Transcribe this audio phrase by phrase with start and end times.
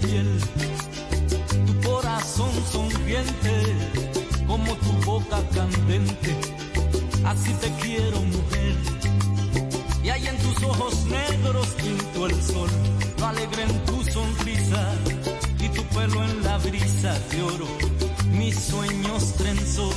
[0.00, 0.40] piel,
[1.66, 3.52] tu corazón sonriente,
[4.46, 6.36] como tu boca candente.
[7.24, 8.76] Así te quiero, mujer.
[10.02, 12.70] Y hay en tus ojos negros pinto el sol,
[13.18, 14.94] lo alegre en tu sonrisa
[15.58, 17.66] y tu pelo en la brisa de oro.
[18.32, 19.90] Mis sueños trenzó,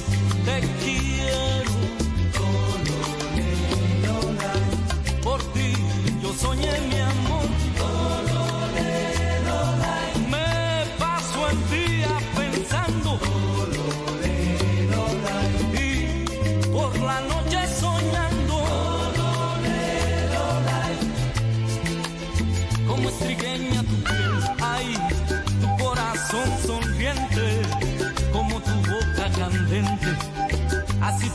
[0.46, 2.08] te quiero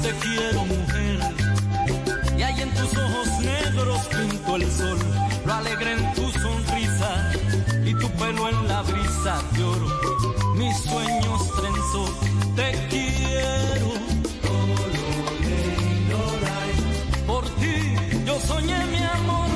[0.04, 1.18] te quiero mujer.
[2.36, 4.98] Y hay en tus ojos negros pinto el sol,
[5.46, 7.32] lo alegre en tu sonrisa
[7.86, 9.88] y tu pelo en la brisa de oro.
[10.56, 12.04] Mis sueños trenzó,
[12.54, 13.90] te quiero.
[17.26, 17.76] Por ti
[18.26, 19.53] yo soñé mi amor.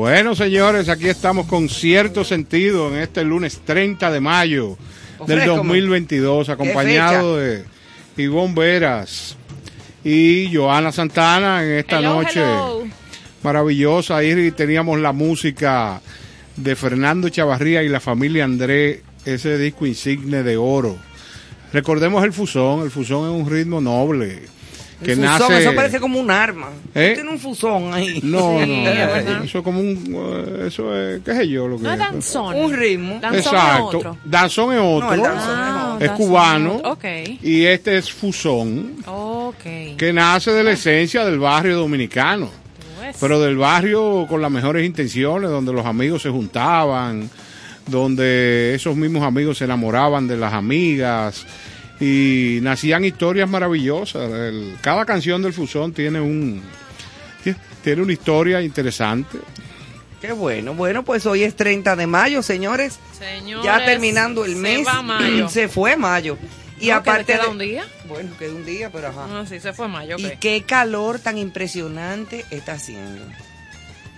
[0.00, 4.78] Bueno, señores, aquí estamos con cierto sentido en este lunes 30 de mayo
[5.26, 7.66] del 2022, acompañado de
[8.16, 9.36] Ivonne Veras
[10.02, 12.42] y Joana Santana en esta noche
[13.42, 14.16] maravillosa.
[14.16, 16.00] Ahí teníamos la música
[16.56, 20.96] de Fernando Chavarría y la familia André, ese disco insigne de oro.
[21.74, 24.44] Recordemos el fusón, el fusón es un ritmo noble
[25.04, 25.62] que nace...
[25.62, 26.68] Eso parece como un arma.
[26.94, 27.12] ¿Eh?
[27.14, 28.20] Tiene un fusón ahí.
[28.22, 30.14] No, no, eso es como un...
[30.14, 31.68] Eh, eso es, ¿qué sé yo?
[31.68, 32.56] Lo que no es danzón.
[32.56, 33.14] Un ritmo.
[33.16, 33.90] Exacto.
[33.90, 34.16] Es otro.
[34.24, 35.16] Danzón es otro.
[35.16, 36.74] No, danzón ah, es, cubano.
[36.84, 37.38] Okay.
[37.42, 38.96] Y este es fusón.
[39.06, 39.94] Okay.
[39.96, 42.50] Que nace de la esencia del barrio dominicano.
[42.98, 43.16] Pues.
[43.20, 47.30] Pero del barrio con las mejores intenciones, donde los amigos se juntaban,
[47.86, 51.46] donde esos mismos amigos se enamoraban de las amigas
[52.00, 54.30] y nacían historias maravillosas.
[54.80, 56.62] cada canción del Fusón tiene un
[57.84, 59.38] tiene una historia interesante.
[60.20, 60.74] Qué bueno.
[60.74, 62.98] Bueno, pues hoy es 30 de mayo, señores.
[63.64, 64.86] ya terminando el mes.
[64.86, 65.48] Se, mayo.
[65.50, 66.36] se fue mayo.
[66.78, 67.86] Y aparte queda un día.
[68.06, 69.26] Bueno, queda un día, pero ajá.
[69.26, 70.16] No, sí, se fue mayo.
[70.18, 73.22] Y qué calor tan impresionante está haciendo.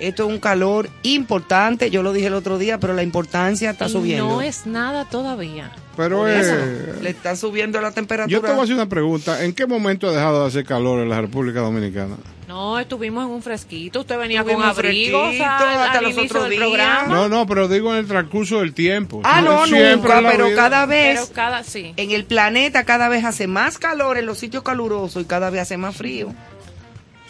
[0.02, 3.88] Esto es un calor importante, yo lo dije el otro día, pero la importancia está
[3.88, 4.26] subiendo.
[4.26, 5.70] No es nada todavía.
[5.96, 8.32] Pero le está subiendo la temperatura.
[8.32, 9.44] Yo te voy a hacer una pregunta.
[9.44, 12.16] ¿En qué momento ha dejado de hacer calor en la República Dominicana?
[12.48, 14.00] No, estuvimos en un fresquito.
[14.00, 16.60] Usted venía con abrigo hasta los otros días.
[16.60, 17.14] Programa.
[17.14, 19.20] No, no, pero digo en el transcurso del tiempo.
[19.22, 21.94] Ah, no, nunca, pero cada vez pero cada, sí.
[21.96, 25.62] en el planeta cada vez hace más calor en los sitios calurosos y cada vez
[25.62, 26.34] hace más frío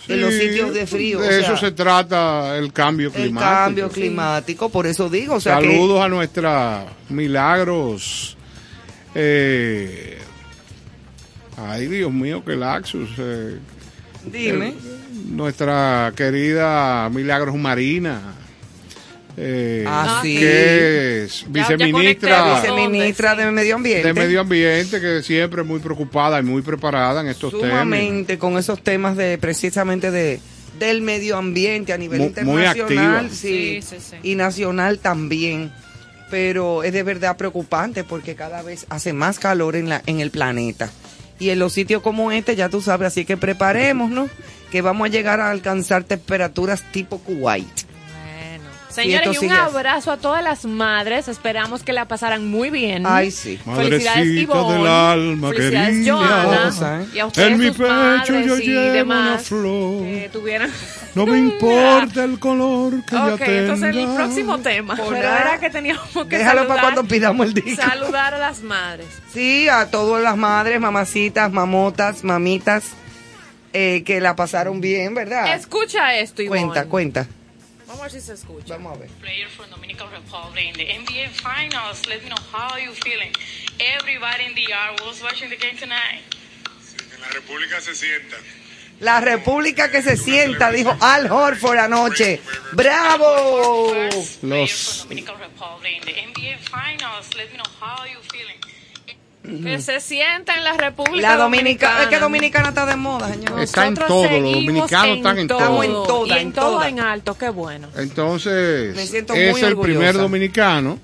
[0.09, 1.21] en los sitios de frío.
[1.21, 3.50] De eso se trata el cambio climático.
[3.50, 5.40] El cambio climático, por eso digo.
[5.40, 8.37] Saludos a nuestra Milagros.
[9.14, 10.18] Eh,
[11.56, 13.11] ay, Dios mío, qué laxus.
[13.18, 13.59] Eh,
[14.25, 14.68] Dime.
[14.68, 14.75] Eh,
[15.28, 18.21] nuestra querida Milagros Marina.
[19.44, 24.06] Eh, ah, que es viceministra, viceministra de Medio Ambiente.
[24.06, 27.70] De Medio Ambiente, que siempre muy preocupada y muy preparada en estos temas.
[27.70, 30.40] Sumamente con esos temas de precisamente de
[30.78, 33.80] del medio ambiente a nivel internacional sí,
[34.22, 35.72] y nacional también.
[36.30, 40.30] Pero es de verdad preocupante porque cada vez hace más calor en, la, en el
[40.30, 40.90] planeta.
[41.38, 44.30] Y en los sitios como este, ya tú sabes, así que preparémonos
[44.70, 47.91] que vamos a llegar a alcanzar temperaturas tipo Kuwait.
[48.92, 51.28] Señores, y un abrazo a todas las madres.
[51.28, 53.04] Esperamos que la pasaran muy bien.
[53.06, 53.58] Ay, sí.
[53.64, 54.75] Felicidades, Ivonne.
[54.75, 57.06] del alma Felicidades, Joana.
[57.14, 60.02] Y a ustedes, en mi pecho yo llevo una flor.
[61.14, 63.58] No me importa el color que okay, ya tenga.
[63.58, 64.96] entonces el próximo tema.
[64.96, 67.82] Pero era que teníamos que Déjalo saludar, para cuando pidamos el disco.
[67.82, 69.06] Saludar a las madres.
[69.30, 72.84] Sí, a todas las madres, mamacitas, mamotas, mamitas,
[73.75, 75.54] eh, que la pasaron bien, ¿verdad?
[75.54, 76.62] Escucha esto, Ivonne.
[76.62, 77.26] Cuenta, cuenta.
[77.86, 78.74] Vamos a ver si se escucha.
[78.74, 79.10] Vamos a ver.
[79.20, 82.06] Player from Dominican Republic in the NBA Finals.
[82.06, 83.32] Let me know how you feeling.
[83.78, 86.22] Everybody in the yard was watching the game tonight.
[87.14, 88.36] En la República se sienta.
[89.00, 92.40] La República que se sienta, dijo Al Horford anoche.
[92.72, 93.92] ¡Bravo!
[93.94, 94.40] Los...
[94.40, 97.34] Dominican Republic in the NBA Finals.
[97.34, 98.72] Let me know how you feeling.
[99.42, 102.02] Que se sienta en la República la Dominicana.
[102.02, 103.61] Es que Dominicana está de moda, señor.
[103.61, 105.58] Está en todo, los dominicanos están en todo.
[105.58, 107.88] Estamos en toda, en, todo en alto, qué bueno.
[107.96, 110.99] Entonces, es el primer dominicano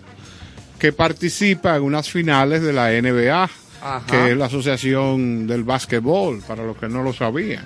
[0.78, 3.50] que participa en unas finales de la NBA,
[4.06, 7.64] que es la Asociación del Básquetbol, para los que no lo sabían.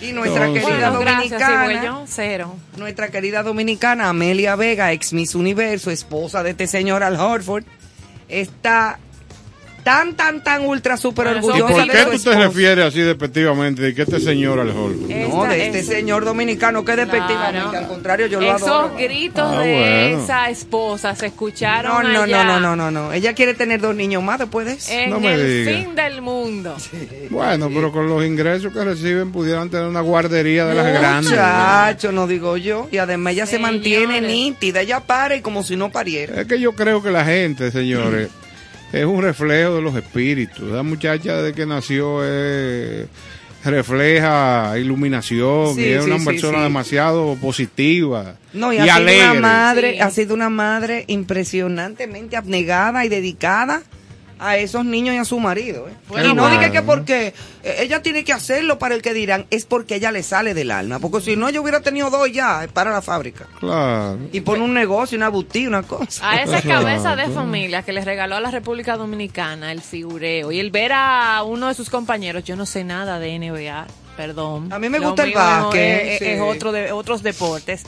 [0.00, 2.56] Y nuestra querida dominicana, cero.
[2.78, 7.64] nuestra querida dominicana Amelia Vega, ex Miss Universo, esposa de este señor Al Horford,
[8.28, 8.98] está
[9.82, 11.72] tan, tan, tan ultra super orgullosa.
[11.72, 15.82] ¿Por qué tú te refieres así despectivamente de que este señor al No, de este
[15.82, 18.86] señor dominicano que despectivamente, al contrario, yo lo adoro.
[18.86, 22.44] Esos gritos ah, de esa esposa se escucharon no, no, allá.
[22.44, 24.92] No, no, no, no, Ella quiere tener dos niños más después de eso.
[24.92, 26.76] En el fin del mundo.
[27.30, 31.30] Bueno, pero con los ingresos que reciben pudieran tener una guardería de las grandes.
[31.30, 32.88] Muchacho, no digo yo.
[32.90, 36.40] Y además ella se mantiene nítida, ella para y como si no pariera.
[36.40, 38.30] Es que yo creo que la gente, señores
[38.92, 40.70] es un reflejo de los espíritus.
[40.70, 42.22] La muchacha desde que nació
[43.64, 50.10] refleja iluminación y es una persona demasiado positiva no, y, ha Sido una madre, ha
[50.10, 53.82] sido una madre impresionantemente abnegada y dedicada
[54.40, 55.86] a esos niños y a su marido.
[55.88, 56.24] ¿eh?
[56.24, 59.66] y no diga que porque eh, ella tiene que hacerlo para el que dirán, es
[59.66, 60.98] porque ella le sale del alma.
[60.98, 63.46] Porque si no, ella hubiera tenido dos ya para la fábrica.
[63.60, 64.18] Claro.
[64.32, 66.28] Y pone un negocio, una boutique, una cosa.
[66.28, 70.58] A esa cabeza de familia que le regaló a la República Dominicana el figureo y
[70.58, 74.72] el ver a uno de sus compañeros, yo no sé nada de NBA, perdón.
[74.72, 76.22] A mí me gusta el básquet.
[76.22, 77.84] Es, otro de otros deportes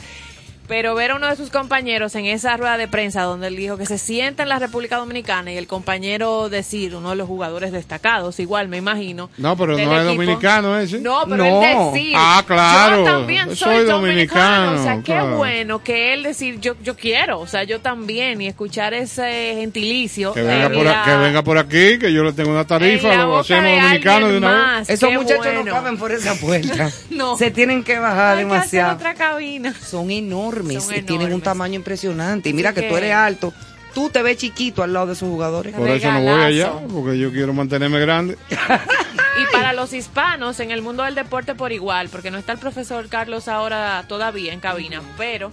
[0.67, 3.77] pero ver a uno de sus compañeros en esa rueda de prensa donde él dijo
[3.77, 7.71] que se sienta en la República Dominicana y el compañero decir, uno de los jugadores
[7.71, 9.29] destacados, igual me imagino.
[9.37, 10.99] No, pero no es dominicano ese.
[10.99, 12.13] No, pero él decir.
[12.17, 12.97] Ah, claro.
[12.97, 14.79] Yo también soy, dominicano.
[14.79, 18.47] O sea, qué bueno que él decir, yo, yo quiero, o sea, yo también, y
[18.47, 20.33] escuchar ese gentilicio.
[20.33, 23.63] Que venga, por, que venga por aquí, que yo le tengo una tarifa, lo hacemos
[23.63, 24.89] dominicano de una vez.
[24.89, 26.89] Esos muchachos no caben por esa puerta.
[27.09, 27.37] no.
[27.37, 28.95] Se tienen que bajar demasiado.
[28.95, 29.73] otra cabina.
[29.73, 30.52] Son enormes
[30.95, 32.49] y tienen un tamaño impresionante.
[32.49, 33.53] Y mira que, tú eres alto,
[33.93, 35.75] tú te ves chiquito al lado de esos jugadores.
[35.75, 38.37] Por eso no voy allá, porque yo quiero mantenerme grande.
[38.49, 42.59] y para los hispanos en el mundo del deporte por igual, porque no está el
[42.59, 45.51] profesor Carlos ahora todavía en cabina, pero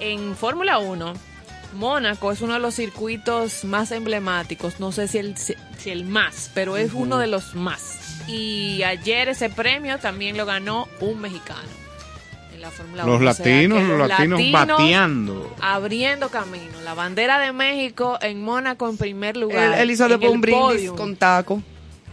[0.00, 1.14] en Fórmula 1,
[1.74, 5.54] Mónaco es uno de los circuitos más emblemáticos, no sé si el, si
[5.86, 7.98] el más, pero es uno de los más.
[8.26, 11.87] Y ayer ese premio también lo ganó un mexicano
[13.04, 15.54] los latinos, los, latinos, bateando.
[15.60, 16.80] Abriendo camino.
[16.84, 19.78] La bandera de México en Mónaco en primer lugar.
[19.78, 21.62] Él, hizo después un brindis con taco.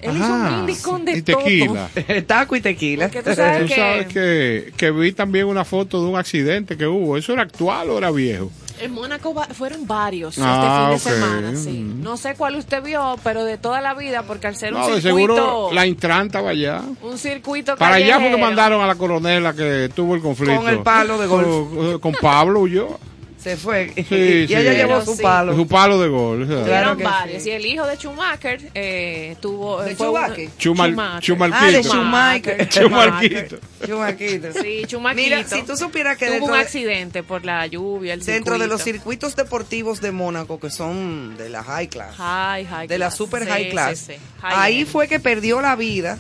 [0.02, 1.90] Él hizo un brindis con de y tequila.
[2.28, 3.10] taco y tequila.
[3.10, 3.72] tú sabes,
[4.08, 4.74] que...
[4.76, 7.18] que, vi también una foto de un accidente que hubo.
[7.18, 8.52] ¿Eso era actual o era viejo?
[8.80, 11.80] En Mónaco fueron varios ah, este fin de semana, sí.
[11.80, 12.04] Mm.
[12.04, 15.36] No sé cuál usted vio, pero de toda la vida, porque al ser un circuito...
[15.36, 16.82] seguro la Intran estaba allá.
[17.02, 20.58] Un circuito Para allá porque mandaron a la coronela que tuvo el conflicto.
[20.58, 21.48] Con el palo de golf.
[21.48, 23.00] Con, con Pablo huyó
[23.46, 23.94] se fue.
[23.96, 25.56] y ella llevó su palo.
[25.56, 26.48] Su palo de gol.
[26.48, 27.46] Claro varios.
[27.46, 29.84] Y el hijo de Schumacher eh, tuvo.
[29.84, 30.50] ¿De Schumacher?
[30.58, 31.54] Schumacher.
[31.54, 32.68] Ah, de Schumacher.
[32.72, 33.60] Schumacher.
[33.84, 34.54] Schumacher.
[34.60, 35.16] Sí, Schumacher.
[35.16, 36.40] Mira, si tú supieras que.
[36.40, 38.16] Tuvo un accidente por la lluvia.
[38.16, 42.16] El dentro de los circuitos deportivos de Mónaco, que son de la high class.
[42.16, 44.10] High, high de la super high class.
[44.42, 46.18] ahí fue que perdió la vida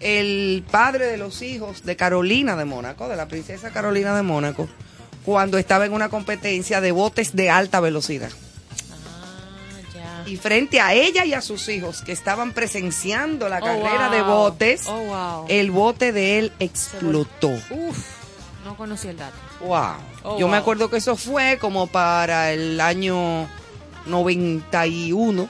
[0.00, 4.66] el padre de los hijos de Carolina de Mónaco, de la princesa Carolina de Mónaco
[5.24, 8.30] cuando estaba en una competencia de botes de alta velocidad.
[8.90, 14.10] Ah, y frente a ella y a sus hijos que estaban presenciando la oh, carrera
[14.10, 17.50] de botes, oh, el bote de él explotó.
[17.70, 17.98] Uf,
[18.64, 19.36] no conocí el dato.
[19.60, 19.94] Wow.
[20.22, 23.48] Oh, Yo me acuerdo que eso fue como para el año
[24.06, 25.48] 91.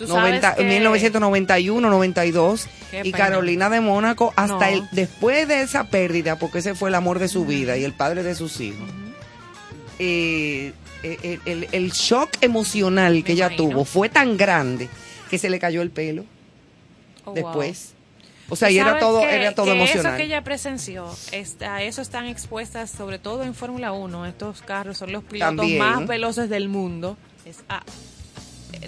[0.00, 2.68] 1991, 92
[3.02, 7.18] y Carolina de Mónaco hasta el después de esa pérdida, porque ese fue el amor
[7.18, 8.88] de su vida y el padre de sus hijos.
[9.98, 14.88] Eh, eh, el, shock emocional que ella tuvo fue tan grande
[15.30, 16.24] que se le cayó el pelo
[17.24, 17.94] oh, después.
[18.50, 20.06] O sea, y era todo, era todo emocional.
[20.06, 21.06] Eso que ella presenció,
[21.60, 24.26] a eso están expuestas, sobre todo en Fórmula 1.
[24.26, 27.16] Estos carros son los pilotos más veloces del mundo.
[27.44, 27.58] Es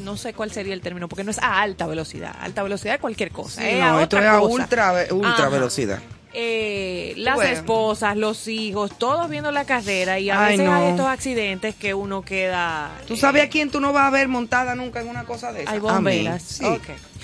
[0.01, 2.35] no sé cuál sería el término, porque no es a alta velocidad.
[2.41, 3.61] Alta velocidad es cualquier cosa.
[3.63, 6.01] no, esto es a ultra, ultra velocidad.
[6.35, 11.75] Eh, las esposas, los hijos, todos viendo la carrera y a veces hay estos accidentes
[11.75, 12.91] que uno queda...
[13.07, 15.63] ¿Tú sabes a quién tú no vas a ver montada nunca en una cosa de
[15.63, 15.75] esas?
[15.75, 16.43] Hay bomberas.
[16.43, 16.65] Sí.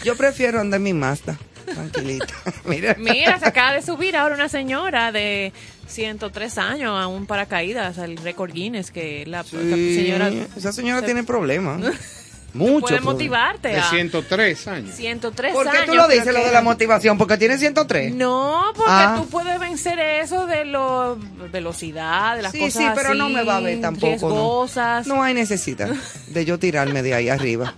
[0.04, 2.34] Yo prefiero andar en mi Mazda, tranquilita.
[2.66, 2.96] Mira.
[2.98, 5.54] Mira, se acaba de subir ahora una señora de
[5.86, 10.30] 103 años a un paracaídas, el récord Guinness, que la, señora...
[10.54, 11.82] Esa señora tiene problemas.
[12.54, 12.86] Mucho.
[12.86, 13.68] Puede motivarte.
[13.68, 14.94] De 103 años.
[14.94, 15.64] 103 años.
[15.64, 17.18] ¿Por qué tú lo dices, lo de la motivación?
[17.18, 18.14] ¿Porque tiene 103?
[18.14, 19.16] No, porque ah.
[19.18, 21.14] tú puedes vencer eso de la
[21.52, 24.28] velocidad, de las cosas Sí, sí, pero no me va a ver tampoco.
[24.28, 24.66] No.
[25.04, 25.90] no hay necesidad
[26.28, 27.74] de yo tirarme de ahí arriba.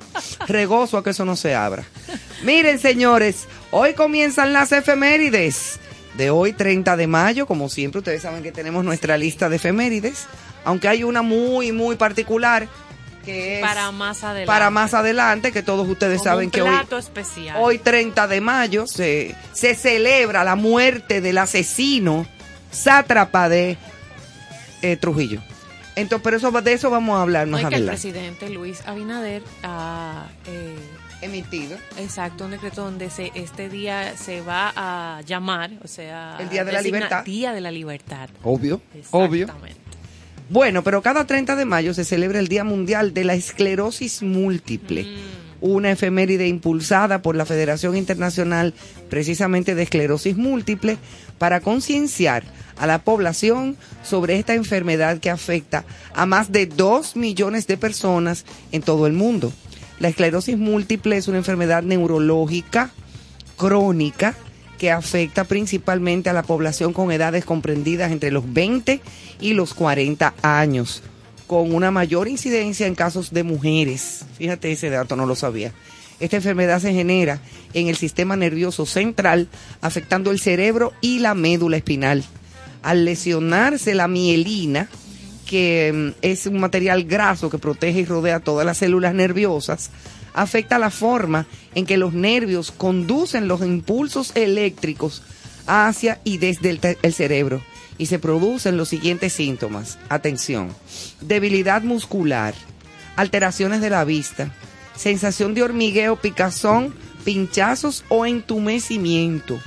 [0.46, 1.84] Regozo a que eso no se abra.
[2.42, 5.80] Miren, señores, hoy comienzan las efemérides.
[6.16, 10.26] De hoy, 30 de mayo, como siempre, ustedes saben que tenemos nuestra lista de efemérides.
[10.64, 12.68] Aunque hay una muy, muy particular
[13.24, 14.46] que es para más adelante.
[14.46, 17.56] Para más adelante, que todos ustedes saben que hoy, especial.
[17.60, 22.26] hoy 30 de mayo se, se celebra la muerte del asesino
[22.70, 23.76] sátrapa de
[24.82, 25.42] eh, Trujillo.
[25.96, 27.84] Entonces, pero eso, de eso vamos a hablar más adelante.
[27.84, 30.76] el presidente Luis Abinader ha eh,
[31.20, 31.76] emitido.
[31.98, 36.64] Exacto, un decreto donde se, este día se va a llamar, o sea, el Día
[36.64, 37.24] de la Libertad.
[37.24, 38.30] Día de la Libertad.
[38.42, 38.80] Obvio,
[39.10, 39.46] obvio.
[40.50, 45.04] Bueno, pero cada 30 de mayo se celebra el Día Mundial de la Esclerosis Múltiple.
[45.04, 45.06] Mm.
[45.60, 48.74] Una efeméride impulsada por la Federación Internacional
[49.08, 50.98] precisamente de Esclerosis Múltiple
[51.38, 52.42] para concienciar
[52.78, 55.84] a la población sobre esta enfermedad que afecta
[56.14, 59.52] a más de 2 millones de personas en todo el mundo.
[60.00, 62.90] La esclerosis múltiple es una enfermedad neurológica
[63.56, 64.34] crónica
[64.80, 69.02] que afecta principalmente a la población con edades comprendidas entre los 20
[69.38, 71.02] y los 40 años,
[71.46, 74.24] con una mayor incidencia en casos de mujeres.
[74.38, 75.74] Fíjate, ese dato no lo sabía.
[76.18, 77.42] Esta enfermedad se genera
[77.74, 79.48] en el sistema nervioso central,
[79.82, 82.24] afectando el cerebro y la médula espinal.
[82.82, 84.88] Al lesionarse la mielina,
[85.44, 89.90] que mm, es un material graso que protege y rodea todas las células nerviosas,
[90.34, 95.22] afecta la forma en que los nervios conducen los impulsos eléctricos
[95.66, 97.62] hacia y desde el, cerebro
[97.98, 99.98] y se producen los siguientes síntomas.
[100.08, 100.74] Atención,
[101.20, 102.54] debilidad muscular,
[103.16, 104.52] alteraciones de la vista,
[104.96, 109.60] sensación de hormigueo, picazón, pinchazos o entumecimiento,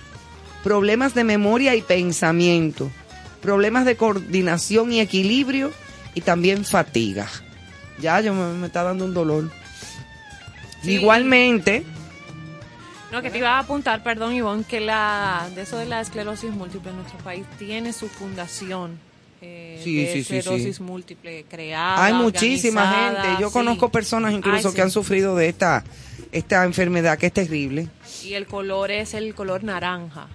[0.63, 2.89] problemas de memoria y pensamiento,
[3.41, 5.71] problemas de coordinación y equilibrio
[6.15, 7.28] y también fatiga.
[7.99, 9.52] Ya, yo me está dando un dolor.
[10.84, 11.84] Igualmente.
[13.12, 16.50] No, que te iba a apuntar, perdón, Ivonne, que la de eso de la esclerosis
[16.52, 18.98] múltiple en nuestro país tiene su fundación.
[19.46, 22.06] Eh, de esclerosis múltiple creada.
[22.06, 23.41] Hay muchísima gente.
[23.41, 25.84] Yo conozco personas incluso que han sufrido de esta,
[26.32, 27.89] esta enfermedad que es terrible.
[28.24, 30.30] Y el color es el color naranja,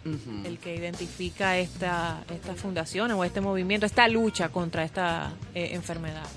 [0.45, 6.29] el que identifica esta, esta fundación o este movimiento, esta lucha contra esta eh, enfermedad.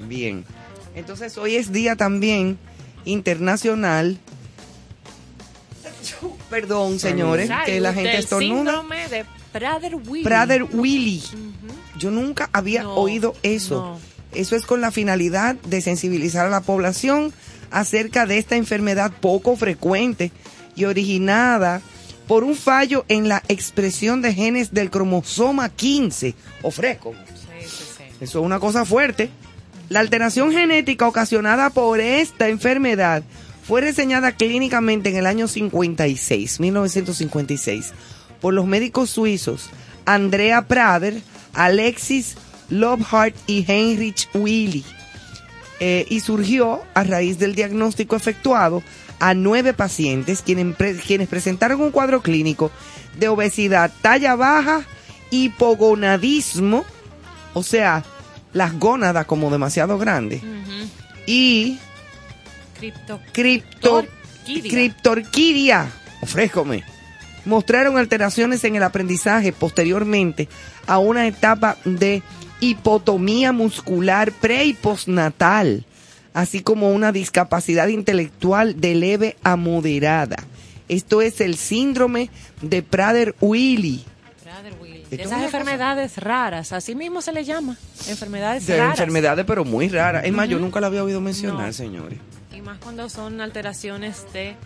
[0.00, 0.44] Bien.
[0.94, 2.58] Entonces hoy es día también
[3.08, 4.18] internacional.
[6.50, 8.72] Perdón, señores, que la gente estornuda.
[8.72, 10.24] Síndrome de Prader-Willi.
[10.24, 11.22] Prader-Willi.
[11.98, 13.98] Yo nunca había oído eso.
[14.32, 17.32] Eso es con la finalidad de sensibilizar a la población
[17.70, 20.32] acerca de esta enfermedad poco frecuente
[20.76, 21.82] y originada
[22.26, 27.14] por un fallo en la expresión de genes del cromosoma 15 o fresco.
[28.20, 29.30] Eso es una cosa fuerte.
[29.88, 33.22] La alteración genética ocasionada por esta enfermedad
[33.66, 37.92] fue reseñada clínicamente en el año 56, 1956,
[38.40, 39.70] por los médicos suizos
[40.04, 41.20] Andrea Prader,
[41.54, 42.36] Alexis
[42.68, 44.84] Lobhart y Heinrich Willy.
[45.80, 48.82] Eh, y surgió a raíz del diagnóstico efectuado
[49.20, 52.72] a nueve pacientes quienes, quienes presentaron un cuadro clínico
[53.16, 54.82] de obesidad, talla baja,
[55.30, 56.84] hipogonadismo,
[57.54, 58.04] o sea,
[58.52, 60.42] las gónadas como demasiado grandes.
[61.26, 61.78] Y
[64.52, 65.90] criptorquidia.
[66.20, 66.84] Ofrézcome.
[67.44, 70.48] Mostraron alteraciones en el aprendizaje posteriormente
[70.86, 72.22] a una etapa de
[72.60, 75.84] hipotomía muscular pre y postnatal,
[76.34, 80.36] así como una discapacidad intelectual de leve a moderada.
[80.88, 82.30] Esto es el síndrome
[82.62, 84.04] de Prader-Willi
[85.10, 87.76] esas enfermedades raras, así mismo se le llama,
[88.08, 88.98] enfermedades de raras.
[88.98, 90.24] enfermedades, pero muy raras.
[90.24, 92.18] Es más, yo nunca la había oído mencionar, señores.
[92.52, 94.56] Y más cuando son alteraciones de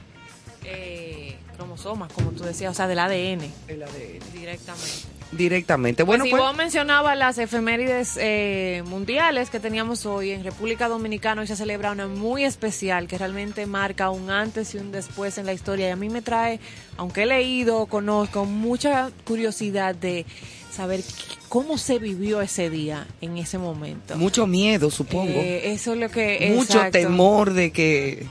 [0.65, 3.43] eh, cromosomas, como tú decías, o sea, del ADN.
[3.69, 4.33] El ADN.
[4.33, 6.03] Directamente directamente.
[6.03, 11.41] Bueno, pues, si vos mencionabas las efemérides eh, mundiales que teníamos hoy en República Dominicana,
[11.41, 15.47] hoy se celebra una muy especial que realmente marca un antes y un después en
[15.47, 15.89] la historia.
[15.89, 16.61] Y a mí me trae,
[16.97, 20.27] aunque he leído, conozco, mucha curiosidad de
[20.71, 21.03] saber
[21.49, 24.17] cómo se vivió ese día en ese momento.
[24.17, 25.33] Mucho miedo, supongo.
[25.33, 26.53] Eh, eso es lo que...
[26.55, 28.27] Mucho temor de que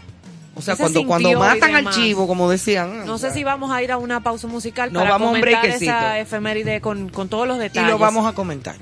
[0.53, 3.05] o sea, cuando, cuando matan al chivo, como decían.
[3.05, 6.81] No sé si vamos a ir a una pausa musical para vamos comentar esa efeméride
[6.81, 7.89] con, con todos los detalles.
[7.89, 8.75] Y lo vamos a comentar.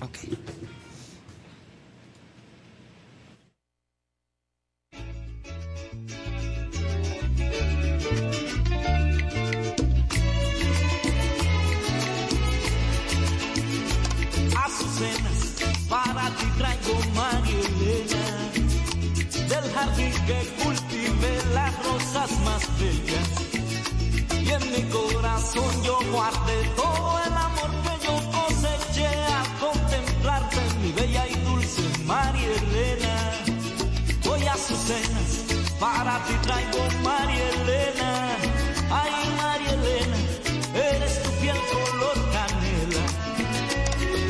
[0.00, 0.36] Okay.
[24.44, 30.92] Y en mi corazón yo guardé todo el amor que yo coseché a contemplarte, mi
[30.92, 33.12] bella y dulce María Elena.
[36.26, 38.10] ti traigo María Elena.
[38.90, 40.18] Ay, María Elena,
[40.74, 43.04] eres tu piel color canela.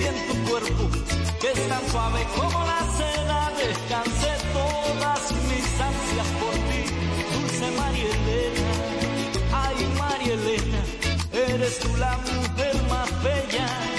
[0.00, 0.84] Y en tu cuerpo,
[1.40, 4.41] que es tan suave como la seda, descanse
[11.62, 13.91] eres tú la mujer más bella.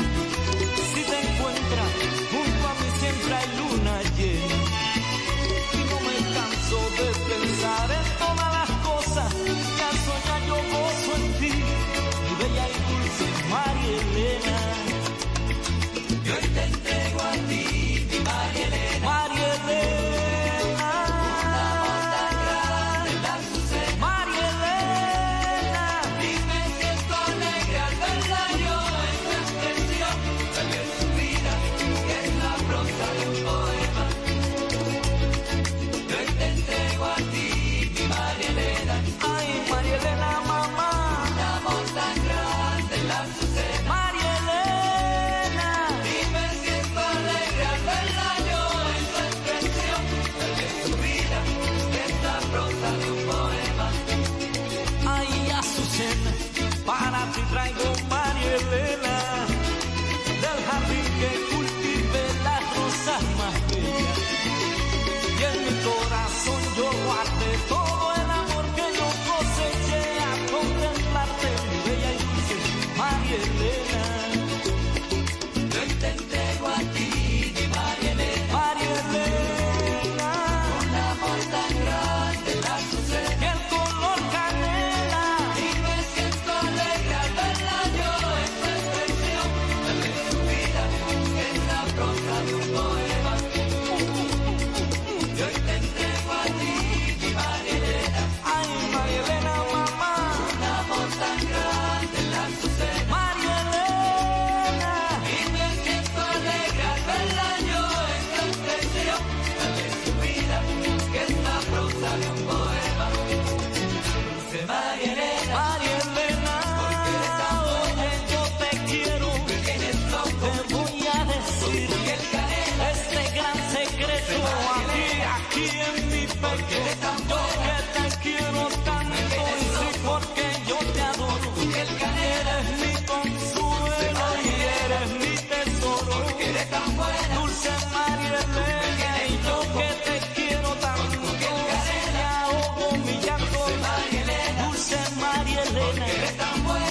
[145.85, 146.83] porque eres tan buena.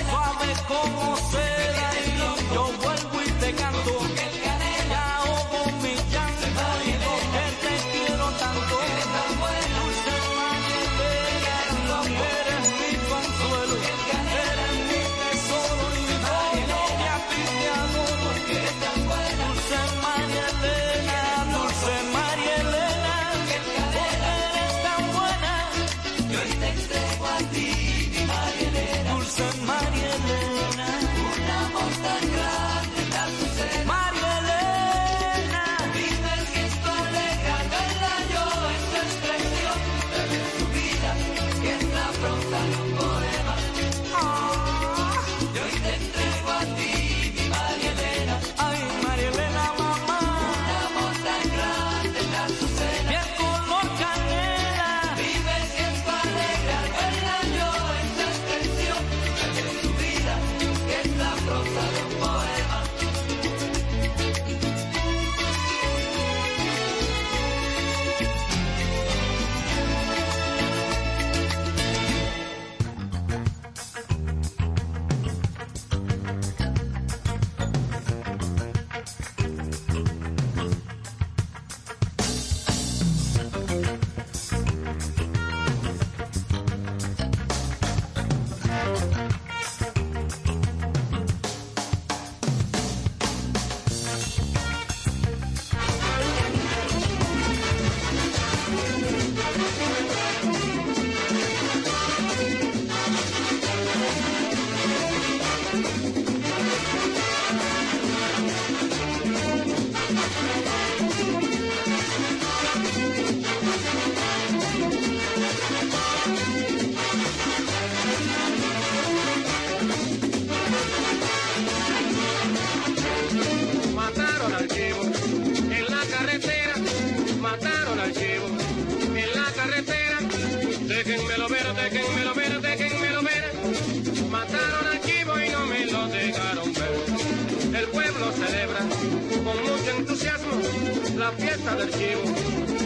[141.70, 142.18] Del.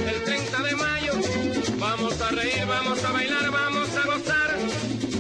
[0.07, 1.13] El 30 de mayo
[1.79, 4.57] vamos a reír, vamos a bailar, vamos a gozar.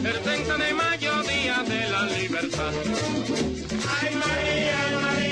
[0.05, 2.73] El 30 de mayo, día de la libertad.
[4.01, 5.26] Ay María, María,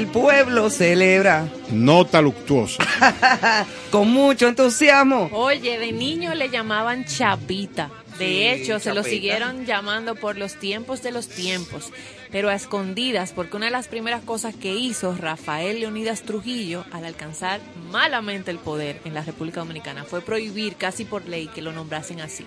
[0.00, 2.82] El pueblo celebra Nota luctuosa.
[3.90, 5.28] con mucho entusiasmo.
[5.30, 7.90] Oye, de niño le llamaban Chapita.
[8.18, 11.92] De Sí, hecho, se lo siguieron llamando por los tiempos de los tiempos,
[12.30, 17.04] pero a escondidas, porque una de las primeras cosas que hizo Rafael Leonidas Trujillo al
[17.04, 17.60] alcanzar
[17.90, 22.22] malamente el poder en la República Dominicana fue prohibir casi por ley que lo nombrasen
[22.22, 22.46] así.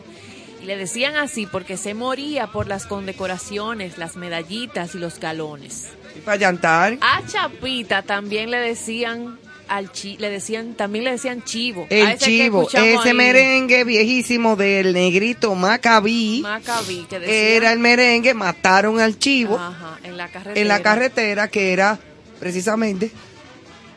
[0.63, 5.89] Y le decían así porque se moría por las condecoraciones, las medallitas y los galones.
[6.15, 6.97] Y para llantar.
[7.01, 11.87] A Chapita también le decían al chi, le decían también le decían chivo.
[11.89, 16.41] El ese chivo, ese ahí, merengue viejísimo del negrito Macabí.
[16.43, 20.61] Maccabi, que decía, Era el merengue, mataron al chivo Ajá, en la carretera.
[20.61, 21.97] en la carretera que era
[22.39, 23.11] precisamente,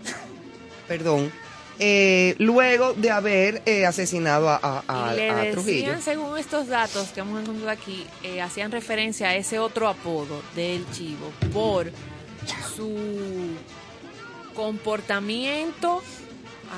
[0.88, 1.30] perdón,
[1.78, 5.78] eh, luego de haber eh, asesinado a, a- a- Y le a Trujillo.
[5.92, 10.42] decían, según estos datos que hemos encontrado aquí, eh, hacían referencia a ese otro apodo
[10.54, 11.90] del chivo por
[12.76, 12.96] su
[14.54, 16.02] comportamiento,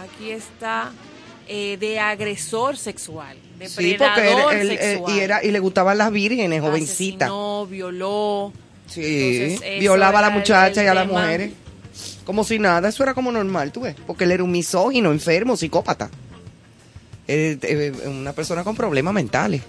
[0.04, 0.92] aquí está,
[1.46, 5.16] eh, de agresor sexual, Sí, porque él- él- él- sexual.
[5.16, 7.30] y, era, y le gustaban las vírgenes, jovencitas.
[7.68, 8.52] Violó.
[8.86, 9.02] Sí,
[9.44, 11.52] Entonces, violaba a la muchacha y a las mujeres.
[12.28, 13.96] Como si nada, eso era como normal, tú ves.
[14.06, 16.10] Porque él era un misógino, enfermo, psicópata.
[17.26, 19.62] Eh, eh, una persona con problemas mentales.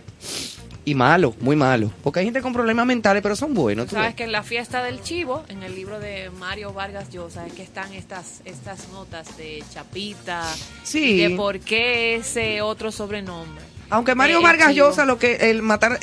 [0.84, 1.90] Y malo, muy malo.
[2.04, 3.86] Porque hay gente con problemas mentales, pero son buenos.
[3.88, 4.16] tú Sabes ves.
[4.16, 7.64] que en la fiesta del chivo, en el libro de Mario Vargas Llosa, es que
[7.64, 10.44] están estas estas notas de Chapita,
[10.84, 11.18] Sí.
[11.18, 13.64] de por qué ese otro sobrenombre.
[13.90, 14.76] Aunque Mario Eh, Vargas.
[14.76, 15.98] Llosa, lo que el matar,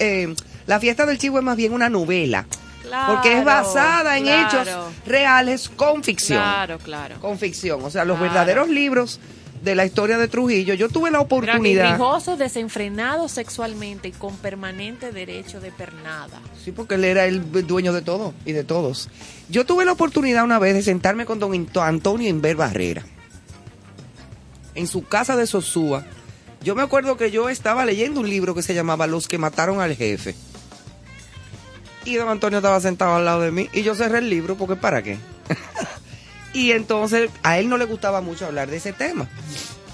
[0.66, 2.46] la fiesta del chivo es más bien una novela.
[2.86, 4.62] Claro, porque es basada en claro.
[4.62, 4.68] hechos
[5.06, 6.38] reales con ficción.
[6.40, 7.20] Claro, claro.
[7.20, 7.82] Con ficción.
[7.84, 8.32] O sea, los Claro.
[8.32, 9.18] verdaderos libros
[9.62, 10.74] de la historia de Trujillo.
[10.74, 11.92] Yo tuve la oportunidad.
[11.92, 16.40] Rijoso, desenfrenado sexualmente y con permanente derecho de pernada.
[16.64, 19.08] Sí, porque él era el dueño de todo y de todos.
[19.48, 23.02] Yo tuve la oportunidad una vez de sentarme con don Antonio Inver Barrera
[24.74, 26.04] en su casa de Sosúa.
[26.62, 29.80] Yo me acuerdo que yo estaba leyendo un libro que se llamaba Los que mataron
[29.80, 30.34] al jefe.
[32.06, 34.76] Y don Antonio estaba sentado al lado de mí y yo cerré el libro porque
[34.76, 35.18] ¿para qué?
[36.54, 39.28] y entonces a él no le gustaba mucho hablar de ese tema.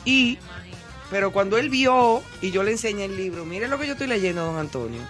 [0.05, 0.38] Y
[1.11, 4.07] pero cuando él vio y yo le enseñé el libro, mire lo que yo estoy
[4.07, 5.01] leyendo, don Antonio.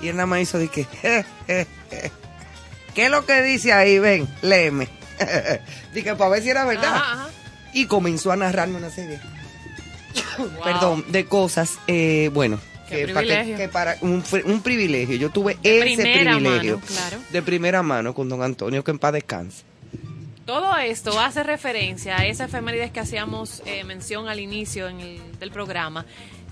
[0.00, 0.86] Y él nada más hizo de que,
[2.94, 3.98] ¿qué es lo que dice ahí?
[3.98, 4.88] Ven, léeme.
[5.94, 6.94] Dije, para ver si era verdad.
[6.94, 7.28] Ajá, ajá.
[7.74, 9.20] Y comenzó a narrarme una serie,
[10.38, 10.62] Wow.
[10.62, 12.58] perdón, de cosas, eh, bueno,
[12.96, 13.56] que, para, que- privilegio.
[13.56, 15.16] que para un, privilegio.
[15.16, 17.18] Yo tuve De ese privilegio mano, claro.
[17.30, 19.62] de primera mano con don Antonio, que en paz descanse.
[20.46, 25.38] Todo esto hace referencia a esa efemérides que hacíamos eh, mención al inicio en el-
[25.40, 26.04] del programa.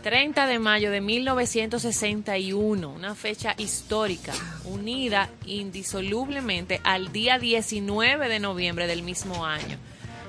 [0.02, 4.32] 30 de mayo de 1961, una fecha histórica,
[4.64, 9.78] unida indisolublemente al día 19 de noviembre del mismo año.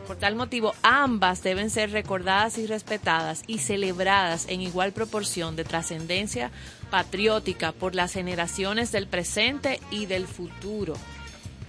[0.07, 5.63] Por tal motivo, ambas deben ser recordadas y respetadas y celebradas en igual proporción de
[5.63, 6.51] trascendencia
[6.91, 10.95] patriótica por las generaciones del presente y del futuro.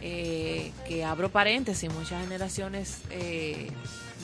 [0.03, 3.70] Eh, que abro paréntesis, muchas generaciones eh,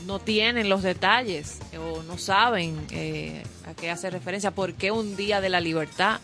[0.07, 5.17] no tienen los detalles o no saben eh, a qué hace referencia, por qué un
[5.17, 6.21] día de la libertad,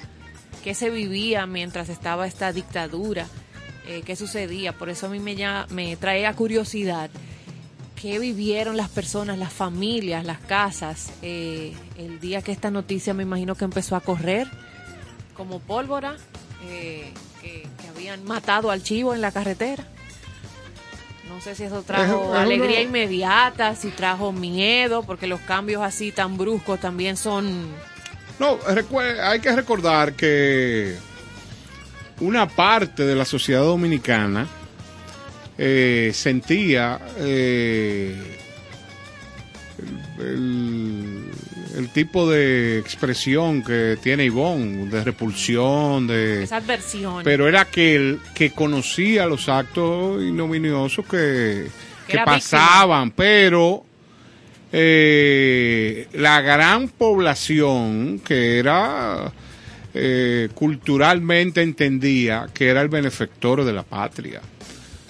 [0.64, 3.26] qué se vivía mientras estaba esta dictadura,
[3.86, 4.72] eh, qué sucedía.
[4.72, 5.36] Por eso a mí me,
[5.70, 7.10] me trae a curiosidad
[8.00, 13.22] qué vivieron las personas, las familias, las casas, eh, el día que esta noticia me
[13.22, 14.48] imagino que empezó a correr
[15.34, 16.16] como pólvora,
[16.68, 19.84] eh, que, que habían matado al chivo en la carretera.
[21.28, 25.40] No sé si eso trajo Es- es alegría una- inmediata, si trajo miedo, porque los
[25.40, 27.66] cambios así tan bruscos también son...
[28.38, 28.58] No,
[29.22, 30.96] hay que recordar que
[32.20, 34.46] una parte de la sociedad dominicana
[35.58, 38.14] eh, sentía eh,
[40.18, 41.30] el,
[41.76, 46.44] el, tipo de expresión que tiene Ivonne, de repulsión, de...
[46.44, 47.22] Esa adversión.
[47.24, 51.68] Pero era aquel que conocía los actos ignominiosos que,
[52.06, 53.84] que pasaban, pero
[54.72, 59.32] eh, la gran población que era
[59.94, 64.40] eh, culturalmente entendía que era el benefactor de la patria.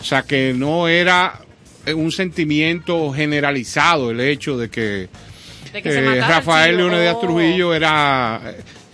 [0.06, 1.40] O sea, que no era
[1.96, 5.08] un sentimiento generalizado el hecho de que,
[5.74, 8.40] eh, Rafael Leónidas Trujillo era,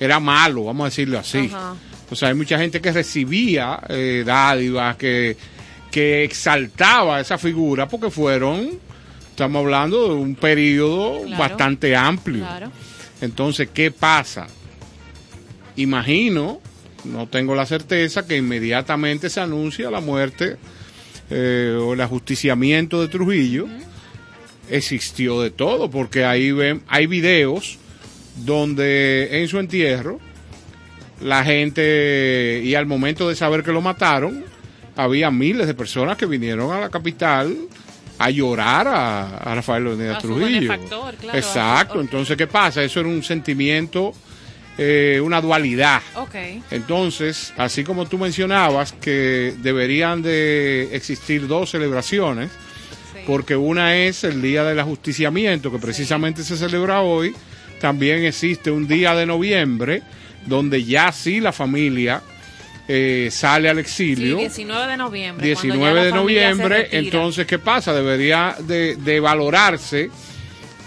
[0.01, 1.51] era malo, vamos a decirlo así.
[2.09, 5.37] O sea, hay mucha gente que recibía eh, dádivas, que,
[5.91, 8.71] que exaltaba esa figura porque fueron,
[9.29, 12.47] estamos hablando de un periodo bastante amplio.
[13.21, 14.47] Entonces, ¿qué pasa?
[15.77, 16.63] Imagino,
[17.05, 20.57] no tengo la certeza, que inmediatamente se anuncia la muerte
[21.35, 23.67] eh, o el ajusticiamiento de Trujillo.
[24.71, 27.79] Existió de todo, porque ahí ven, hay videos
[28.45, 30.19] donde en su entierro
[31.21, 34.45] la gente, y al momento de saber que lo mataron,
[34.97, 37.57] había miles de personas que vinieron a la capital
[38.19, 40.73] a llorar a, Rafael Leonidas Trujillo.
[41.33, 42.83] Exacto, entonces ¿qué pasa?
[42.83, 44.13] Eso era un sentimiento,
[44.79, 46.01] eh, una dualidad.
[46.71, 52.51] Entonces, así como tú mencionabas que deberían de existir dos celebraciones,
[53.27, 57.35] porque una es el Día del Ajusticiamiento, que precisamente se celebra hoy,
[57.81, 60.03] también existe un día de noviembre,
[60.47, 62.23] donde ya sí la familia
[62.89, 64.37] eh, sale al exilio.
[64.37, 65.47] 19 de noviembre.
[65.47, 67.93] 19 de noviembre, entonces, ¿qué pasa?
[67.93, 70.11] Debería de, valorarse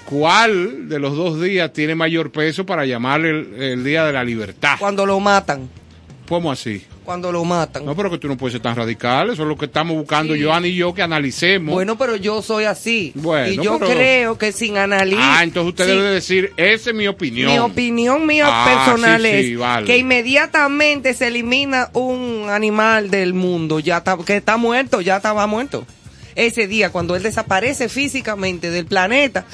[0.06, 4.76] cuál de los dos días tiene mayor peso para llamar el Día de la Libertad.
[4.80, 5.70] Cuando lo matan.
[6.28, 6.84] ¿Cómo así?
[7.06, 7.86] cuando lo matan.
[7.86, 9.30] No, pero que tú no puedes ser tan radical.
[9.30, 11.74] Eso es lo que estamos buscando, Joan y yo, que analicemos.
[11.74, 13.14] Bueno, pero yo soy así.
[13.16, 15.40] Bueno, y yo creo que sin analizar.
[15.40, 17.52] Ah, entonces usted debe decir, esa es mi opinión.
[17.52, 23.98] Mi opinión mía ah, personal es que inmediatamente se elimina un animal del mundo, ya
[23.98, 25.86] está, que está muerto, ya estaba muerto.
[26.34, 29.46] Ese día, cuando él desaparece físicamente del planeta,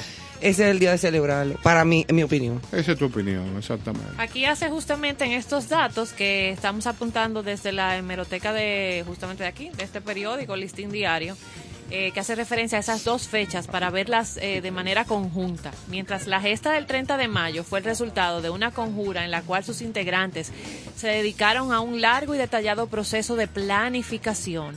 [0.42, 2.60] ese es el día de celebrarlo, para mí, en mi opinión.
[2.72, 4.10] Esa es tu opinión, exactamente.
[4.18, 9.48] Aquí hace justamente en estos datos que estamos apuntando desde la hemeroteca de, justamente de
[9.48, 11.36] aquí, de este periódico, Listín Diario,
[11.90, 15.70] eh, que hace referencia a esas dos fechas para verlas eh, de manera conjunta.
[15.86, 19.42] Mientras la gesta del 30 de mayo fue el resultado de una conjura en la
[19.42, 20.50] cual sus integrantes
[20.96, 24.74] se dedicaron a un largo y detallado proceso de planificación.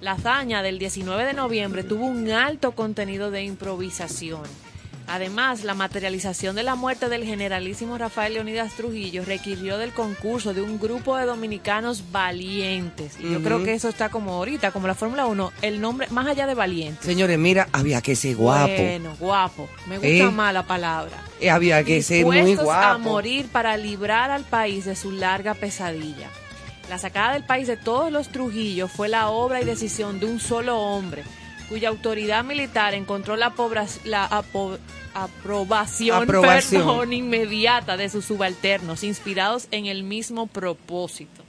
[0.00, 4.42] La hazaña del 19 de noviembre tuvo un alto contenido de improvisación
[5.08, 10.60] Además, la materialización de la muerte del generalísimo Rafael Leonidas Trujillo requirió del concurso de
[10.60, 13.16] un grupo de dominicanos valientes.
[13.18, 16.26] Y yo creo que eso está como ahorita, como la Fórmula 1, el nombre más
[16.26, 17.06] allá de valientes.
[17.06, 18.70] Señores, mira, había que ser guapo.
[18.76, 19.68] Bueno, guapo.
[19.86, 20.30] Me gusta ¿Eh?
[20.30, 21.16] más la palabra.
[21.40, 22.70] Eh, había que ser muy guapo.
[22.70, 26.28] a morir para librar al país de su larga pesadilla.
[26.90, 30.38] La sacada del país de todos los Trujillos fue la obra y decisión de un
[30.38, 31.24] solo hombre
[31.68, 33.52] cuya autoridad militar encontró la,
[34.04, 34.44] la
[35.14, 41.42] aprobación, inmediata de sus subalternos, inspirados en el mismo propósito.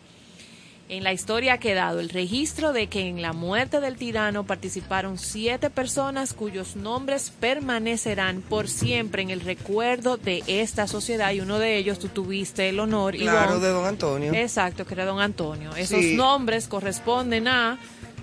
[0.89, 5.19] En la historia ha quedado el registro de que en la muerte del tirano participaron
[5.19, 11.59] siete personas cuyos nombres permanecerán por siempre en el recuerdo de esta sociedad y uno
[11.59, 13.15] de ellos tú tuviste el honor.
[13.15, 14.33] Claro, de don Antonio.
[14.33, 15.75] Exacto, que era don Antonio.
[15.75, 17.77] Esos nombres corresponden a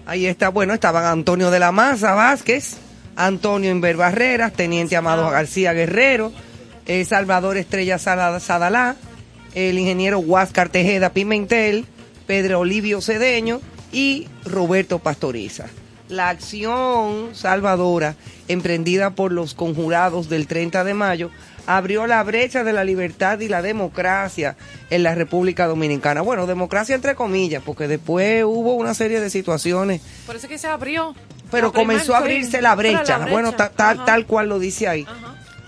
[0.07, 2.77] Ahí está, bueno, estaban Antonio de la Maza Vázquez,
[3.17, 6.33] Antonio Inver Barreras, Teniente Amado García Guerrero,
[6.87, 8.95] eh, Salvador Estrella Sadalá,
[9.55, 11.87] el ingeniero Huáscar Tejeda Pimentel,
[12.29, 15.67] Pedro Olivio Cedeño y Roberto Pastoriza.
[16.09, 18.15] La acción salvadora
[18.47, 21.31] emprendida por los conjurados del 30 de mayo
[21.67, 24.57] abrió la brecha de la libertad y la democracia
[24.91, 26.21] en la República Dominicana.
[26.21, 30.01] Bueno, democracia entre comillas, porque después hubo una serie de situaciones.
[30.27, 31.15] Por eso que se abrió.
[31.51, 35.07] Pero comenzó a abrirse la brecha, bueno, tal, tal cual lo dice ahí,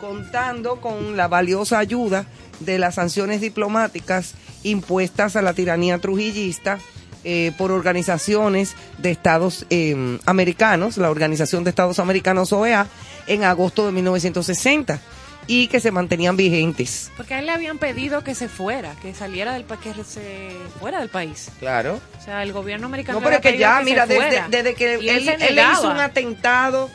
[0.00, 2.26] contando con la valiosa ayuda
[2.58, 4.34] de las sanciones diplomáticas
[4.64, 6.78] impuestas a la tiranía trujillista
[7.22, 12.88] eh, por organizaciones de Estados eh, Americanos, la Organización de Estados Americanos OEA,
[13.28, 15.00] en agosto de 1960
[15.48, 17.10] y que se mantenían vigentes.
[17.16, 20.50] Porque a él le habían pedido que se fuera, que saliera del país, que se
[20.78, 21.48] fuera del país.
[21.58, 22.00] Claro.
[22.20, 23.18] O sea, el gobierno americano.
[23.18, 25.24] No, pero es que ya, mira, desde, que él,
[25.54, 26.90] le hizo un atentado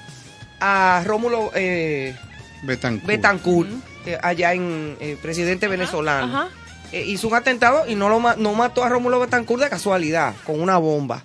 [0.59, 2.15] a Rómulo eh,
[2.61, 3.69] Betancourt,
[4.05, 6.47] eh, allá en eh, presidente venezolano.
[6.91, 10.77] hizo un atentado y no lo no mató a Rómulo Betancourt de casualidad, con una
[10.77, 11.23] bomba.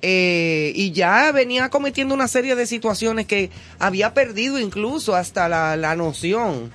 [0.00, 5.76] Eh, y ya venía cometiendo una serie de situaciones que había perdido incluso hasta la,
[5.76, 6.70] la noción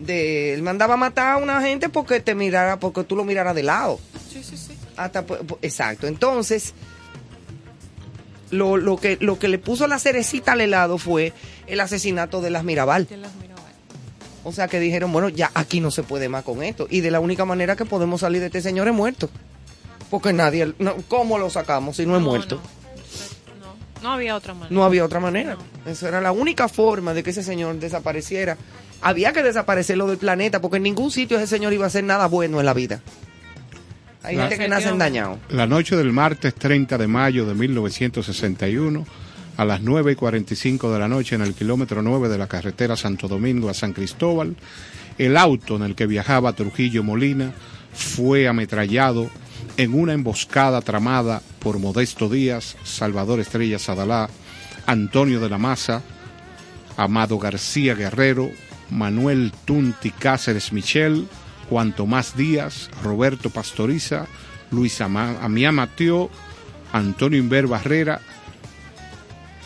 [0.00, 3.54] de él mandaba a matar a una gente porque te mirara porque tú lo miraras
[3.54, 4.00] de lado.
[4.30, 4.72] Sí, sí, sí.
[4.96, 5.24] hasta
[5.62, 6.06] exacto.
[6.08, 6.74] Entonces
[8.50, 11.32] lo, lo que lo que le puso la cerecita al helado fue
[11.66, 13.06] el asesinato de las Mirabal.
[13.06, 13.72] De las Mirabal.
[14.44, 17.10] o sea que dijeron bueno ya aquí no se puede más con esto y de
[17.10, 19.30] la única manera que podemos salir de este señor es muerto
[20.10, 22.60] porque nadie no, cómo lo sacamos si no es muerto
[23.60, 24.74] No, no, no había otra manera.
[24.74, 25.56] No había otra manera.
[25.86, 28.56] Eso era la única forma de que ese señor desapareciera.
[29.02, 32.26] Había que desaparecerlo del planeta porque en ningún sitio ese señor iba a hacer nada
[32.26, 33.00] bueno en la vida.
[34.22, 35.38] Hay La- gente que nace dañado.
[35.50, 39.04] La noche del martes 30 de mayo de 1961,
[39.56, 42.96] a las 9 y 45 de la noche en el kilómetro 9 de la carretera
[42.96, 44.56] Santo Domingo a San Cristóbal,
[45.18, 47.52] el auto en el que viajaba Trujillo Molina
[47.94, 49.30] fue ametrallado
[49.76, 54.28] en una emboscada tramada por Modesto Díaz, Salvador Estrella Sadalá,
[54.86, 56.02] Antonio de la Maza,
[56.96, 58.50] Amado García Guerrero,
[58.90, 61.28] Manuel Tunti Cáceres Michel,
[61.68, 64.26] Juan Tomás Díaz, Roberto Pastoriza,
[64.70, 66.30] Luis Amiá Mateo,
[66.92, 68.20] Antonio Inver Barrera,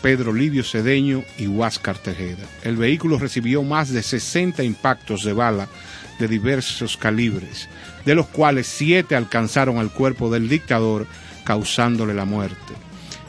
[0.01, 2.45] Pedro Livio Cedeño y Huáscar Tejeda.
[2.63, 5.67] El vehículo recibió más de 60 impactos de bala
[6.19, 7.69] de diversos calibres,
[8.05, 11.07] de los cuales siete alcanzaron al cuerpo del dictador,
[11.43, 12.73] causándole la muerte,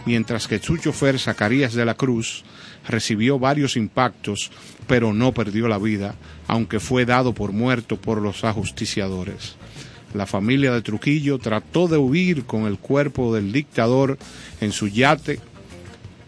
[0.07, 2.45] mientras que su chofer Zacarías de la Cruz
[2.89, 4.51] recibió varios impactos,
[4.87, 6.15] pero no perdió la vida,
[6.49, 9.57] aunque fue dado por muerto por los ajusticiadores.
[10.15, 14.19] La familia de Trujillo trató de huir con el cuerpo del dictador
[14.61, 15.41] en su yate,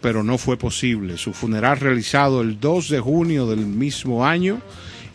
[0.01, 1.17] pero no fue posible.
[1.17, 4.59] Su funeral realizado el 2 de junio del mismo año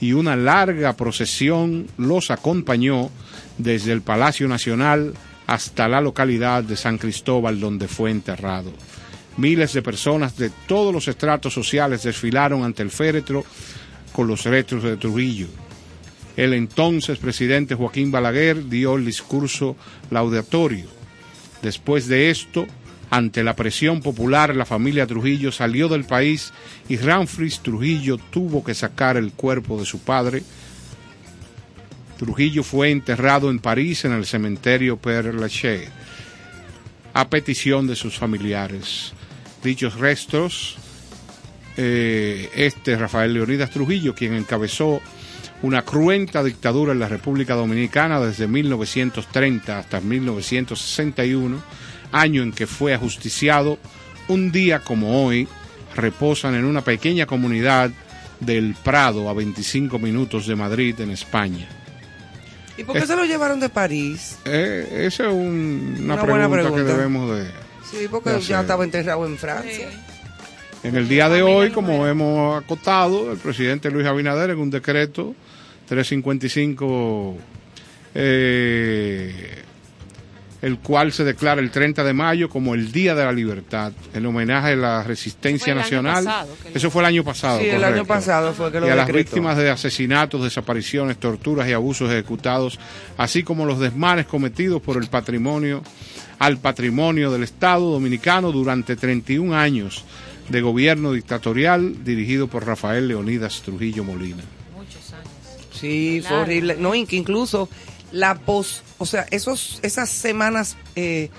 [0.01, 3.11] y una larga procesión los acompañó
[3.59, 5.15] desde el Palacio Nacional
[5.47, 8.73] hasta la localidad de San Cristóbal donde fue enterrado.
[9.37, 13.45] Miles de personas de todos los estratos sociales desfilaron ante el féretro
[14.13, 15.49] con los restos de Trujillo.
[16.37, 19.77] El entonces presidente Joaquín Balaguer dio el discurso
[20.11, 20.87] laudatorio.
[21.63, 22.67] Después de esto,
[23.11, 26.53] ante la presión popular, la familia Trujillo salió del país
[26.89, 30.43] y Ramfris Trujillo tuvo que sacar el cuerpo de su padre.
[32.19, 35.89] Trujillo fue enterrado en París en el cementerio Père Lachaise
[37.13, 39.13] a petición de sus familiares.
[39.63, 40.77] Dichos restos,
[41.77, 45.01] eh, este Rafael Leonidas Trujillo, quien encabezó
[45.63, 51.61] una cruenta dictadura en la República Dominicana desde 1930 hasta 1961,
[52.13, 53.79] año en que fue ajusticiado,
[54.29, 55.49] un día como hoy,
[55.95, 57.91] reposan en una pequeña comunidad
[58.39, 61.69] del Prado a 25 minutos de Madrid, en España.
[62.79, 64.39] ¿Y por qué Es- se lo llevaron de París?
[64.45, 67.45] Eh, esa es un- una, pregunta, que debemos de...
[67.91, 69.89] Sí, porque de ya estaba enterrado en Francia.
[70.83, 75.35] En el día de hoy, como hemos acotado, el presidente Luis Abinader en un decreto
[75.89, 77.37] 355,
[78.15, 79.63] eh,
[80.63, 84.27] el cual se declara el 30 de mayo como el Día de la Libertad, en
[84.27, 86.25] homenaje a la resistencia nacional.
[86.25, 87.61] pasado que lo- Eso fue el año pasado.
[87.61, 91.67] Sí, el año pasado fue que lo Y a las víctimas de asesinatos, desapariciones, torturas
[91.69, 92.79] y abusos ejecutados,
[93.17, 95.83] así como los desmanes cometidos por el patrimonio,
[96.39, 100.05] al patrimonio del Estado dominicano durante 31 años
[100.49, 104.43] de gobierno dictatorial dirigido por Rafael Leonidas Trujillo Molina.
[105.73, 106.77] Sí, fue horrible.
[106.79, 107.69] No, incluso
[108.13, 111.31] la pos, o sea, esos, esas semanas eh,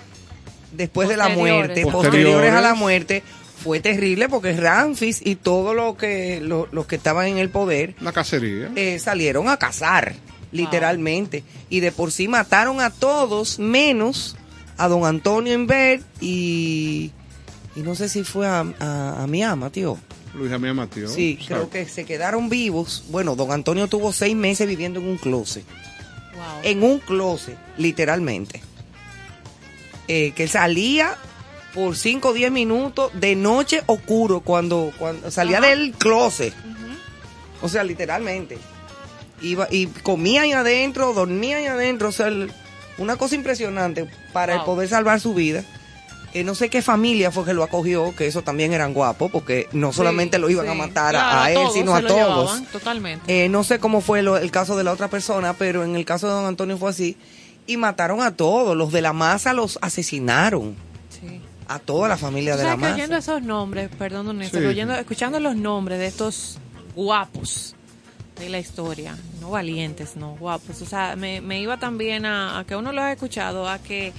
[0.74, 1.92] después de la muerte, Posteriores.
[2.12, 3.24] posteriores a la muerte,
[3.64, 7.96] fue terrible porque Ramfis y todos lo que, lo- los que estaban en el poder
[8.02, 8.72] Una cacería.
[8.76, 10.16] eh, salieron a cazar,
[10.52, 11.44] literalmente.
[11.70, 14.36] Y de por sí mataron a todos, menos
[14.78, 17.12] a don Antonio Inver y,
[17.76, 19.98] y no sé si fue a, a, a mi ama, tío.
[20.34, 21.10] Luis Amía Mateo.
[21.10, 23.04] Sí, creo que se quedaron vivos.
[23.10, 25.66] Bueno, don Antonio tuvo seis meses viviendo en un closet.
[26.64, 28.62] En un closet, literalmente.
[30.08, 31.16] Eh, que salía
[31.74, 35.68] por 5 o 10 minutos de noche oscuro cuando, cuando salía Ajá.
[35.68, 36.54] del closet.
[37.62, 38.58] O sea, literalmente.
[39.42, 42.10] Iba y comía ahí adentro, dormía ahí adentro.
[42.10, 42.52] O sea, el-
[42.98, 45.64] una cosa impresionante para el poder salvar su vida.
[46.34, 49.68] Eh, no sé qué familia fue que lo acogió, que eso también eran guapos, porque
[49.74, 50.78] no solamente lo iban a Sí.
[50.78, 52.20] matar a- Claro, a, él, todos sino a lo todos.
[52.52, 53.46] llevaban, totalmente.
[53.46, 56.06] Eh, no sé cómo fue lo- el caso de la otra persona, pero en el
[56.06, 57.18] caso de don Antonio fue así.
[57.68, 58.76] Y mataron a todos.
[58.78, 60.76] Los de la masa los asesinaron.
[61.68, 62.96] A toda la familia de la masa.
[62.96, 64.68] oyendo esos nombres, perdón, don Néstor, Sí.
[64.68, 66.58] oyendo, escuchando los nombres de estos
[66.96, 67.76] guapos
[68.40, 72.64] de la historia, no valientes, no guapos, o sea, me, me iba también a, a
[72.66, 74.12] que uno los ha escuchado, a que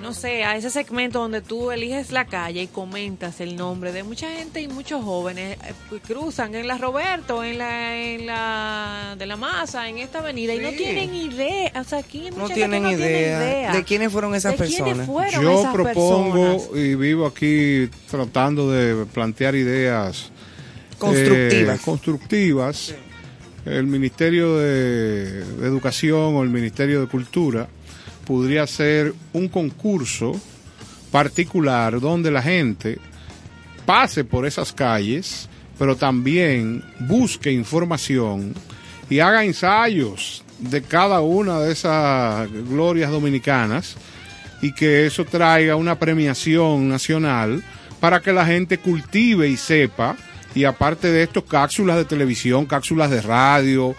[0.00, 4.04] no sé, a ese segmento donde tú eliges la calle y comentas el nombre de
[4.04, 9.16] mucha gente y muchos jóvenes eh, pues, cruzan en la Roberto, en la, en la
[9.18, 12.86] de la Masa, en esta avenida y no tienen idea, o sea, aquí no, tienen,
[12.86, 15.08] idea de quiénes fueron esas personas.
[15.40, 20.30] Yo propongo y vivo aquí tratando de plantear ideas
[20.98, 21.78] constructivas.
[21.78, 22.94] Eh, constructivas.
[23.64, 27.68] El Ministerio de Educación o el Ministerio de Cultura
[28.28, 30.38] podría ser un concurso
[31.10, 32.98] particular donde la gente
[33.86, 35.48] pase por esas calles,
[35.78, 38.52] pero también busque información
[39.08, 43.96] y haga ensayos de cada una de esas glorias dominicanas
[44.60, 47.64] y que eso traiga una premiación nacional
[47.98, 50.18] para que la gente cultive y sepa
[50.58, 53.94] y aparte de esto, cápsulas de televisión, cápsulas de radio,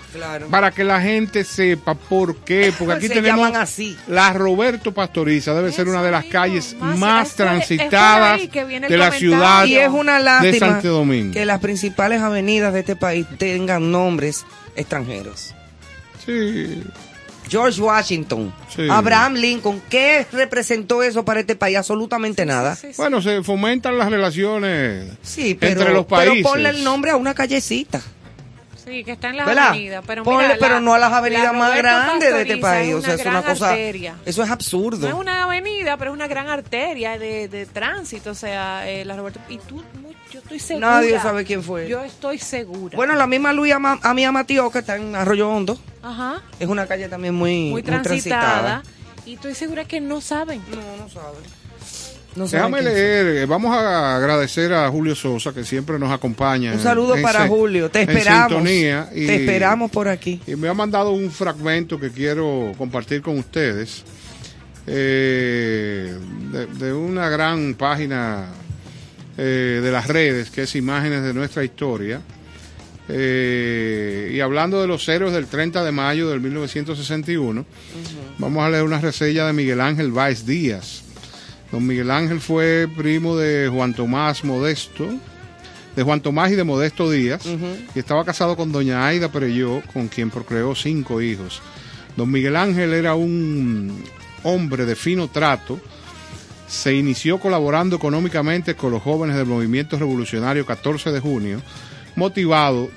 [0.51, 3.97] para que la gente sepa por qué, porque aquí tenemos así.
[4.09, 9.77] la Roberto Pastoriza, debe ser una de las calles más, transitadas de la ciudad y
[9.77, 11.33] es una de Santo Domingo.
[11.33, 14.45] Que las principales avenidas de este país tengan nombres
[14.75, 15.55] extranjeros.
[16.25, 16.83] Sí.
[17.49, 18.53] George Washington,
[18.89, 21.77] Abraham Lincoln, ¿qué representó eso para este país?
[21.77, 22.77] Absolutamente nada.
[22.97, 26.35] bueno, se fomentan las relaciones entre los países.
[26.35, 28.01] Pero ponle el nombre a una callecita.
[28.85, 30.03] Sí, que está en las avenidas.
[30.05, 30.23] Pero,
[30.59, 32.93] pero no a las avenidas más grandes de este país.
[32.93, 33.77] o sea, es una cosa.
[33.77, 35.07] Eso es absurdo.
[35.07, 38.31] No es una avenida, pero es una gran arteria de, tránsito.
[38.31, 39.39] O sea, eh, la Roberto.
[39.49, 39.83] Y tú,
[40.31, 40.91] yo estoy segura.
[40.91, 41.87] Nadie sabe quién fue.
[41.87, 42.95] Yo estoy segura.
[42.95, 45.77] Bueno, la misma Luis Amía Matío, que está en Arroyo Hondo.
[46.01, 46.41] Ajá.
[46.59, 48.83] Es una calle también muy, muy, transitada.
[49.25, 50.61] Y estoy segura que no saben.
[50.69, 51.58] No, no saben.
[52.35, 56.73] Déjame leer, eh, vamos a agradecer a Julio Sosa que siempre nos acompaña.
[56.73, 58.63] Un saludo para Julio, te esperamos.
[58.63, 60.39] te esperamos por aquí.
[60.45, 64.03] Y me ha mandado un fragmento que quiero compartir con ustedes
[64.85, 66.15] eh,
[66.77, 68.47] de, una gran página
[69.37, 72.21] eh, de las redes que es Imágenes de nuestra historia.
[73.09, 77.65] y hablando de los héroes del 30 de mayo del 1961,
[78.37, 81.08] vamos a leer una reseña de Miguel Ángel Váez Díaz
[81.71, 85.07] Don Miguel Ángel fue primo de Juan Tomás Modesto,
[85.95, 87.45] de Juan Tomás y de Modesto Díaz,
[87.93, 91.61] y estaba casado con doña Aida Pereyó, con quien procreó cinco hijos.
[92.15, 94.03] Don Miguel Ángel era un
[94.43, 95.79] hombre de fino trato,
[96.67, 101.61] se inició colaborando económicamente con los jóvenes del movimiento revolucionario 14 de junio,
[102.15, 102.89] motivado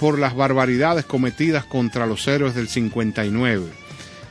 [0.00, 3.85] por las barbaridades cometidas contra los héroes del 59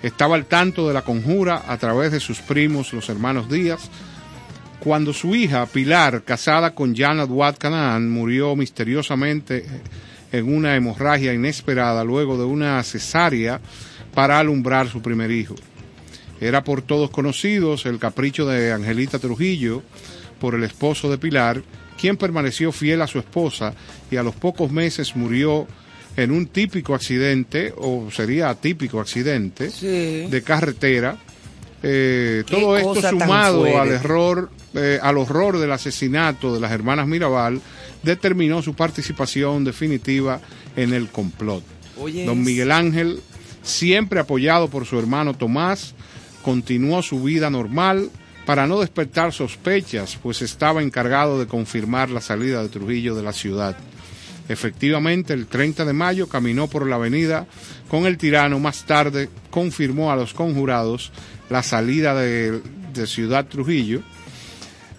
[0.06, 3.90] estaba al tanto de la conjura a través de sus primos, los hermanos Díaz,
[4.80, 9.66] cuando su hija Pilar, casada con Jan Duat Canaan, murió misteriosamente
[10.32, 13.60] en una hemorragia inesperada luego de una cesárea
[14.14, 15.56] para alumbrar su primer hijo.
[16.40, 19.82] Era por todos conocidos el capricho de Angelita Trujillo
[20.40, 21.64] por el esposo de Pilar,
[22.00, 23.74] quien permaneció fiel a su esposa
[24.12, 25.66] y a los pocos meses murió
[26.18, 31.18] en un típico accidente, o sería atípico accidente, de carretera.
[31.84, 37.62] Eh, todo esto sumado al error, eh, al horror del asesinato de las hermanas Mirabal,
[38.02, 40.40] determinó su participación definitiva
[40.76, 41.64] en el complot.
[42.26, 43.22] Don Miguel Ángel,
[43.62, 45.94] siempre apoyado por su hermano Tomás,
[46.42, 48.10] continuó su vida normal
[48.46, 53.34] para no despertar sospechas, pues estaba encargado de confirmar la salida de Trujillo de la
[53.34, 53.76] ciudad.
[54.48, 57.48] Efectivamente, el 30 de mayo caminó por la avenida
[57.90, 58.60] con el tirano.
[58.60, 61.12] Más tarde confirmó a los conjurados
[61.50, 62.62] la salida de,
[63.06, 64.02] Ciudad Trujillo,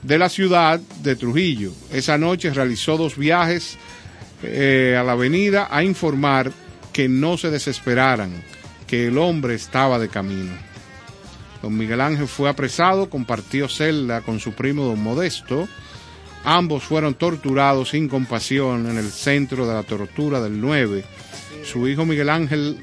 [0.03, 1.72] de la ciudad de Trujillo.
[1.92, 3.78] Esa noche realizó dos viajes
[4.42, 6.53] eh, a la avenida a informar
[6.92, 8.42] que no se desesperaran,
[8.86, 10.53] que el hombre estaba de camino.
[11.62, 15.68] Don Miguel Ángel fue apresado, compartió celda con su primo don Modesto,
[16.49, 21.05] Ambos fueron torturados sin compasión en el centro de la tortura del 9.
[21.64, 22.78] Su hijo Miguel Ángel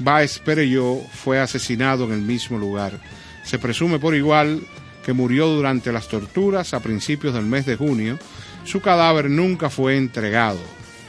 [0.00, 2.98] Báez Pereyó fue asesinado en el mismo lugar.
[3.44, 4.62] Se presume por igual
[5.06, 8.18] que murió durante las torturas a principios del mes de junio.
[8.64, 10.58] Su cadáver nunca fue entregado.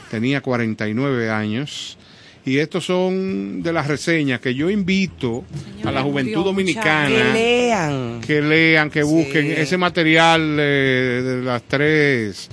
[0.08, 1.98] Tenía 49 años
[2.46, 5.44] y estos son de las reseñas que yo invito
[5.84, 11.62] a la juventud dominicana que lean, que lean, que busquen ese material eh, de las
[11.64, 12.48] tres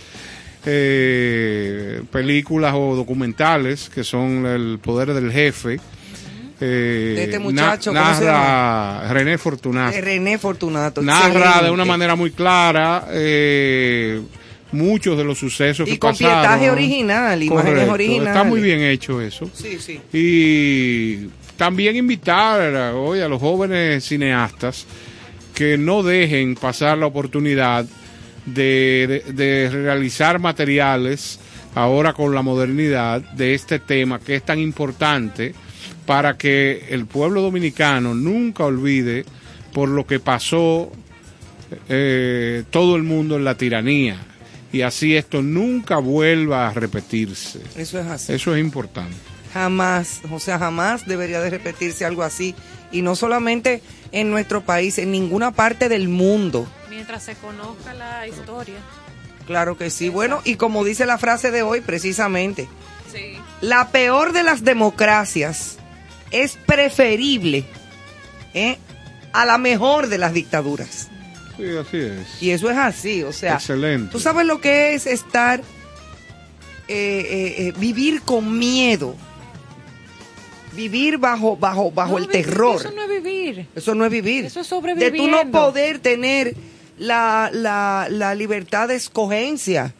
[0.65, 5.79] eh, películas o documentales que son El Poder del Jefe.
[6.59, 9.95] Eh, de este muchacho, narra René Fortunato.
[10.01, 11.03] René Fortunato.
[11.03, 13.05] Narra de una manera muy clara
[14.74, 18.28] muchos de los sucesos y que con pietaje original, imágenes originales.
[18.28, 19.49] Está muy bien hecho eso.
[19.53, 19.99] Sí, sí.
[20.11, 24.86] Y también invitar hoy a los jóvenes cineastas
[25.53, 27.86] que no dejen pasar la oportunidad
[28.45, 31.39] de, realizar materiales
[31.76, 35.53] ahora con la modernidad de este tema que es tan importante
[36.05, 39.26] para que el pueblo dominicano nunca olvide
[39.71, 40.91] por lo que pasó
[41.88, 44.17] eh, todo el mundo en la tiranía
[44.74, 47.61] y así esto nunca vuelva a repetirse.
[47.78, 48.34] Eso es así.
[48.34, 49.15] Eso es importante.
[49.53, 52.55] Jamás, o sea, jamás debería de repetirse algo así
[52.91, 56.67] y no solamente en nuestro país, en ninguna parte del mundo.
[56.89, 58.80] Mientras se conozca la historia.
[59.45, 60.09] Claro que sí.
[60.09, 62.67] Bueno, y como dice la frase de hoy, precisamente,
[63.61, 65.78] la peor de las democracias
[66.32, 67.63] es preferible
[68.55, 68.80] ¿eh?
[69.34, 71.09] a la mejor de las dictaduras.
[71.57, 72.41] Sí, así es.
[72.41, 74.11] Y eso es así, o sea, Excelente.
[74.11, 75.65] tú sabes lo que es estar, eh,
[76.87, 79.15] eh, eh vivir con miedo
[80.75, 82.77] vivir bajo bajo bajo el terror.
[82.77, 83.67] Eso no es vivir.
[83.75, 84.45] Eso no es vivir.
[84.45, 85.11] Eso es sobrevivir.
[85.11, 86.55] De tú no poder tener
[86.97, 89.93] la, la, la libertad de escogencia.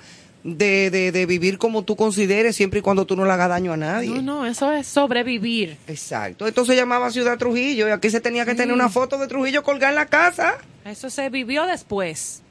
[0.44, 3.72] De, de, de, vivir como tú consideres siempre y cuando tú no le hagas daño
[3.72, 4.10] a nadie.
[4.10, 5.78] No, no, eso es sobrevivir.
[5.88, 6.48] Exacto.
[6.48, 9.64] Esto se llamaba Ciudad Trujillo y aquí se tenía que tener una foto de Trujillo
[9.64, 10.58] colgada en la casa.
[10.84, 12.42] Eso se vivió después.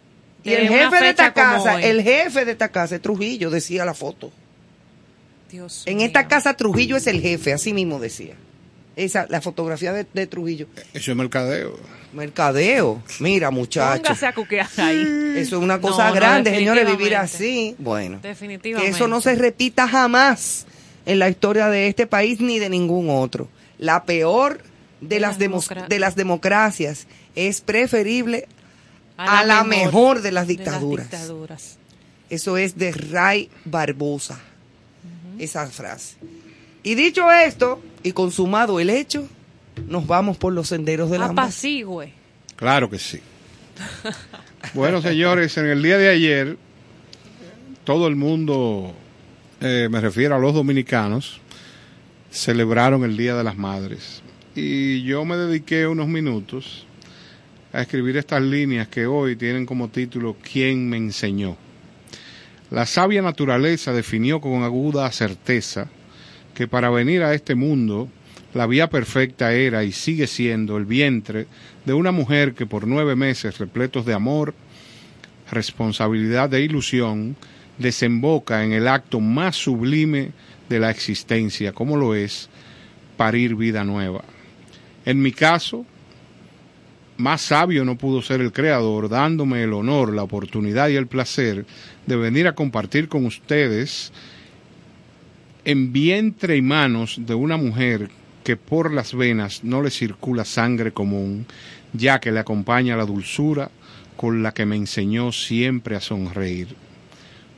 [0.42, 3.92] y el jefe de esta casa, el jefe de esta casa es Trujillo, decía la
[3.92, 4.32] foto
[5.86, 8.34] en esta casa Trujillo es el jefe, así mismo decía.
[8.94, 10.66] Esa, la fotografía de, Trujillo.
[10.92, 11.78] Eso es mercadeo.
[12.12, 13.02] Mercadeo.
[13.20, 14.22] Mira, muchachos.
[14.76, 15.34] ahí.
[15.36, 17.74] Eso es una cosa grande, señores, vivir así.
[17.78, 18.18] Bueno.
[18.22, 18.90] Definitivamente.
[18.90, 20.66] Que eso no se repita jamás
[21.06, 23.48] en la historia de este país ni de ningún otro.
[23.78, 24.60] La peor
[25.00, 28.46] de, las, de las democracias es preferible
[29.16, 31.10] a, la, mejor, de, las dictaduras.
[31.10, 31.78] de las dictaduras.
[32.28, 34.38] Eso es de Ray Barbosa
[35.38, 36.16] esa frase.
[36.82, 39.28] Y dicho esto, y consumado el hecho,
[39.88, 42.12] nos vamos por los senderos de la Apacigüe.
[42.56, 43.20] Claro que sí.
[44.74, 46.56] bueno, señores, en el día de ayer,
[47.84, 48.92] todo el mundo,
[49.60, 51.40] eh, me refiero a los dominicanos,
[52.30, 54.22] celebraron el Día de las Madres.
[54.54, 56.86] Y yo me dediqué unos minutos
[57.72, 61.56] a escribir estas líneas que hoy tienen como título ¿Quién me enseñó?
[62.70, 65.88] La sabia naturaleza definió con aguda certeza
[66.54, 68.08] que para venir a este mundo
[68.54, 71.46] la vía perfecta era y sigue siendo el vientre
[71.84, 74.54] de una mujer que por nueve meses repletos de amor,
[75.50, 77.36] responsabilidad e ilusión
[77.78, 80.32] desemboca en el acto más sublime
[80.68, 82.48] de la existencia, como lo es
[83.16, 84.22] parir vida nueva.
[85.04, 85.84] En mi caso,
[87.16, 91.64] más sabio no pudo ser el Creador, dándome el honor, la oportunidad y el placer
[92.06, 94.12] de venir a compartir con ustedes
[95.64, 98.10] en vientre y manos de una mujer
[98.44, 101.46] que por las venas no le circula sangre común,
[101.92, 103.70] ya que le acompaña la dulzura
[104.16, 106.74] con la que me enseñó siempre a sonreír.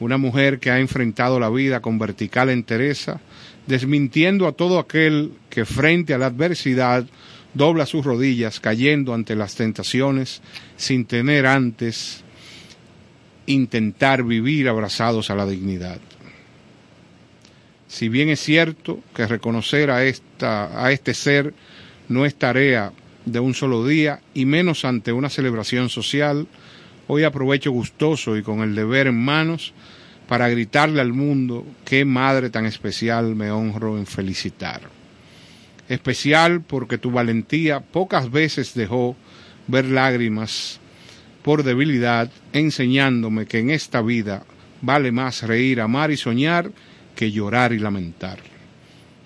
[0.00, 3.20] Una mujer que ha enfrentado la vida con vertical entereza,
[3.66, 7.06] desmintiendo a todo aquel que frente a la adversidad
[7.54, 10.42] dobla sus rodillas, cayendo ante las tentaciones,
[10.76, 12.24] sin tener antes
[13.46, 16.00] intentar vivir abrazados a la dignidad.
[17.94, 21.54] Si bien es cierto que reconocer a, esta, a este ser
[22.08, 22.92] no es tarea
[23.24, 26.48] de un solo día y menos ante una celebración social,
[27.06, 29.74] hoy aprovecho gustoso y con el deber en manos
[30.26, 34.80] para gritarle al mundo qué madre tan especial me honro en felicitar.
[35.88, 39.14] Especial porque tu valentía pocas veces dejó
[39.68, 40.80] ver lágrimas
[41.44, 44.42] por debilidad, enseñándome que en esta vida
[44.82, 46.72] vale más reír, amar y soñar
[47.14, 48.38] que llorar y lamentar.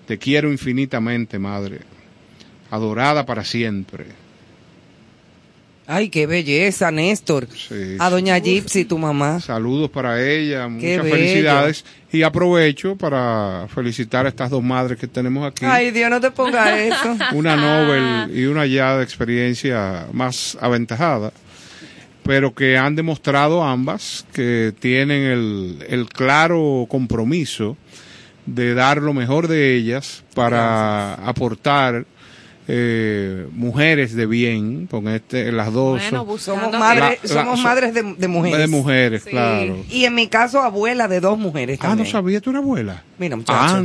[0.07, 1.79] Te quiero infinitamente, Madre,
[2.71, 4.05] adorada para siempre.
[5.91, 7.47] Ay, qué belleza, Néstor.
[7.97, 9.39] A doña Gypsy, tu mamá.
[9.39, 11.83] Saludos para ella, muchas felicidades.
[12.11, 15.65] Y aprovecho para felicitar a estas dos madres que tenemos aquí.
[15.65, 17.17] Ay, Dios, no te ponga eso.
[17.33, 21.31] Una Nobel y una ya de experiencia más aventajada
[22.29, 27.75] pero que han demostrado ambas que tienen el, claro compromiso
[28.45, 32.05] de dar lo mejor de ellas para aportar
[32.67, 36.03] eh, mujeres de bien, con este, las dos.
[36.03, 38.59] somos madres, somos madres de, mujeres.
[38.59, 39.83] De mujeres, claro.
[39.89, 42.01] Y en mi caso, abuela de dos mujeres también.
[42.01, 43.01] Ah, no sabía tu abuela.
[43.17, 43.71] Mira, muchachos.
[43.73, 43.81] Ah,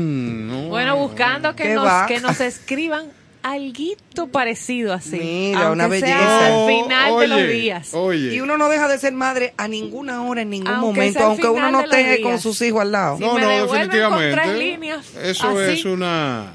[0.68, 3.06] bueno, buscando que nos, que nos escriban
[3.44, 5.18] alguito parecido así.
[5.18, 6.46] Mira, una belleza.
[6.46, 7.92] al final de los días.
[8.32, 11.70] Y uno no deja de ser madre a ninguna hora, en ningún momento, aunque uno
[11.70, 13.18] no esté con sus hijos al lado.
[13.20, 14.98] no, no, definitivamente.
[15.22, 16.54] Eso es una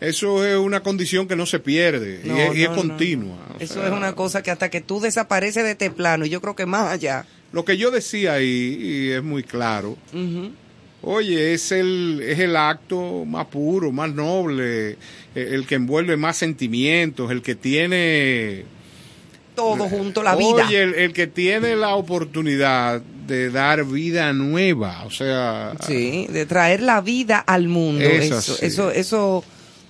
[0.00, 3.36] eso es una condición que no se pierde y, es, continua.
[3.58, 6.54] Eso es una cosa que hasta que tú desapareces de este plano, y yo creo
[6.54, 7.24] que más allá.
[7.52, 9.96] Lo que yo decía ahí, y es muy claro,
[11.06, 14.96] oye, es el, es el acto más puro, más noble, eh,
[15.34, 18.64] el que envuelve más sentimientos, el que tiene...
[19.54, 20.66] Todo junto, la vida.
[20.66, 25.72] Oye, el que tiene la oportunidad de dar vida nueva, o sea...
[25.86, 28.04] Sí, de traer la vida al mundo.
[28.04, 29.44] Eso, eso, eso,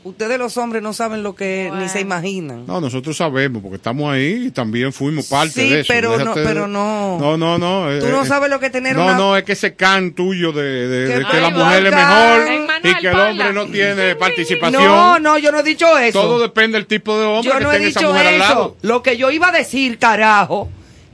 [0.06, 2.64] Ustedes los hombres no saben lo que ni se imaginan.
[2.64, 5.88] No, nosotros sabemos porque estamos ahí y también fuimos parte de eso.
[5.92, 7.18] pero no, pero no.
[7.18, 7.98] No, no, no.
[7.98, 9.14] Tú no sabes lo que tener no, una...
[9.16, 12.48] No, es que ese can tuyo de, que la mujer es mejor
[12.84, 14.84] y que el hombre no tiene participación.
[14.84, 16.20] No, no, yo no he dicho eso.
[16.20, 18.76] Todo depende del tipo de hombre que tenga esa mujer al lado.
[18.82, 20.68] Lo que yo iba a decir, carajo,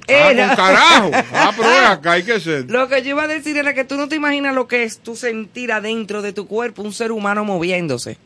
[0.09, 0.57] Ah, era...
[0.57, 1.11] carajo.
[1.33, 2.71] Ah, pero acá hay que ser.
[2.71, 4.99] Lo que yo iba a decir era que tú no te imaginas lo que es
[4.99, 8.19] tu sentir adentro de tu cuerpo un ser humano moviéndose.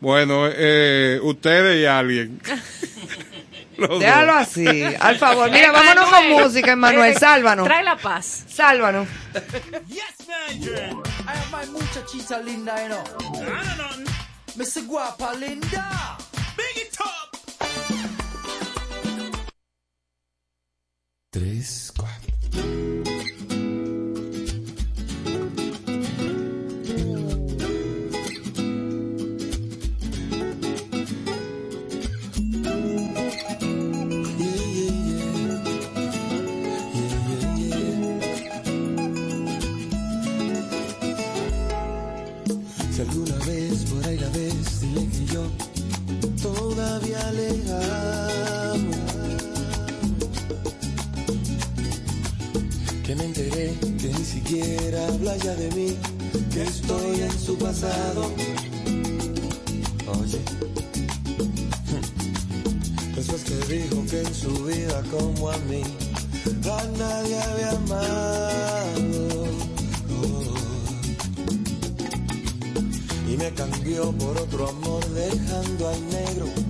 [0.00, 2.40] Bueno, eh, ustedes y alguien.
[3.76, 5.50] Déjalo así, al favor.
[5.50, 7.16] Mira, vámonos con música, Emanuel.
[7.16, 7.66] Sálvanos.
[7.66, 8.44] Trae la paz.
[8.48, 9.08] Sálvanos.
[9.88, 11.02] Yes, man.
[11.26, 13.04] I have my muchachita linda, you know.
[14.56, 14.86] Mr.
[14.86, 16.18] Guapa Linda.
[16.56, 17.30] Big it up.
[21.30, 23.39] Tres, cuatro.
[55.20, 55.96] Habla ya de mí,
[56.52, 58.32] que estoy en su pasado.
[60.06, 60.40] Oye,
[63.14, 65.82] después que dijo que en su vida como a mí,
[66.64, 69.46] a nadie había amado.
[73.28, 76.69] Y me cambió por otro amor dejando al negro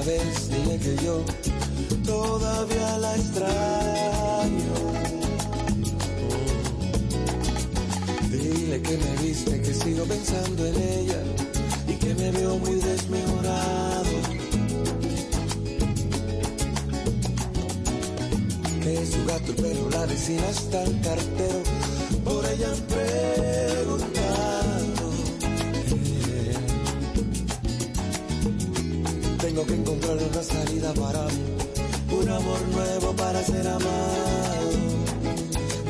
[0.00, 1.24] por ahí la ves, dile que yo
[2.04, 4.74] todavía la extraño.
[8.30, 11.22] Dile que me viste, que sigo pensando en ella
[11.88, 14.10] y que me veo muy desmejorado.
[19.06, 21.62] su gato, pero la vecina está en cartero.
[22.24, 22.86] Por ella han
[29.60, 31.44] Tengo que encontrar una salida para mí,
[32.18, 34.70] un amor nuevo para ser amado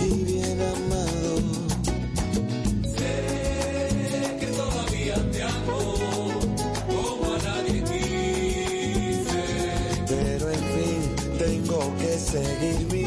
[0.00, 1.36] y bien amado.
[2.82, 5.94] Sé que todavía te amo.
[6.88, 9.44] como a nadie quise.
[10.08, 13.04] Pero en fin, tengo que seguir mi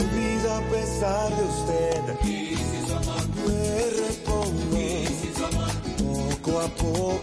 [0.72, 2.03] pesar de usted.
[2.24, 4.78] Y si su amor me repongo.
[4.78, 5.74] Y si su amor
[6.41, 7.22] poco a poco.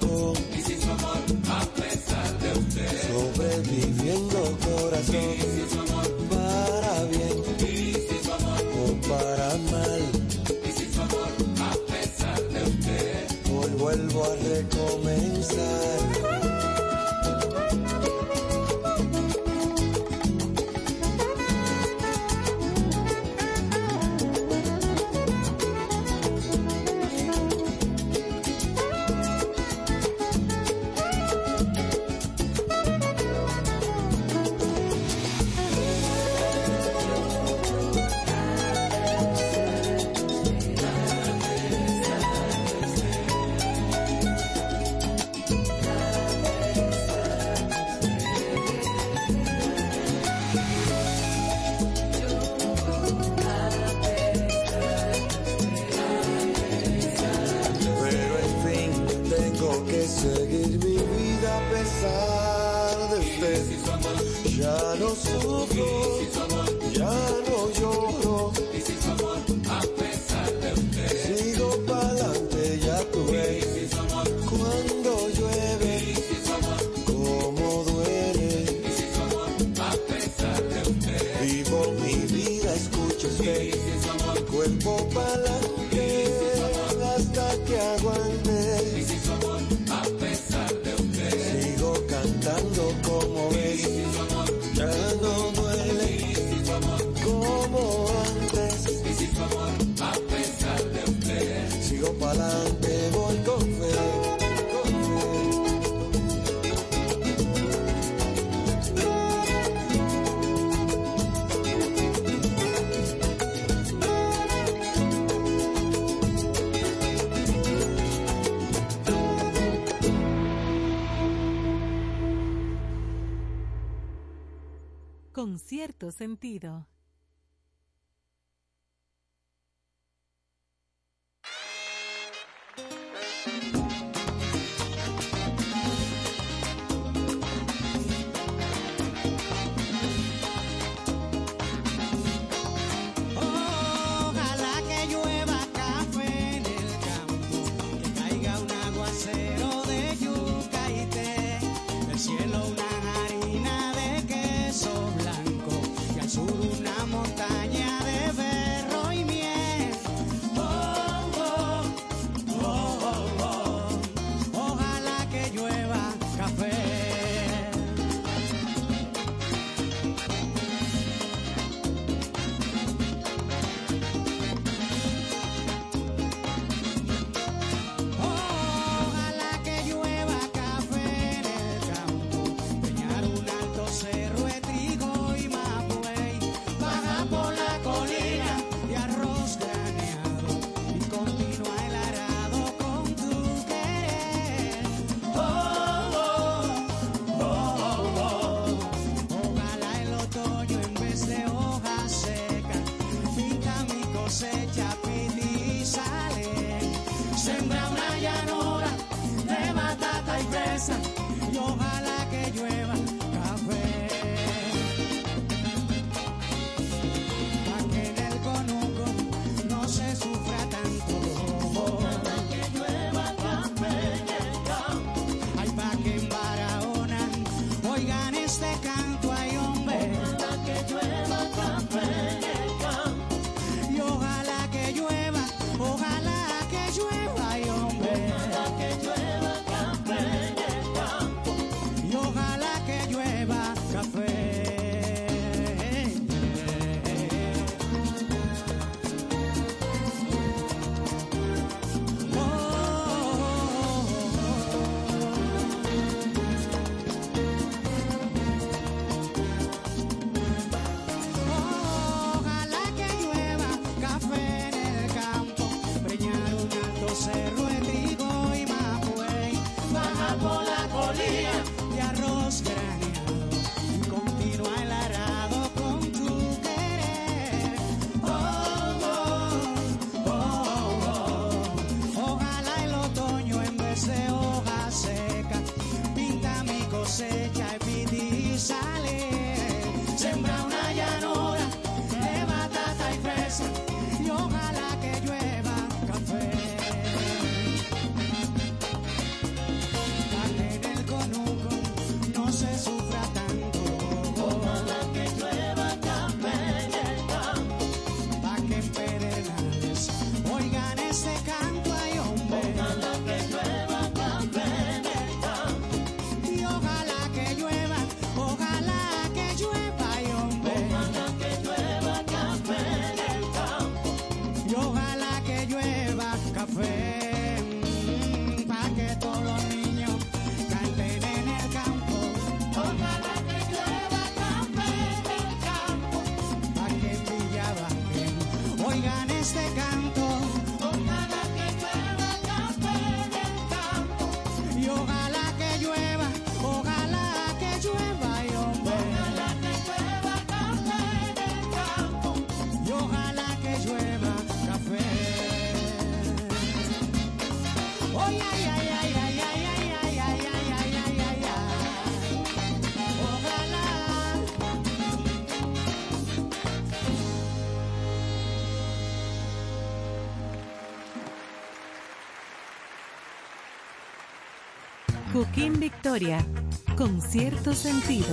[376.96, 378.28] Con cierto sentido.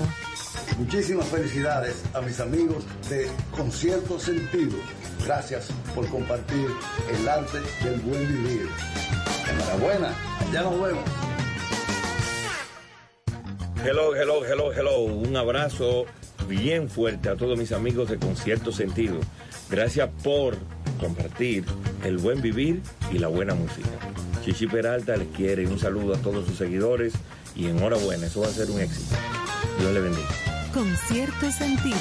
[0.78, 4.78] Muchísimas felicidades a mis amigos de Concierto Sentido.
[5.26, 6.68] Gracias por compartir
[7.10, 8.68] el arte del buen vivir.
[9.50, 10.14] Enhorabuena,
[10.52, 11.04] ya nos vemos.
[13.86, 15.00] Hello, hello, hello, hello.
[15.00, 16.06] Un abrazo
[16.50, 19.20] bien fuerte a todos mis amigos de Concierto Sentido.
[19.70, 20.58] Gracias por
[21.00, 21.64] compartir
[22.04, 22.82] el buen vivir
[23.14, 23.90] y la buena música.
[24.48, 27.12] Chichi Peralta les quiere un saludo a todos sus seguidores
[27.54, 29.14] y enhorabuena, eso va a ser un éxito.
[29.78, 30.30] Dios le bendiga.
[30.74, 31.98] Con cierto sentido.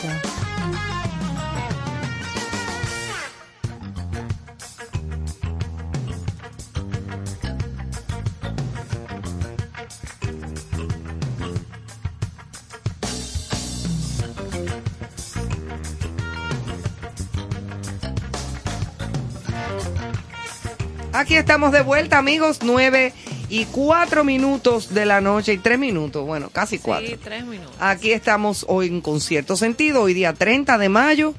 [21.26, 22.60] Aquí estamos de vuelta, amigos.
[22.62, 23.12] Nueve
[23.48, 27.08] y cuatro minutos de la noche y tres minutos, bueno, casi cuatro.
[27.08, 27.74] Sí, tres minutos.
[27.80, 31.34] Aquí estamos hoy en concierto sentido, hoy día 30 de mayo,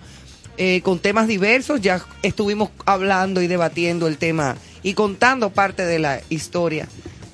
[0.58, 1.80] eh, con temas diversos.
[1.80, 6.90] Ya estuvimos hablando y debatiendo el tema y contando parte de la historia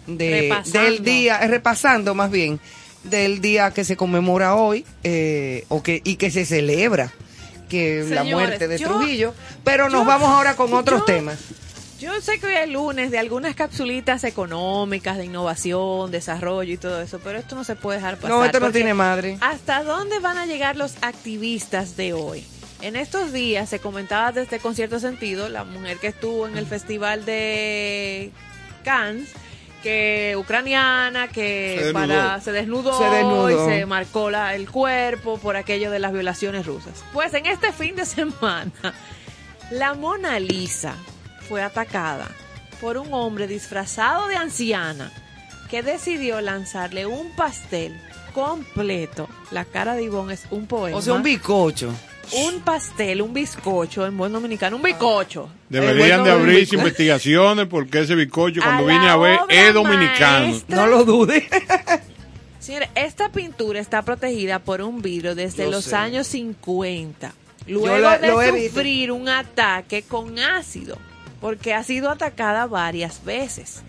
[0.06, 2.60] de, del día, eh, repasando más bien
[3.04, 7.12] del día que se conmemora hoy eh, o que y que se celebra
[7.68, 9.34] que la muerte de Trujillo.
[9.64, 11.40] Pero nos vamos ahora con otros temas.
[12.00, 17.02] Yo sé que hoy es lunes de algunas capsulitas económicas, de innovación, desarrollo y todo
[17.02, 18.30] eso, pero esto no se puede dejar pasar.
[18.30, 19.38] No, esto no tiene madre.
[19.42, 22.46] ¿Hasta dónde van a llegar los activistas de hoy?
[22.82, 27.24] En estos días se comentaba desde Concierto Sentido, la mujer que estuvo en el festival
[27.24, 28.32] de
[28.84, 29.30] Cannes,
[29.82, 35.56] que ucraniana, que se desnudó, para, se desnudó, y se marcó la, el cuerpo por
[35.56, 37.04] aquello de las violaciones rusas.
[37.14, 38.72] Pues en este fin de semana,
[39.72, 40.96] la Mona Lisa,
[41.54, 42.30] fue atacada
[42.82, 45.12] por un hombre disfrazado de anciana
[45.70, 47.96] que decidió lanzarle un pastel
[48.34, 49.30] completo.
[49.52, 50.98] La cara de Ivonne es un poema.
[50.98, 51.94] O sea, un bizcocho.
[52.32, 55.48] Un pastel, un bizcocho en buen dominicano, un bizcocho.
[55.70, 60.60] Deberían de abrirse investigaciones porque ese bizcocho cuando vine a ver es dominicano.
[60.70, 61.48] no lo dude.
[62.60, 67.32] Señores, esta pintura está protegida por un vidrio desde los años 50.
[67.68, 70.98] Luego de sufrir un ataque con ácido
[71.44, 73.84] porque ha sido atacada varias veces.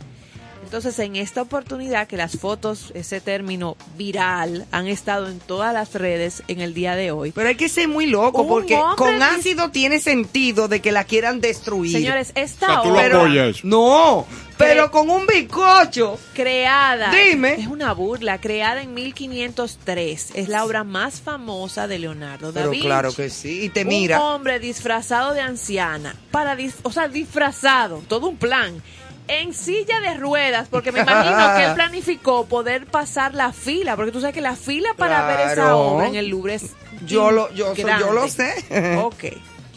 [0.65, 5.93] Entonces, en esta oportunidad que las fotos, ese término viral, han estado en todas las
[5.93, 7.33] redes en el día de hoy.
[7.33, 11.41] Pero hay que ser muy loco porque con ácido tiene sentido de que la quieran
[11.41, 11.93] destruir.
[11.93, 13.25] Señores, esta obra...
[13.63, 16.19] No, pero con un bizcocho.
[16.33, 17.11] Creada.
[17.11, 17.55] Dime.
[17.55, 18.41] Es una burla.
[18.41, 20.31] Creada en 1503.
[20.35, 22.87] Es la obra más famosa de Leonardo da Vinci.
[22.87, 23.65] claro que sí.
[23.65, 24.19] Y te mira.
[24.19, 26.17] Un hombre disfrazado de anciana.
[26.31, 28.03] Para o sea, disfrazado.
[28.09, 28.83] Todo un plan
[29.29, 34.13] en silla de ruedas, porque me imagino que él planificó poder pasar la fila, porque
[34.13, 36.75] tú sabes que la fila para ver esa obra en el Louvre es
[37.07, 38.55] yo lo yo, yo lo sé.
[39.03, 39.25] ok.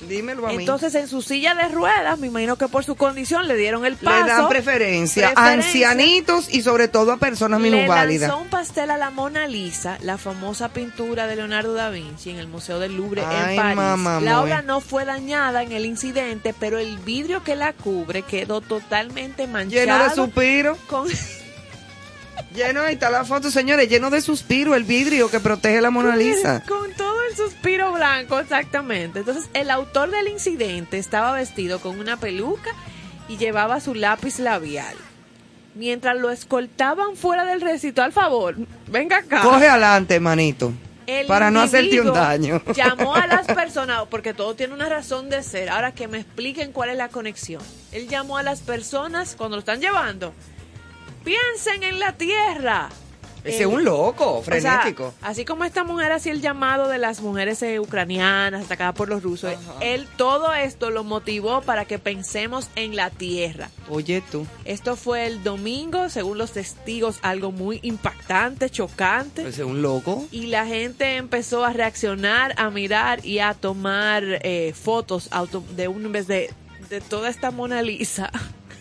[0.08, 0.58] Dímelo a mí.
[0.60, 3.96] Entonces, en su silla de ruedas, me imagino que por su condición le dieron el
[3.96, 4.26] paso.
[4.26, 8.22] Le dan preferencia, a ancianitos y sobre todo a personas minusválidas.
[8.22, 12.30] Le lanzó un pastel a la Mona Lisa, la famosa pintura de Leonardo da Vinci
[12.30, 14.24] en el Museo del Louvre en París.
[14.24, 18.62] la obra no fue dañada en el incidente, pero el vidrio que la cubre quedó
[18.62, 19.86] totalmente manchado.
[19.86, 20.78] Lleno de suspiro.
[20.88, 21.08] Con...
[22.54, 26.16] Lleno, ahí está la foto, señores, lleno de suspiro el vidrio que protege la Mona
[26.16, 26.64] Lisa.
[26.68, 29.20] Con todo el suspiro blanco, exactamente.
[29.20, 32.72] Entonces, el autor del incidente estaba vestido con una peluca
[33.28, 34.96] y llevaba su lápiz labial.
[35.76, 38.56] Mientras lo escoltaban fuera del recinto, al favor,
[38.88, 39.42] venga acá.
[39.42, 40.74] Coge adelante, manito.
[41.28, 42.64] para no hacerte un daño.
[42.76, 45.70] Llamó a las personas, porque todo tiene una razón de ser.
[45.70, 47.62] Ahora que me expliquen cuál es la conexión.
[47.92, 50.34] Él llamó a las personas cuando lo están llevando
[51.28, 52.88] piensen en la tierra.
[53.44, 55.14] Ese es un loco, frenético.
[55.22, 59.24] así como esta mujer hacía el llamado de las mujeres eh, ucranianas atacadas por los
[59.24, 63.70] rusos, él todo esto lo motivó para que pensemos en la tierra.
[63.90, 64.46] Oye tú.
[64.66, 69.42] Esto fue el domingo, según los testigos, algo muy impactante, chocante.
[69.42, 70.26] Ese es un loco.
[70.32, 75.88] Y la gente empezó a reaccionar, a mirar y a tomar eh, fotos auto, de
[75.88, 76.54] un vez de,
[76.90, 78.30] de toda esta Mona Lisa.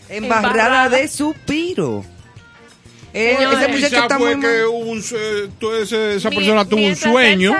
[0.08, 2.04] Embarrada, de suspiro.
[3.18, 7.56] Eh, ese muchacho está muy que un, esa persona tuvo un sueño.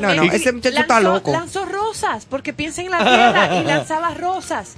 [0.00, 1.30] no, no, ese muchacho está loco.
[1.30, 4.76] Lanzó rosas, porque piensa en la tierra y lanzaba rosas.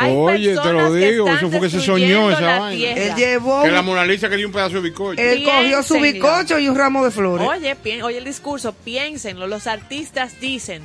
[0.00, 2.92] Oye, te lo digo, eso fue que se soñó esa vaina.
[2.92, 3.62] Él llevó.
[3.62, 5.22] Que la Mona Lisa que dio un pedazo de bizcocho.
[5.22, 7.46] Él cogió su bizcocho y un ramo de flores.
[7.46, 9.46] Oye, oye el discurso, piénsenlo.
[9.46, 10.82] Los artistas dicen,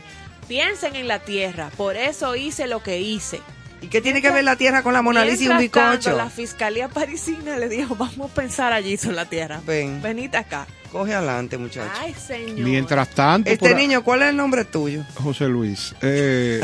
[0.47, 1.71] piensen en la tierra.
[1.77, 3.41] Por eso hice lo que hice.
[3.83, 6.15] ¿Y qué tiene que ver la tierra con la Mona Lisa y un bizcocho?
[6.15, 9.61] la fiscalía parisina le dijo, vamos a pensar allí sobre la tierra.
[9.65, 10.01] Ven.
[10.01, 10.65] Venite acá.
[10.89, 11.91] Coge adelante, muchacho.
[11.99, 12.59] Ay, señor.
[12.59, 13.49] Mientras tanto...
[13.49, 15.03] Este niño, ¿cuál es el nombre tuyo?
[15.15, 15.93] José Luis.
[16.01, 16.61] Eh,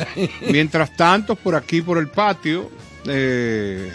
[0.50, 2.70] mientras tanto, por aquí, por el patio,
[3.06, 3.92] eh,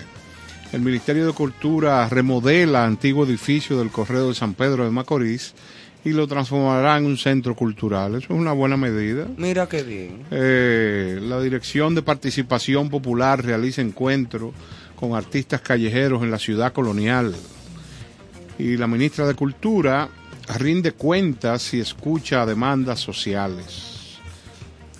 [0.72, 5.54] el Ministerio de Cultura remodela antiguo edificio del Correo de San Pedro de Macorís
[6.06, 8.16] y lo transformará en un centro cultural.
[8.16, 9.28] Eso es una buena medida.
[9.38, 10.24] Mira qué bien.
[10.32, 14.54] Eh, la Dirección de Participación Popular realiza encuentros
[14.96, 17.34] con artistas callejeros en la ciudad colonial.
[18.60, 20.10] Y la ministra de Cultura
[20.60, 24.20] rinde cuentas y escucha demandas sociales.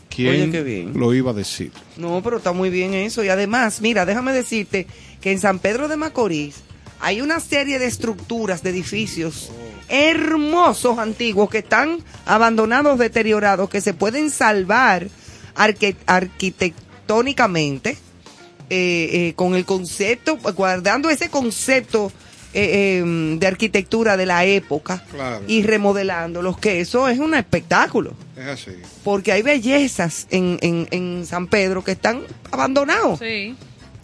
[0.10, 1.72] ¿Quién lo iba a decir?
[1.98, 3.24] No, pero está muy bien eso.
[3.24, 4.86] Y además, mira, déjame decirte
[5.20, 6.62] que en San Pedro de Macorís
[7.00, 9.52] hay una serie de estructuras, de edificios
[9.94, 15.08] hermosos antiguos que están abandonados, deteriorados, que se pueden salvar
[15.56, 17.92] arquitectónicamente
[18.72, 22.12] eh, eh, con el concepto, guardando ese concepto
[22.56, 25.04] eh, em, de arquitectura de la época
[25.48, 28.16] y remodelándolos, que eso es un espectáculo.
[28.36, 28.72] Es así.
[29.04, 33.20] Porque hay bellezas en, en, en San Pedro que están abandonados.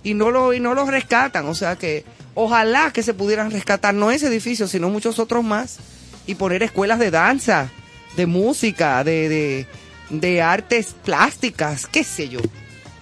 [0.04, 1.48] Y no lo, y no los rescatan.
[1.48, 5.78] O sea que ojalá que se pudieran rescatar no ese edificio, sino muchos otros más.
[6.26, 7.70] Y poner escuelas de danza,
[8.16, 9.68] de música, de, de,
[10.10, 12.40] de artes plásticas, qué sé yo.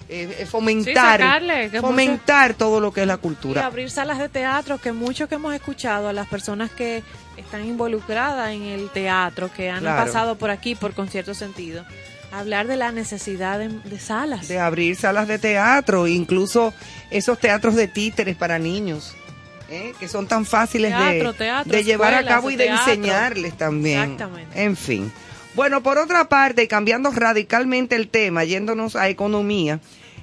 [0.09, 1.21] Eh, eh, fomentar,
[1.81, 3.61] fomentar todo lo que es la cultura.
[3.61, 7.03] Y abrir salas de teatro, que mucho que hemos escuchado a las personas que
[7.35, 11.83] están involucradas en el teatro, que han pasado por aquí por concierto sentido,
[12.31, 14.47] hablar de la necesidad de, salas.
[14.47, 16.73] De abrir salas de teatro, incluso
[17.09, 19.15] esos teatros de títeres para niños.
[19.69, 19.93] ¿eh?
[19.99, 21.33] que son tan fáciles de,
[21.65, 24.13] de llevar a cabo y de enseñarles también.
[24.13, 24.63] Exactamente.
[24.63, 25.11] En fin.
[25.55, 29.79] Bueno, por otra parte, cambiando radicalmente el tema, yéndonos a economía,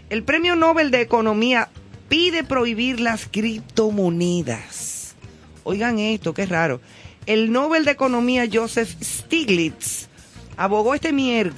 [0.09, 1.69] el Premio Nobel de Economía
[2.09, 5.17] pide prohibir las criptomonedas.
[5.65, 6.81] Oigan esto, qué raro.
[7.27, 10.09] El Nobel de Economía Joseph Stiglitz
[10.57, 11.13] abogó este,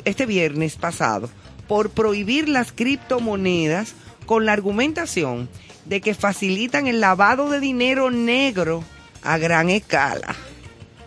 [0.05, 1.31] este viernes pasado
[1.68, 3.94] por prohibir las criptomonedas
[4.27, 5.48] con la argumentación
[5.85, 8.82] de que facilitan el lavado de dinero negro
[9.23, 10.35] a gran escala.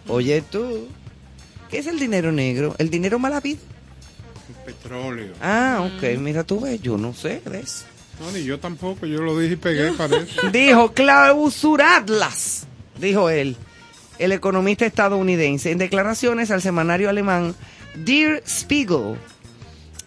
[0.08, 0.88] Oye tú.
[1.70, 2.76] ¿Qué es el dinero negro?
[2.80, 3.60] ¿El dinero malavido?
[4.50, 5.34] El petróleo.
[5.42, 6.18] Ah, ok.
[6.18, 7.86] Mira, tú ves, yo no sé de eso.
[8.20, 9.06] No, ni yo tampoco.
[9.06, 10.50] Yo lo dije y pegué, parece.
[10.52, 12.66] dijo, clausuradlas,
[13.00, 13.56] dijo él,
[14.18, 17.56] el economista estadounidense, en declaraciones al semanario alemán
[18.06, 19.16] Der Spiegel,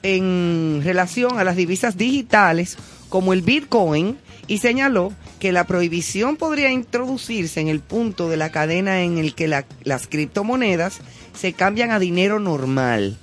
[0.03, 2.77] en relación a las divisas digitales
[3.09, 8.51] como el Bitcoin, y señaló que la prohibición podría introducirse en el punto de la
[8.51, 11.01] cadena en el que las criptomonedas
[11.39, 13.17] se cambian a dinero normal.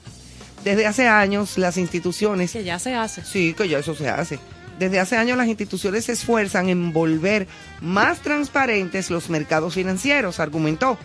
[0.63, 2.51] Desde hace años las instituciones...
[2.51, 3.23] Que ya se hace.
[3.23, 4.39] Sí, que ya eso se hace.
[4.77, 7.47] Desde hace años las instituciones se esfuerzan en volver
[7.81, 10.97] más transparentes los mercados financieros, argumentó.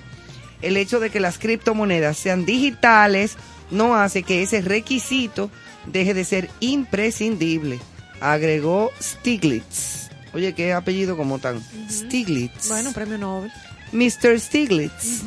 [0.64, 3.36] El hecho de que las criptomonedas sean digitales
[3.70, 5.50] no hace que ese requisito
[5.86, 7.78] deje de ser imprescindible,
[8.20, 10.08] agregó Stiglitz.
[10.32, 11.62] Oye, qué apellido como tan.
[11.90, 12.68] Stiglitz.
[12.68, 13.52] Bueno, premio Nobel.
[13.92, 14.40] Mr.
[14.40, 15.22] Stiglitz,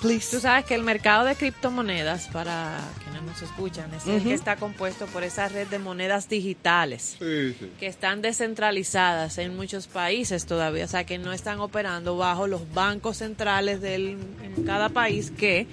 [0.00, 4.34] come Tú sabes que el mercado de criptomonedas, para quienes nos escuchan, es el que
[4.34, 10.84] está compuesto por esa red de monedas digitales que están descentralizadas en muchos países todavía,
[10.84, 14.16] o sea, que no están operando bajo los bancos centrales de
[14.64, 15.66] cada país que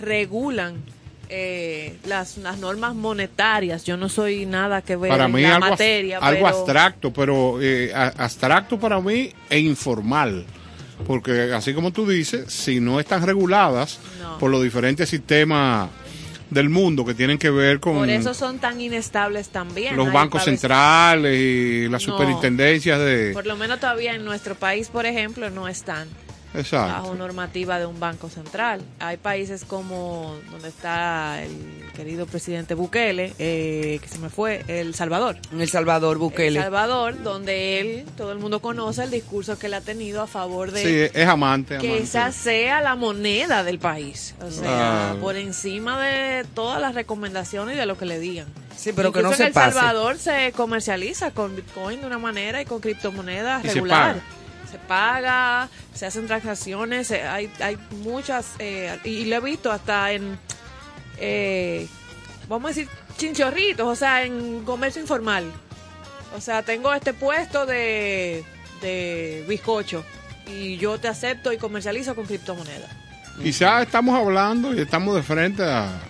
[0.00, 0.82] regulan
[1.30, 3.84] eh, las, las, normas monetarias.
[3.84, 6.18] Yo no soy nada que ver para en mí la algo, materia.
[6.18, 10.46] Algo abstracto, pero eh, abstracto para mí e informal
[11.06, 13.98] porque así como tú dices, si no están reguladas
[14.38, 15.88] por los diferentes sistemas
[16.50, 17.94] del mundo que tienen que ver con...
[17.94, 19.96] Por eso son tan inestables también.
[19.96, 23.32] Los bancos centrales y las superintendencias de...
[23.32, 26.08] Por lo menos todavía en nuestro país, por ejemplo, no están.
[26.72, 28.80] Bajo normativa de un banco central.
[28.98, 34.94] Hay países como donde está el querido presidente Bukele, eh, que se me fue, El
[34.94, 35.36] Salvador.
[35.52, 36.58] El Salvador, Bukele.
[36.58, 40.26] El Salvador, donde él, todo el mundo conoce el discurso que él ha tenido a
[40.26, 40.82] favor de...
[41.10, 41.78] Sí, es amante.
[41.78, 44.34] Que esa sea la moneda del país.
[44.40, 48.46] O sea, por encima de todas las recomendaciones y de lo que le digan.
[48.76, 52.62] Sí, pero que no se en El Salvador se comercializa con Bitcoin de una manera
[52.62, 54.37] y con criptomonedas regular se paga,
[55.94, 60.38] se hacen transacciones, hay, hay muchas, eh, y, lo he visto hasta en
[61.18, 61.88] eh,
[62.48, 65.44] vamos a decir, chinchorritos, o sea, en comercio informal.
[66.36, 68.44] O sea, tengo este puesto de,
[68.80, 70.04] de bizcocho
[70.46, 72.90] y yo te acepto y comercializo con criptomonedas.
[73.42, 76.00] Quizás estamos hablando y estamos de frente a,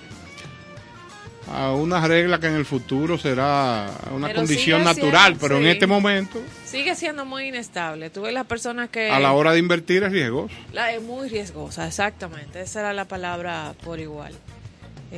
[1.52, 6.40] a una regla que en el futuro será una condición natural, pero en este momento...
[6.64, 8.10] Sigue siendo muy inestable.
[8.10, 9.10] Tú ves las personas que...
[9.10, 10.54] A la hora de invertir es riesgoso.
[10.72, 12.60] La, es muy riesgosa, exactamente.
[12.60, 14.34] Esa era la palabra por igual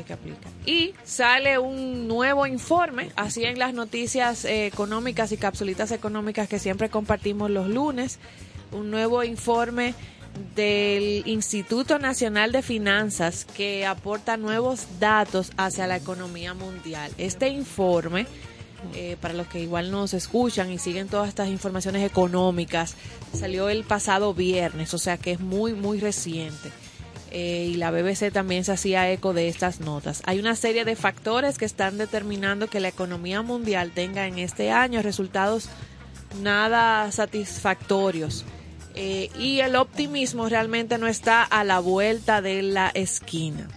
[0.06, 0.48] que aplica.
[0.66, 6.58] Y sale un nuevo informe, así en las noticias eh, económicas y capsulitas económicas que
[6.58, 8.18] siempre compartimos los lunes,
[8.72, 9.94] un nuevo informe
[10.54, 17.10] del Instituto Nacional de Finanzas que aporta nuevos datos hacia la economía mundial.
[17.18, 18.26] Este informe,
[18.94, 22.96] eh, para los que igual nos escuchan y siguen todas estas informaciones económicas,
[23.32, 26.70] salió el pasado viernes, o sea que es muy, muy reciente.
[27.32, 30.22] Eh, y la BBC también se hacía eco de estas notas.
[30.26, 34.72] Hay una serie de factores que están determinando que la economía mundial tenga en este
[34.72, 35.68] año resultados
[36.42, 38.44] nada satisfactorios.
[38.94, 43.68] Eh, y el optimismo realmente no está a la vuelta de la esquina.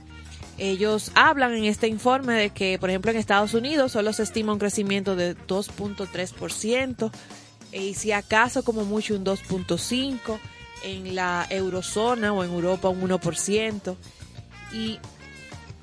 [0.58, 4.54] Ellos hablan en este informe de que, por ejemplo, en Estados Unidos solo se estima
[4.54, 7.12] un crecimiento de 2.3%
[7.72, 10.40] y si acaso como mucho un 2.5%,
[10.84, 13.96] en la eurozona o en Europa un 1%
[14.74, 15.00] y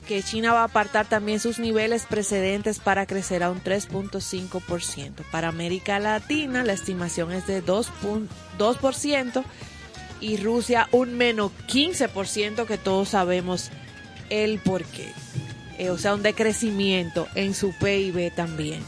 [0.07, 5.25] que China va a apartar también sus niveles precedentes para crecer a un 3.5%.
[5.31, 9.45] Para América Latina la estimación es de 2%,
[10.21, 13.71] y Rusia un menos 15% que todos sabemos
[14.29, 15.13] el porqué.
[15.79, 18.83] Eh, o sea, un decrecimiento en su PIB también.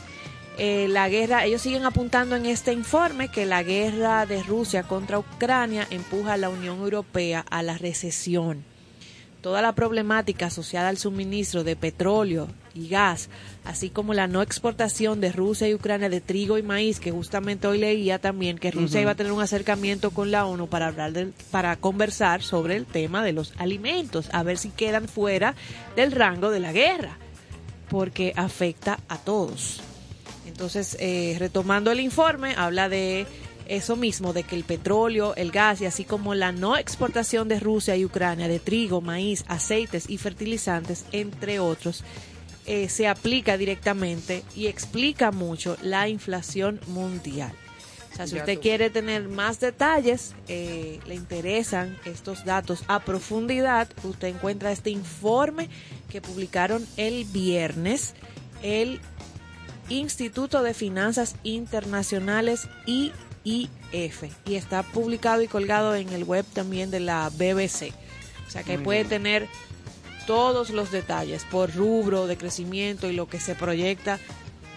[0.59, 5.19] Eh, la guerra, ellos siguen apuntando en este informe que la guerra de Rusia contra
[5.19, 8.65] Ucrania empuja a la Unión Europea a la recesión.
[9.43, 13.29] Toda la problemática asociada al suministro de petróleo y gas,
[13.65, 17.67] así como la no exportación de Rusia y Ucrania de trigo y maíz, que justamente
[17.67, 21.13] hoy leía también que Rusia iba a tener un acercamiento con la ONU para hablar
[21.13, 25.57] del, para conversar sobre el tema de los alimentos, a ver si quedan fuera
[25.97, 27.19] del rango de la guerra,
[27.91, 29.83] porque afecta a todos.
[30.47, 33.27] Entonces, eh, retomando el informe, habla de
[33.73, 37.59] eso mismo, de que el petróleo, el gas y así como la no exportación de
[37.59, 42.05] Rusia y Ucrania de trigo, maíz, aceites y fertilizantes, entre otros,
[42.67, 47.53] eh, se aplica directamente y explica mucho la inflación mundial.
[48.13, 53.89] O sea, si usted quiere tener más detalles, eh, le interesan estos datos a profundidad,
[54.05, 55.71] usted encuentra este informe
[56.11, 58.13] que publicaron el viernes,
[58.63, 59.01] el
[59.89, 62.69] Instituto de Finanzas Internacionales
[63.45, 63.69] Y
[64.47, 67.93] está publicado y colgado en el web también de la BBC.
[68.47, 69.49] O sea que puede tener
[70.27, 74.19] todos los detalles por rubro de crecimiento y lo que se proyecta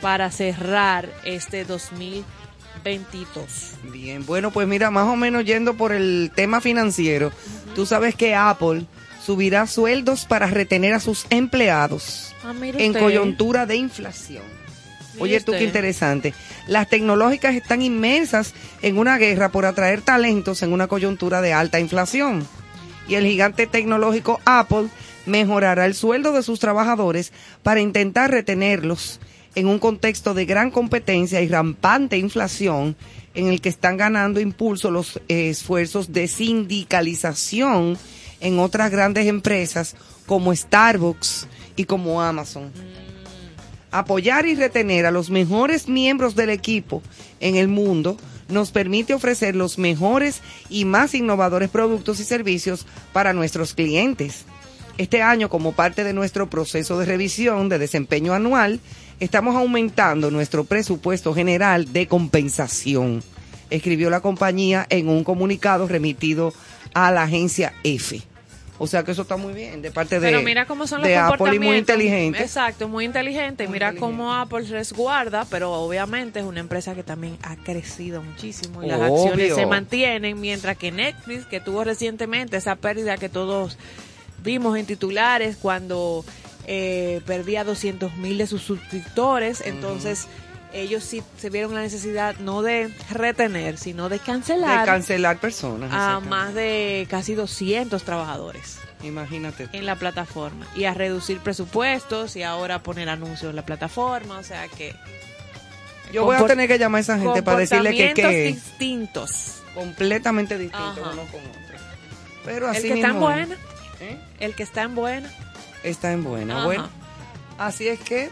[0.01, 3.71] para cerrar este 2022.
[3.91, 7.31] Bien, bueno, pues mira, más o menos yendo por el tema financiero,
[7.75, 8.85] tú sabes que Apple
[9.23, 14.43] subirá sueldos para retener a sus empleados Ah, en coyuntura de inflación.
[15.19, 16.33] Oye, tú qué interesante.
[16.67, 21.79] Las tecnológicas están inmersas en una guerra por atraer talentos en una coyuntura de alta
[21.79, 22.47] inflación.
[23.07, 24.87] Y el gigante tecnológico Apple
[25.25, 27.31] mejorará el sueldo de sus trabajadores
[27.63, 29.19] para intentar retenerlos
[29.55, 32.95] en un contexto de gran competencia y rampante inflación
[33.33, 37.97] en el que están ganando impulso los eh, esfuerzos de sindicalización
[38.41, 42.71] en otras grandes empresas como Starbucks y como Amazon
[43.99, 47.01] apoyar y retener a los mejores miembros del equipo
[47.39, 48.17] en el mundo
[48.49, 54.45] nos permite ofrecer los mejores y más innovadores productos y servicios para nuestros clientes.
[54.97, 58.79] Este año, como parte de nuestro proceso de revisión de desempeño anual,
[59.19, 63.23] estamos aumentando nuestro presupuesto general de compensación,
[63.69, 66.53] escribió la compañía en un comunicado remitido
[66.93, 68.21] a la agencia F.
[68.77, 71.07] O sea que eso está muy bien de parte de, Pero mira cómo son los
[71.07, 72.41] de Apple y muy inteligente.
[72.41, 73.67] Exacto, muy inteligente.
[73.67, 78.87] mira cómo Apple resguarda, pero obviamente es una empresa que también ha crecido muchísimo y
[78.87, 83.77] las acciones se mantienen, mientras que Netflix, que tuvo recientemente esa pérdida que todos
[84.43, 86.25] vimos en titulares cuando
[86.67, 90.27] eh, perdía 200 mil de sus suscriptores, entonces
[90.81, 95.89] ellos sí se vieron la necesidad no de retener, sino de cancelar De cancelar personas.
[95.93, 99.69] a más de casi 200 trabajadores Imagínate.
[99.71, 104.43] en la plataforma y a reducir presupuestos y ahora poner anuncios en la plataforma, o
[104.43, 104.93] sea que
[106.11, 109.61] Yo voy a tener que llamar a esa gente para decirle que, que distintos.
[109.73, 111.11] completamente distintos Ajá.
[111.13, 111.61] uno con otro.
[112.43, 113.57] Pero El así que está en buena,
[114.39, 115.31] el que está en buena.
[115.83, 116.57] Está en buena.
[116.57, 116.65] Ajá.
[116.65, 116.89] Bueno,
[117.57, 118.29] así es que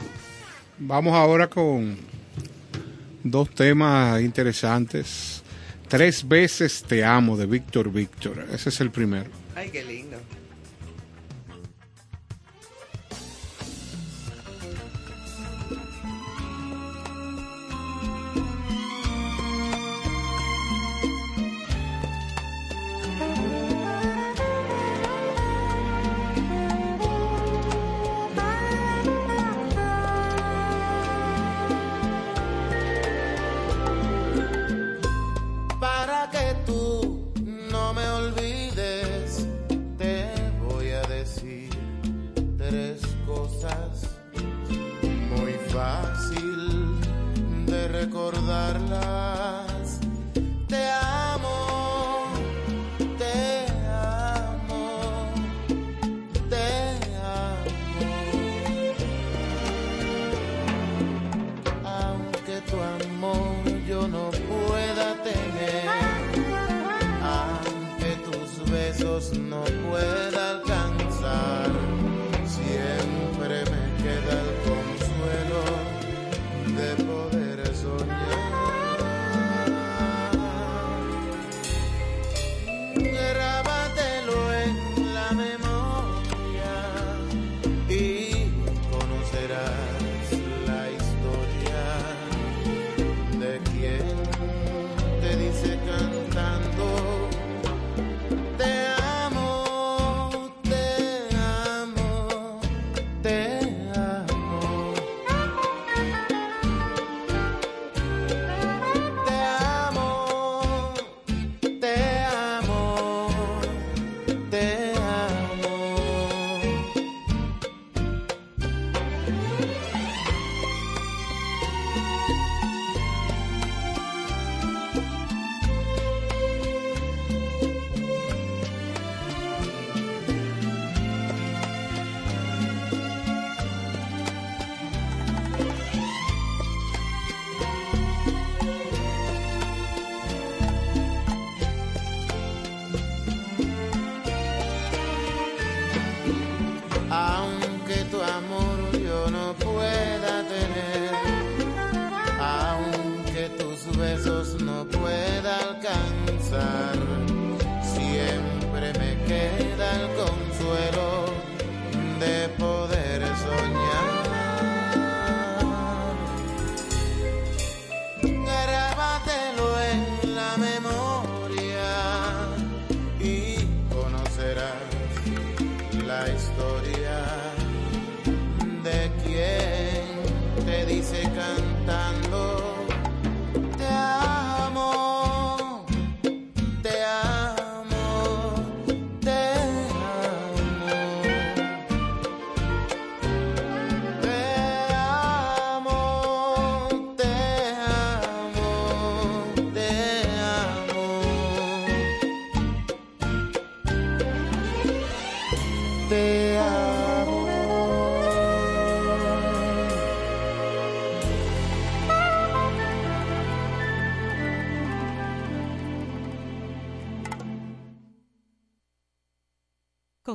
[0.79, 1.97] Vamos ahora con
[3.23, 5.41] dos temas interesantes.
[5.87, 8.45] Tres veces te amo de Víctor Víctor.
[8.51, 9.29] Ese es el primero.
[9.55, 10.17] Ay, qué lindo.
[48.31, 49.99] Recordarlas.
[50.67, 52.31] Te amo,
[53.17, 55.29] te amo,
[56.49, 56.67] te
[57.21, 57.73] amo.
[61.83, 65.87] Aunque tu amor yo no pueda tener,
[67.21, 70.32] aunque tus besos no pueda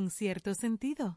[0.07, 1.17] cierto sentido.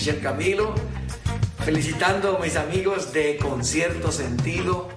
[0.00, 0.74] Michelle Camilo,
[1.62, 4.88] felicitando a mis amigos de Concierto Sentido,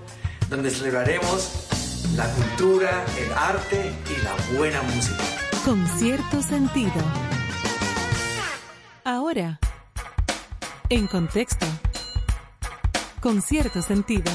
[0.50, 1.68] donde celebraremos
[2.16, 5.22] la cultura, el arte y la buena música.
[5.66, 6.94] Concierto Sentido.
[9.04, 9.60] Ahora,
[10.88, 11.66] en contexto.
[13.20, 14.32] Concierto Sentido.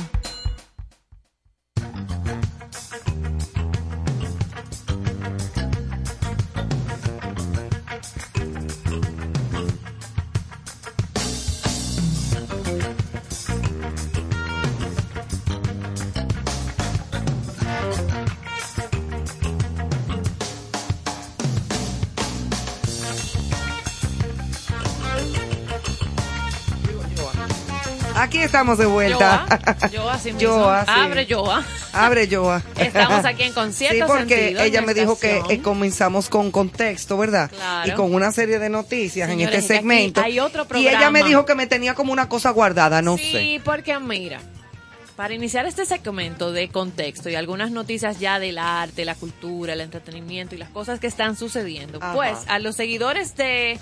[28.36, 29.46] Estamos de vuelta.
[30.40, 31.64] Joa, Abre Joa.
[31.92, 32.62] Abre Joa.
[32.76, 33.96] Estamos aquí en concierto.
[33.96, 37.50] Sí, porque ella me dijo que eh, comenzamos con contexto, ¿verdad?
[37.86, 40.20] Y con una serie de noticias en este segmento.
[40.20, 43.24] Hay otro y ella me dijo que me tenía como una cosa guardada, no sé.
[43.24, 44.40] Sí, porque mira,
[45.18, 49.80] para iniciar este segmento de contexto y algunas noticias ya del arte, la cultura, el
[49.80, 53.80] entretenimiento y las cosas que están sucediendo, pues a los seguidores de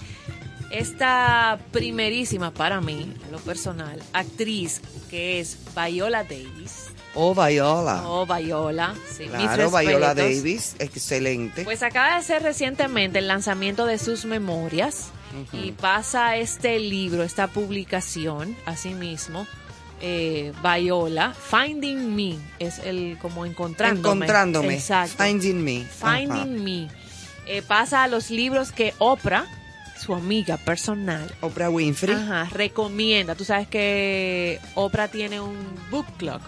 [0.71, 4.81] esta primerísima para mí, en lo personal, actriz
[5.11, 6.87] que es Viola Davis.
[7.15, 8.03] Oh, Viola.
[8.07, 8.95] Oh, Viola.
[9.11, 11.65] Sí, claro, Viola Davis, excelente.
[11.65, 15.09] Pues acaba de hacer recientemente el lanzamiento de sus memorias
[15.53, 19.47] y pasa este libro, esta publicación, así mismo,
[20.01, 24.25] eh, Viola, Finding Me, es el como encontrándome.
[24.25, 24.75] Encontrándome.
[24.75, 25.23] Exacto.
[25.23, 25.85] Finding Me.
[25.85, 26.89] Finding Me.
[27.47, 29.47] Eh, pasa a los libros que Oprah
[29.98, 31.31] su amiga personal.
[31.40, 32.14] Oprah Winfrey.
[32.14, 33.35] Ajá, recomienda.
[33.35, 35.56] Tú sabes que Oprah tiene un
[35.90, 36.40] book club.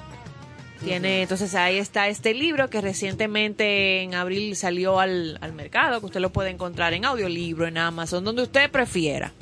[0.84, 6.06] Tiene, entonces ahí está este libro que recientemente en abril salió al, al mercado, que
[6.06, 9.32] usted lo puede encontrar en audiolibro, en Amazon, donde usted prefiera.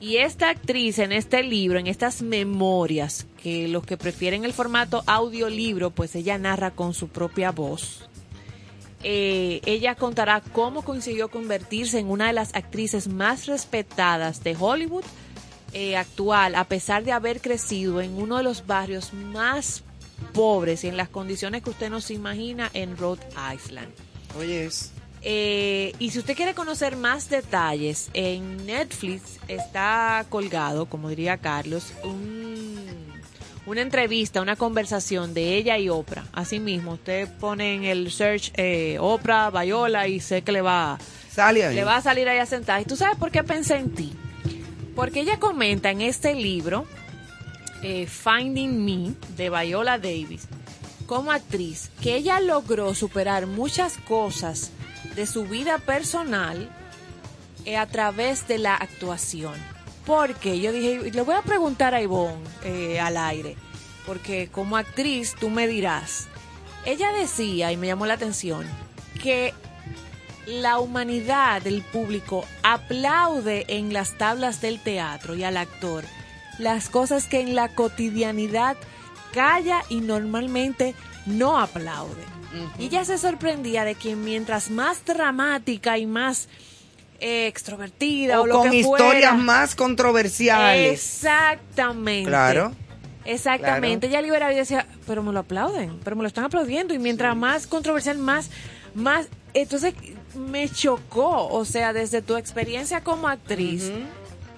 [0.00, 5.02] Y esta actriz en este libro, en estas memorias, que los que prefieren el formato
[5.06, 8.06] audiolibro, pues ella narra con su propia voz
[9.04, 15.04] eh, ella contará cómo consiguió convertirse en una de las actrices más respetadas de Hollywood
[15.74, 19.82] eh, actual, a pesar de haber crecido en uno de los barrios más
[20.32, 23.92] pobres y en las condiciones que usted no se imagina en Rhode Island.
[24.38, 24.70] Oye,
[25.20, 31.92] eh, y si usted quiere conocer más detalles, en Netflix está colgado, como diría Carlos,
[32.04, 33.03] un
[33.66, 36.24] una entrevista, una conversación de ella y Oprah.
[36.32, 40.98] Así mismo, usted pone en el search eh, Oprah, Viola y sé que le va,
[41.36, 42.80] le va a salir ahí a sentar.
[42.80, 44.12] ¿Y tú sabes por qué pensé en ti?
[44.94, 46.84] Porque ella comenta en este libro,
[47.82, 50.46] eh, Finding Me, de Viola Davis,
[51.06, 54.70] como actriz, que ella logró superar muchas cosas
[55.16, 56.68] de su vida personal
[57.64, 59.73] eh, a través de la actuación
[60.06, 63.56] porque yo dije, le voy a preguntar a Ivonne eh, al aire,
[64.06, 66.28] porque como actriz tú me dirás,
[66.84, 68.66] ella decía, y me llamó la atención,
[69.22, 69.54] que
[70.46, 76.04] la humanidad del público aplaude en las tablas del teatro y al actor
[76.58, 78.76] las cosas que en la cotidianidad
[79.32, 80.94] calla y normalmente
[81.26, 82.22] no aplaude.
[82.78, 86.48] Y ella se sorprendía de que mientras más dramática y más
[87.20, 90.92] extrovertida o, con historias más controversiales.
[90.92, 92.28] Exactamente.
[92.28, 92.72] Claro.
[93.24, 94.06] Exactamente.
[94.06, 96.94] Ella liberaba y decía, pero me lo aplauden, pero me lo están aplaudiendo.
[96.94, 98.50] Y mientras más controversial, más,
[98.94, 99.28] más.
[99.54, 99.94] Entonces
[100.34, 103.92] me chocó, o sea, desde tu experiencia como actriz,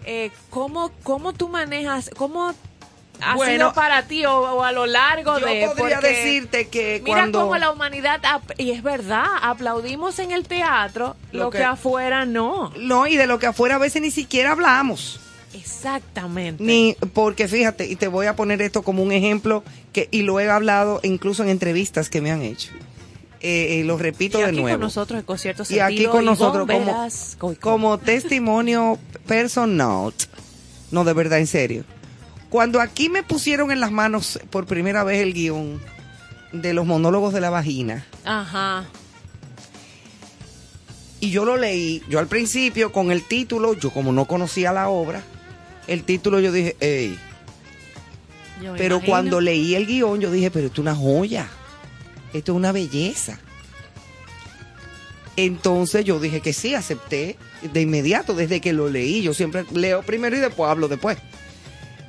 [0.05, 2.55] eh, ¿cómo, ¿cómo tú manejas, cómo
[3.21, 7.01] ha bueno, sido para ti o, a lo largo yo de yo podría decirte que
[7.05, 8.21] mira cuando cómo la humanidad
[8.59, 13.39] y es verdad aplaudimos en el teatro lo, que, afuera no no y de lo
[13.39, 15.21] que afuera a veces ni siquiera hablamos
[15.55, 16.63] Exactamente.
[16.63, 20.39] Ni porque fíjate, y te voy a poner esto como un ejemplo que y lo
[20.39, 22.73] he hablado incluso en entrevistas que me han hecho.
[23.41, 24.77] Eh, eh, lo repito y de aquí nuevo.
[24.77, 30.13] con nosotros con cierto y aquí con nosotros como, como testimonio personal.
[30.91, 31.85] No, de verdad, en serio.
[32.51, 35.81] Cuando aquí me pusieron en las manos por primera vez el guion
[36.53, 38.85] de los monólogos de la vagina, Ajá.
[41.21, 44.89] y yo lo leí, yo al principio con el título, yo como no conocía la
[44.89, 45.23] obra,
[45.87, 46.77] el título yo dije,
[48.63, 49.11] Yo me pero imagino.
[49.13, 51.49] cuando leí el guion yo dije, pero esto es una joya,
[52.33, 53.39] esto es una belleza.
[55.37, 57.37] Entonces yo dije que sí, acepté
[57.73, 61.19] de inmediato, desde que lo leí, yo siempre leo primero y después hablo después.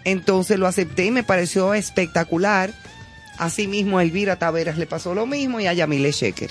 [0.07, 2.73] Entonces lo acepté y me pareció espectacular.
[3.37, 6.49] Asimismo a Elvira Taveras le pasó lo mismo y a Yamile Sheker,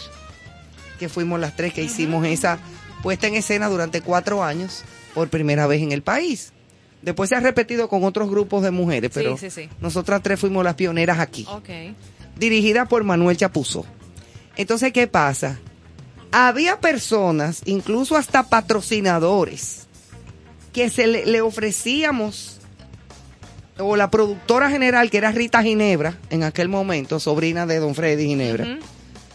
[0.98, 2.58] que fuimos las tres que hicimos esa
[3.02, 4.84] puesta en escena durante cuatro años
[5.14, 6.52] por primera vez en el país.
[7.00, 9.70] Después se ha repetido con otros grupos de mujeres, pero sí, sí.
[9.80, 11.46] nosotras tres fuimos las pioneras aquí
[12.36, 13.86] dirigida por Manuel Chapuzo.
[14.56, 15.58] Entonces, ¿qué pasa?
[16.30, 19.86] Había personas, incluso hasta patrocinadores,
[20.74, 22.55] que se le, le ofrecíamos,
[23.78, 28.26] o la productora general, que era Rita Ginebra, en aquel momento, sobrina de don Freddy
[28.26, 28.78] Ginebra,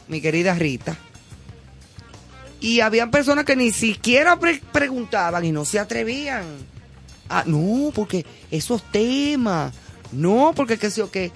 [0.07, 0.97] mi querida Rita.
[2.59, 6.43] Y habían personas que ni siquiera pre- preguntaban y no se atrevían.
[7.29, 9.73] Ah, no, porque esos temas,
[10.11, 11.31] no, porque qué sé yo qué.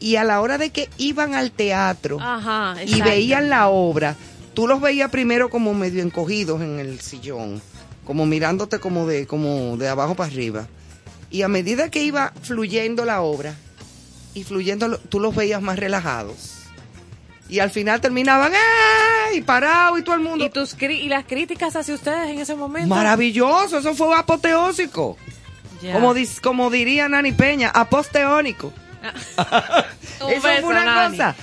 [0.00, 2.74] Y a la hora de que iban al teatro Ajá.
[2.84, 4.16] y veían la obra,
[4.54, 7.60] tú los veías primero como medio encogidos en el sillón,
[8.06, 10.66] como mirándote como de, como de abajo para arriba.
[11.30, 13.54] Y a medida que iba fluyendo la obra
[14.34, 16.56] y fluyendo, tú los veías más relajados.
[17.48, 18.52] Y al final terminaban
[19.32, 19.40] ¡ay!
[19.42, 20.44] parado y todo el mundo.
[20.44, 22.88] ¿Y, tus cri- ¿Y las críticas hacia ustedes en ese momento?
[22.94, 25.16] Maravilloso, eso fue apoteósico.
[25.82, 25.94] Ya.
[25.94, 28.72] Como, dis- como diría Nani Peña, aposteónico.
[30.28, 31.16] Eso fue una Nani.
[31.16, 31.34] cosa.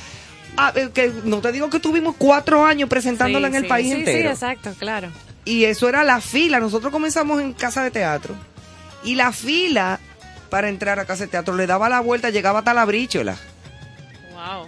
[0.56, 3.70] Ah, eh, que no te digo que tuvimos cuatro años presentándola Sí, en el sí,
[3.70, 4.30] país sí, entero.
[4.30, 5.10] Sí, exacto, claro.
[5.46, 6.60] Y eso era la fila.
[6.60, 8.36] Nosotros comenzamos en casa de teatro.
[9.08, 10.00] Y la fila
[10.50, 13.36] para entrar a casa de teatro le daba la vuelta, llegaba hasta la bríchola.
[14.34, 14.68] Wow.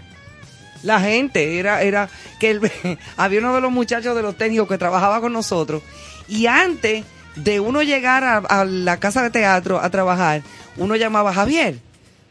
[0.84, 2.10] La gente, era, era
[2.40, 2.72] que el-
[3.18, 5.84] había uno de los muchachos de los técnicos que trabajaba con nosotros.
[6.28, 7.04] Y antes
[7.36, 10.42] de uno llegar a, a la casa de teatro a trabajar,
[10.78, 11.80] uno llamaba Javier,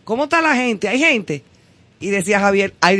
[0.04, 0.88] ¿cómo está la gente?
[0.88, 1.42] ¿Hay gente?
[2.00, 2.96] Y decía Javier, hay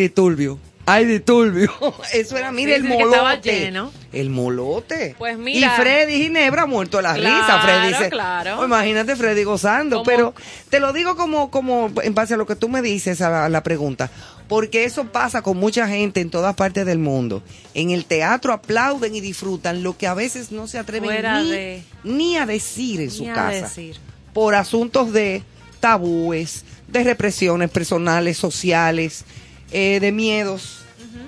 [1.07, 1.95] disturbio, hay disturbio.
[2.13, 3.61] Eso era, mire, Sí, el que estaba molote.
[3.61, 3.93] lleno.
[4.13, 5.15] El molote.
[5.19, 5.67] Pues mira.
[5.77, 7.61] Y Freddy Ginebra muerto de la Claro, risa.
[7.61, 8.61] Freddy dice, claro.
[8.61, 10.03] "Oh, imagínate Freddy gozando.
[10.03, 10.35] Pero
[10.71, 13.45] te lo digo como, como en base a lo que tú me dices a la,
[13.45, 14.11] a la pregunta.
[14.49, 17.43] Porque eso pasa con mucha gente en todas partes del mundo.
[17.75, 21.11] En el teatro aplauden y disfrutan lo que a veces no se atreven
[21.45, 23.51] ni, de- ni a decir en su Ni a casa.
[23.61, 23.97] decir.
[24.33, 25.43] Por asuntos de
[25.81, 29.25] tabúes, de represiones personales, sociales,
[29.73, 30.81] eh, de miedos,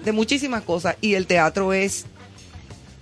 [0.04, 0.96] de muchísimas cosas.
[1.00, 2.06] Y el teatro es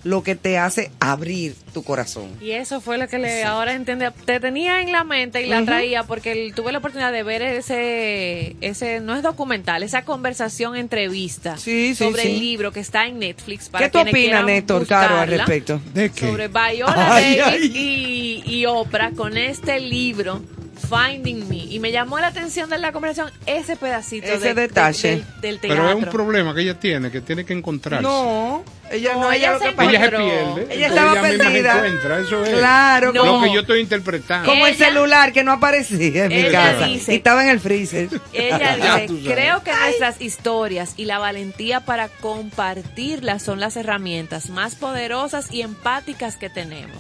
[0.05, 2.31] lo que te hace abrir tu corazón.
[2.41, 5.65] Y eso fue lo que le ahora entiende, te tenía en la mente y la
[5.65, 10.77] traía porque el- tuve la oportunidad de ver ese, ese no es documental, esa conversación
[10.77, 12.29] entrevista Sí, sí, sobre sí.
[12.29, 13.69] el libro que está en Netflix.
[13.69, 15.81] Para ¿Qué tú opinas, Néstor, Caro, al respecto?
[15.93, 16.27] ¿De qué?
[16.27, 18.43] Sobre Viola Ay, Davis ay.
[18.47, 20.41] Y, y Oprah con este libro.
[20.79, 24.61] Finding Me y me llamó la atención de la conversación ese pedacito Ese de- de-
[24.63, 25.09] detalle.
[25.11, 25.69] del, del teatro.
[25.83, 28.03] Pero es un problema que ella tiene, que tiene que encontrarse.
[28.03, 30.55] No, ella no, No, ella, ella lo se que pasa- ella se encontró.
[30.55, 30.75] pierde.
[30.75, 31.75] Ella estaba misma se perdida.
[31.77, 32.59] encuentra, eso es.
[32.59, 34.49] Claro, Lo que yo estoy interpretando.
[34.49, 36.87] Como el celular que no aparecía en mi Ella casa.
[36.87, 38.09] dice- y estaba en el freezer.
[38.33, 38.77] Ella
[39.09, 45.53] dice, creo que nuestras historias y la valentía para compartirlas son las herramientas más poderosas
[45.53, 46.99] y empáticas que tenemos.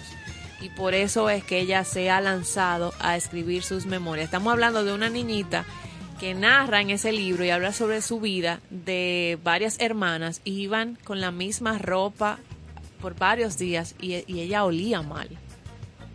[0.60, 4.24] Y por eso es que ella se ha lanzado a escribir sus memorias.
[4.26, 5.64] Estamos hablando de una niñita
[6.18, 10.98] que narra en ese libro y habla sobre su vida de varias hermanas y iban
[11.04, 12.38] con la misma ropa
[13.00, 15.28] por varios días y, y ella olía mal.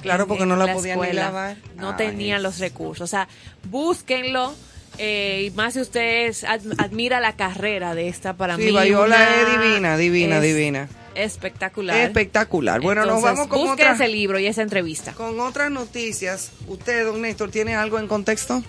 [0.02, 1.56] Claro, en- porque en no la podían ni lavar.
[1.78, 3.02] No Ay, tenían los recursos.
[3.06, 3.30] O sea,
[3.70, 4.54] búsquenlo.
[5.00, 8.72] eh, y más si usted es- ad- admira la carrera de esta para Sí, mí.
[8.72, 10.90] Viola una- es divina, divina, es divina.
[11.16, 11.98] Espectacular.
[11.98, 12.82] Espectacular.
[12.82, 15.14] Bueno, nos Entonces, vamos con otra- ese libro y esa entrevista.
[15.14, 18.64] Con otras noticias, ¿usted, don Néstor, tiene algo en contexto?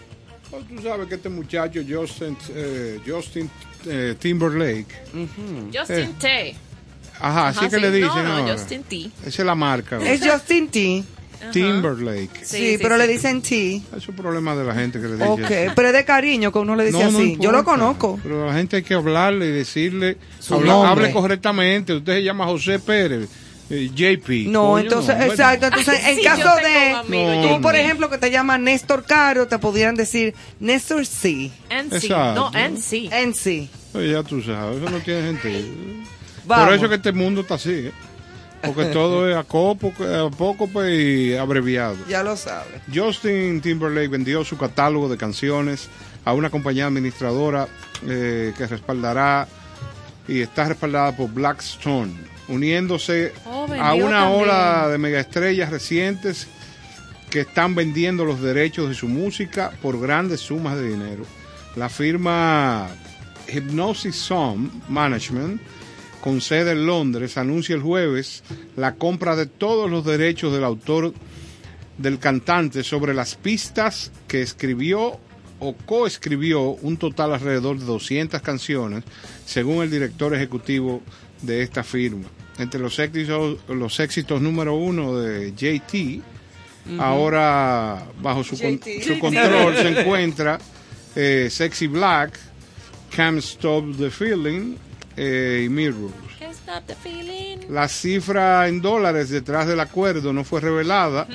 [0.52, 3.50] Oh, Tú sabes que este muchacho, Justin, eh, Justin
[3.86, 4.86] eh, Timberlake,
[5.74, 6.54] Justin T.
[7.18, 7.82] ajá, así Ajá, que sí.
[7.82, 8.52] le dicen No, no, ahora.
[8.52, 9.10] Justin T.
[9.26, 9.98] Esa es la marca.
[10.02, 11.04] Es Justin T.
[11.52, 12.30] Timberlake.
[12.42, 13.02] Sí, Sí, sí, pero sí.
[13.02, 13.82] le dicen T.
[13.96, 15.54] Es un problema de la gente que le dice Ok, así.
[15.76, 17.36] pero es de cariño que uno le dice No, no así.
[17.40, 18.18] Yo lo conozco.
[18.22, 20.90] Pero a la gente hay que hablarle y decirle, Su habla- nombre.
[21.06, 21.94] hable correctamente.
[21.94, 23.28] Usted se llama José Pérez.
[23.70, 24.48] Eh, JP.
[24.48, 25.66] No, entonces, exacto.
[25.66, 30.34] Entonces, en caso de tú, por ejemplo, que te llamas Néstor Caro, te podrían decir
[30.60, 31.50] Néstor C.
[31.70, 32.08] NC.
[32.34, 33.08] No, NC.
[33.10, 33.68] NC.
[33.92, 35.66] Pues ya tú sabes, eso no tiene sentido.
[36.46, 37.92] Por eso que este mundo está así, ¿eh?
[38.66, 41.96] Porque todo es a poco, a poco pues, y abreviado.
[42.08, 42.80] Ya lo sabes.
[42.92, 45.88] Justin Timberlake vendió su catálogo de canciones
[46.24, 47.68] a una compañía administradora
[48.06, 49.46] eh, que respaldará
[50.26, 52.12] y está respaldada por Blackstone,
[52.48, 54.42] uniéndose Oh, a una también.
[54.42, 56.46] ola de megaestrellas recientes
[57.30, 61.24] que están vendiendo los derechos de su música por grandes sumas de dinero.
[61.76, 62.88] La firma
[63.52, 65.60] Hypnosis Song Management,
[66.24, 68.42] con sede en Londres, anuncia el jueves
[68.76, 71.12] la compra de todos los derechos del autor
[71.98, 75.20] del cantante sobre las pistas que escribió
[75.60, 79.04] o coescribió un total alrededor de 200 canciones,
[79.44, 81.02] según el director ejecutivo
[81.42, 82.24] de esta firma.
[82.58, 86.22] Entre los éxitos, los éxitos número uno de JT,
[87.00, 89.02] ahora bajo su, con- JT.
[89.02, 90.58] su control se encuentra
[91.14, 92.38] eh, Sexy Black,
[93.14, 94.76] Can't Stop the Feeling
[95.16, 96.10] eh, y Mirror.
[96.38, 97.58] Can't stop the feeling.
[97.70, 101.26] La cifra en dólares detrás del acuerdo no fue revelada,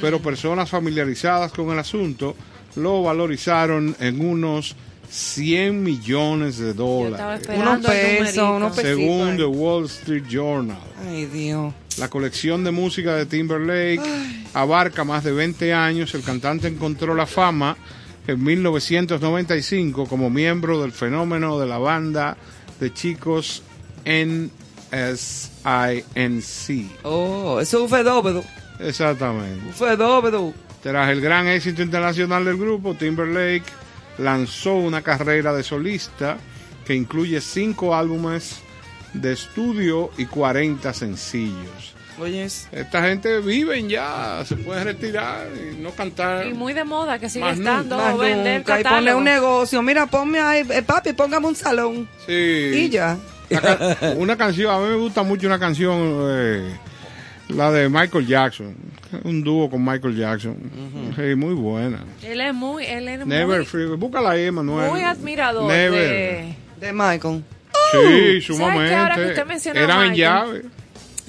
[0.00, 2.36] pero personas familiarizadas con el asunto
[2.76, 4.76] lo valorizaron en unos
[5.08, 7.46] 100 millones de dólares.
[7.48, 9.36] Unos pesos, unos pesitos Según.
[9.36, 10.78] The Wall Street Journal.
[11.08, 11.72] Ay, Dios.
[11.98, 14.02] La colección de música de Timberlake
[14.52, 16.14] abarca más de 20 años.
[16.14, 17.76] El cantante encontró la fama
[18.26, 22.36] en 1995 como miembro del fenómeno de la banda
[22.80, 23.62] de chicos
[24.04, 24.50] NSINC.
[27.02, 28.42] Oh, eso es un fenómeno.
[28.78, 29.66] Exactamente.
[29.66, 30.54] Un fenómeno.
[30.82, 33.64] Tras el gran éxito internacional del grupo, Timberlake
[34.18, 36.38] lanzó una carrera de solista
[36.84, 38.60] que incluye cinco álbumes
[39.12, 41.95] de estudio y 40 sencillos.
[42.18, 42.68] Oyes.
[42.72, 46.46] Esta gente viven ya, se puede retirar y no cantar.
[46.46, 49.82] Y muy de moda que sigue Más estando Más vender nunca, y ponle un negocio.
[49.82, 52.08] Mira, ponme ahí, eh, papi, póngame un salón.
[52.26, 52.32] Sí.
[52.32, 53.18] Y ya.
[54.16, 55.98] Una canción, a mí me gusta mucho una canción,
[56.30, 56.76] eh,
[57.48, 58.74] la de Michael Jackson,
[59.22, 60.56] un dúo con Michael Jackson,
[61.14, 62.00] Sí, muy buena.
[62.24, 64.90] Él es muy, él es Never muy, Free, búscala ahí, Manuel.
[64.90, 65.92] muy admirador Never.
[66.08, 66.56] de...
[66.80, 67.42] De Michael.
[67.92, 69.28] Sí, ¿Sabe que ahora que sumamente.
[69.28, 70.62] usted mencionó Eran en llave.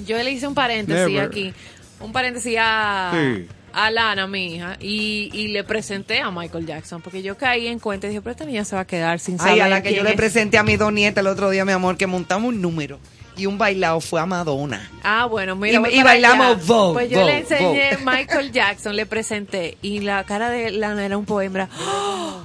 [0.06, 1.22] Yo le hice un paréntesis Never.
[1.28, 1.52] aquí,
[2.00, 3.46] un paréntesis a, Sí.
[3.72, 7.78] a Lana, mi hija, y, y le presenté a Michael Jackson, porque yo caí en
[7.78, 9.82] cuenta y dije, pero esta niña se va a quedar sin saber Ay, a la
[9.82, 10.16] que yo le es".
[10.16, 12.98] presenté a mi dos nietas el otro día, mi amor, que montamos un número
[13.36, 14.90] y un bailado fue a Madonna.
[15.04, 15.80] Ah, bueno, mira.
[15.90, 16.64] Y- y bailamos allá.
[16.66, 17.98] Vogue, Pues yo Vogue, le enseñé Vogue.
[18.04, 21.68] Michael Jackson, le presenté, y la cara de Lana era un poema.
[21.80, 22.42] ¡Oh!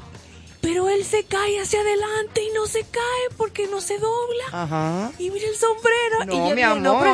[0.64, 4.44] Pero él se cae hacia adelante y no se cae porque no se dobla.
[4.52, 5.11] Ajá.
[5.19, 6.26] Y mira el sombrero.
[6.26, 6.81] No, y yo mi amor.
[6.81, 7.14] no, pero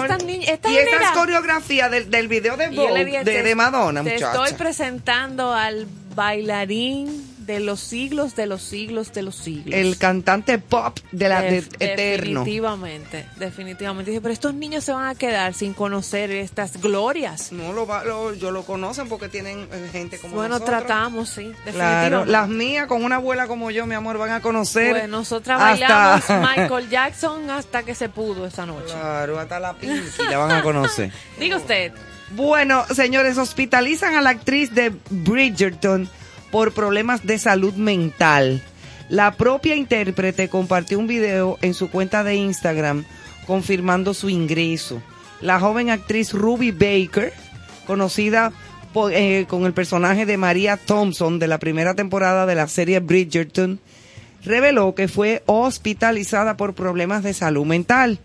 [0.70, 4.44] y genera- coreografías del, del video de Vogue, dije, de, te- de Madonna, Te muchacha.
[4.46, 9.74] estoy presentando al bailarín de los siglos, de los siglos, de los siglos.
[9.74, 12.42] El cantante pop de la de eterno.
[12.42, 14.12] Definitivamente, definitivamente.
[14.12, 17.52] Dije, pero estos niños se van a quedar sin conocer estas glorias.
[17.52, 20.78] No, lo, va- lo- yo lo conocen porque tienen eh, gente como Bueno, nosotros.
[20.86, 22.32] tratamos, sí, Claro, definitivamente.
[22.32, 24.92] las mías con una abuela como yo, mi amor, van a conocer.
[24.92, 28.94] Pues nosotras hasta- bailamos Michael Jackson hasta que se pudo esa noche.
[28.94, 31.12] Claro, hasta la Pinky la van a conocer.
[31.40, 31.92] Diga usted.
[32.32, 36.08] Bueno, señores, hospitalizan a la actriz de Bridgerton
[36.52, 38.62] por problemas de salud mental.
[39.10, 43.06] La propia intérprete compartió un video en su cuenta de Instagram
[43.48, 45.02] confirmando su ingreso.
[45.42, 47.34] La joven actriz Ruby Baker,
[47.88, 48.52] conocida
[48.94, 53.00] po- eh, con el personaje de María Thompson de la primera temporada de la serie
[53.00, 53.80] Bridgerton,
[54.44, 58.20] reveló que fue hospitalizada por problemas de salud mental.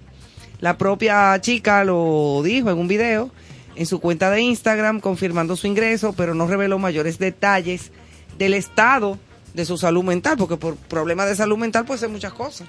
[0.60, 3.30] La propia chica lo dijo en un video
[3.76, 7.90] en su cuenta de Instagram confirmando su ingreso, pero no reveló mayores detalles
[8.38, 9.18] del estado
[9.54, 12.66] de su salud mental, porque por problemas de salud mental puede ser muchas cosas.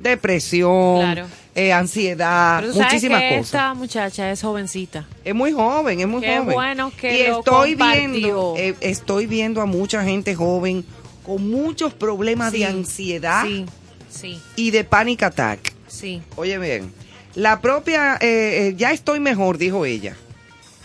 [0.00, 1.26] Depresión, Claro.
[1.54, 3.44] eh, ansiedad, Pero tú sabes muchísimas que cosas.
[3.46, 5.06] esta muchacha es jovencita.
[5.24, 6.54] Es muy joven, es muy Qué joven.
[6.54, 8.08] bueno que y lo estoy compartió.
[8.10, 10.84] viendo, eh, estoy viendo a mucha gente joven
[11.24, 13.66] con muchos problemas Sí, de ansiedad Sí,
[14.10, 15.74] sí, y de panic attack.
[15.86, 16.22] sí.
[16.36, 16.92] Oye bien,
[17.34, 20.16] la propia, eh, eh, ya estoy mejor, dijo ella.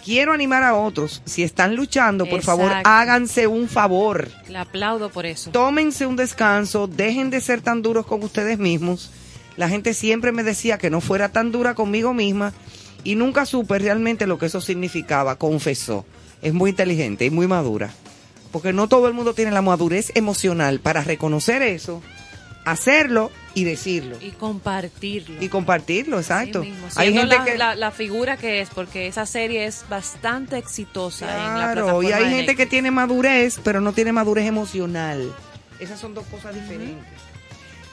[0.06, 4.30] Quiero animar a otros, si están luchando, por favor, háganse un favor.
[4.48, 5.50] Le aplaudo por eso.
[5.50, 9.10] Tómense un descanso, dejen de ser tan duros con ustedes mismos.
[9.58, 12.54] La gente siempre me decía que no fuera tan dura conmigo misma
[13.04, 16.06] y nunca supe realmente lo que eso significaba, confesó.
[16.44, 17.90] Es muy inteligente y muy madura.
[18.52, 22.04] Porque no todo el mundo tiene la madurez emocional para reconocer eso
[22.66, 24.18] hacerlo y decirlo.
[24.20, 25.42] Y compartirlo.
[25.42, 26.66] Y compartirlo, exacto.
[26.96, 31.60] Hay gente la, que la, figura que es, porque esa serie es bastante exitosa en
[31.60, 35.34] la plataforma y hay gente que tiene madurez, pero no tiene madurez emocional.
[35.80, 37.06] Esas son dos cosas diferentes.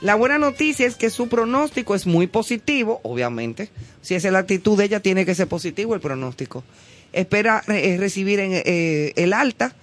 [0.01, 3.71] La buena noticia es que su pronóstico es muy positivo, obviamente.
[4.01, 6.65] Si esa es la actitud de ella, tiene que ser positivo el pronóstico.
[7.13, 9.77] Espera eh, recibir en, eh, el alta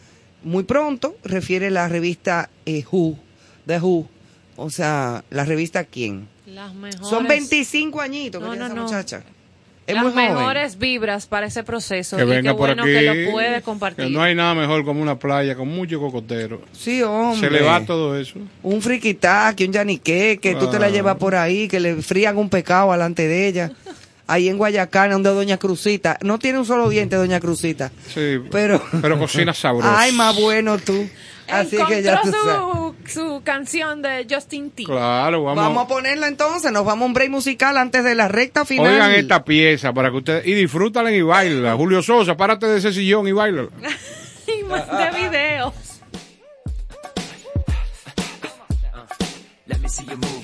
[0.43, 3.17] muy pronto, refiere la revista eh, Who,
[3.65, 4.09] The Who.
[4.59, 6.27] O sea, la revista quién.
[6.45, 7.07] Las mejores.
[7.07, 9.23] Son 25 añitos que esa muchacha.
[9.87, 12.15] Es las mejores vibras para ese proceso.
[12.15, 14.11] Que y qué bueno que lo puede compartir.
[14.11, 16.61] no hay nada mejor como una playa con mucho cocotero.
[16.73, 17.49] Sí, hombre.
[17.49, 18.35] Se le va todo eso.
[18.61, 22.49] Un friquitaque, un yanique, que tú te la llevas por ahí, que le frían un
[22.49, 23.71] pecado delante de ella.
[24.27, 26.19] Ahí en Guayacán, donde Doña Cruzita.
[26.21, 27.91] No tiene un solo diente, Doña Cruzita.
[28.13, 28.37] Sí.
[28.51, 29.99] Pero, pero cocina sabrosa.
[29.99, 31.09] Ay, más bueno tú.
[31.51, 34.83] Así que ya su, su, canción de Justin T.
[34.83, 35.63] Claro, vamos.
[35.63, 38.93] Vamos a ponerla entonces, nos vamos a un break musical antes de la recta final.
[38.93, 41.75] Oigan esta pieza para que ustedes y disfrútala y baila.
[41.75, 43.67] Julio Sosa, párate de ese sillón y baila.
[44.47, 45.73] y de videos.
[49.67, 50.38] Let me see you move.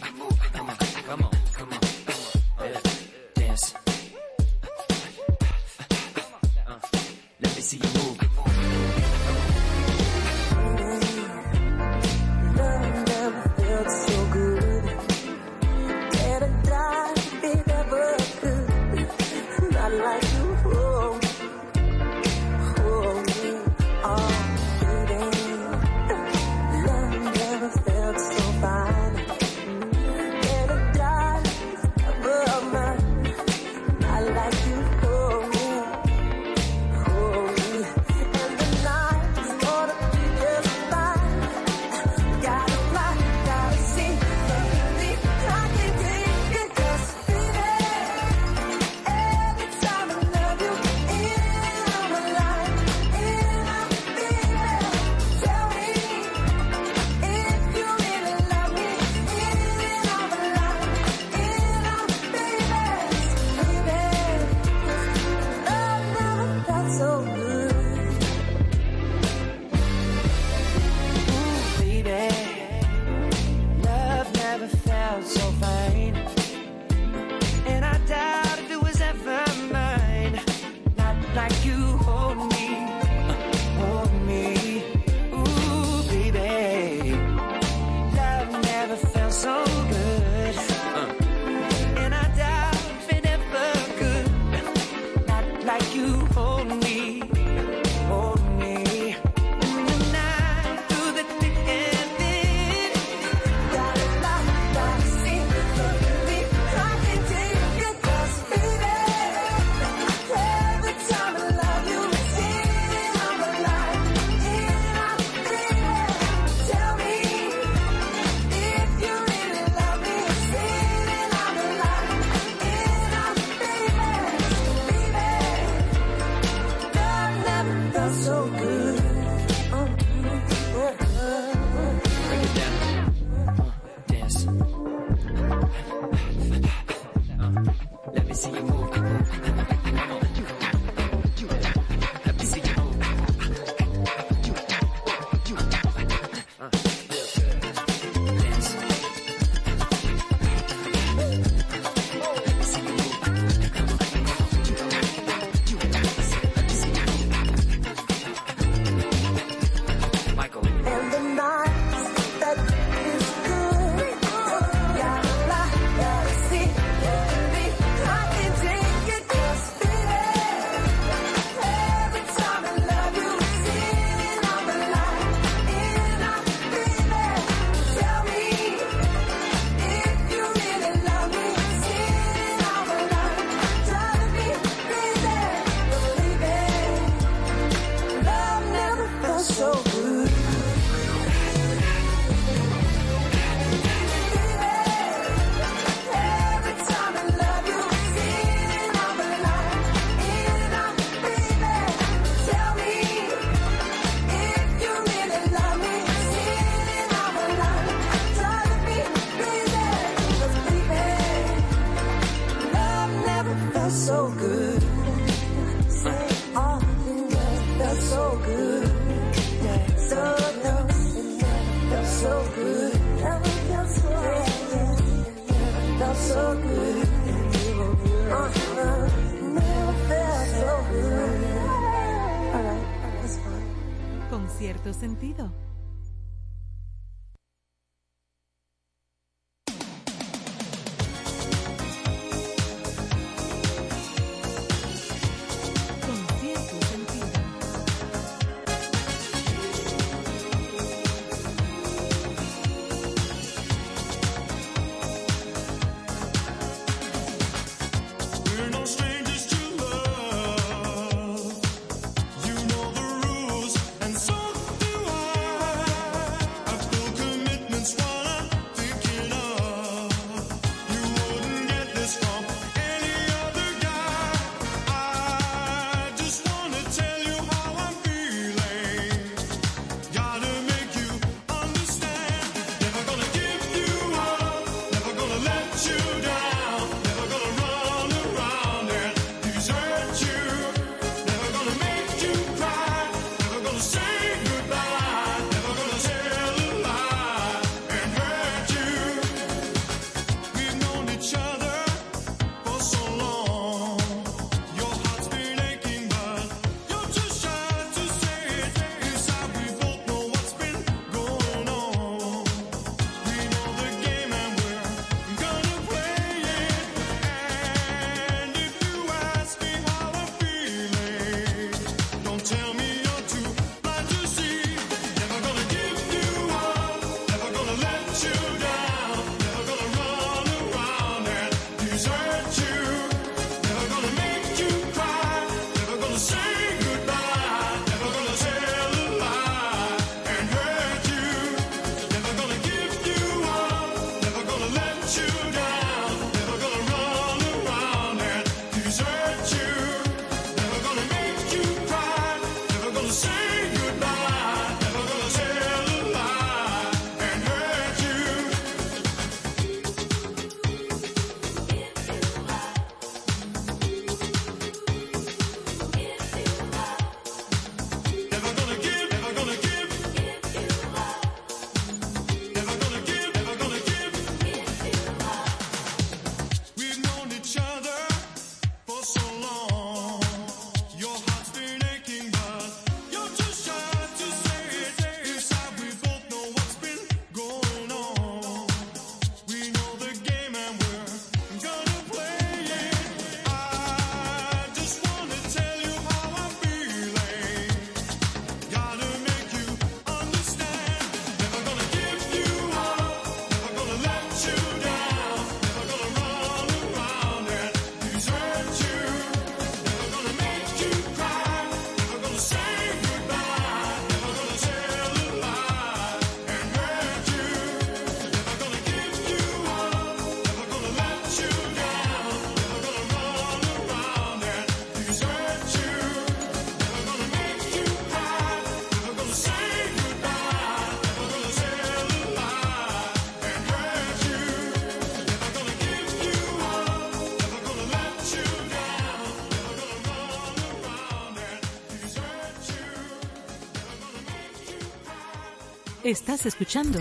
[446.06, 446.99] Estás escuchando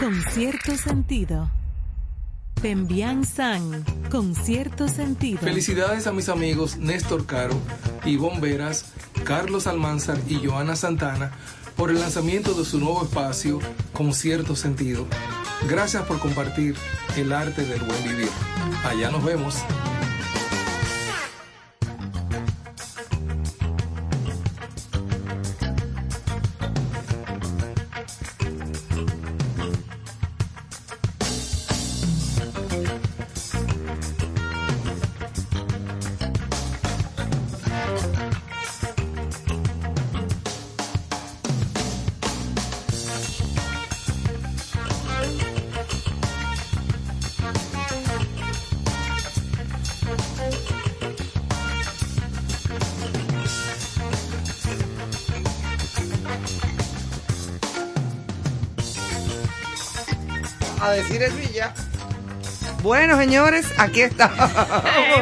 [0.00, 1.50] con cierto sentido.
[2.62, 5.40] Pembian San, con cierto sentido.
[5.40, 7.54] Felicidades a mis amigos Néstor Caro,
[8.06, 8.94] Ivonne Veras,
[9.24, 11.32] Carlos Almanzar y Joana Santana
[11.76, 13.58] por el lanzamiento de su nuevo espacio
[13.92, 15.06] con cierto sentido.
[15.68, 16.76] Gracias por compartir
[17.18, 18.30] el arte del buen vivir.
[18.86, 19.56] Allá nos vemos.
[62.84, 64.30] Bueno, señores, aquí está.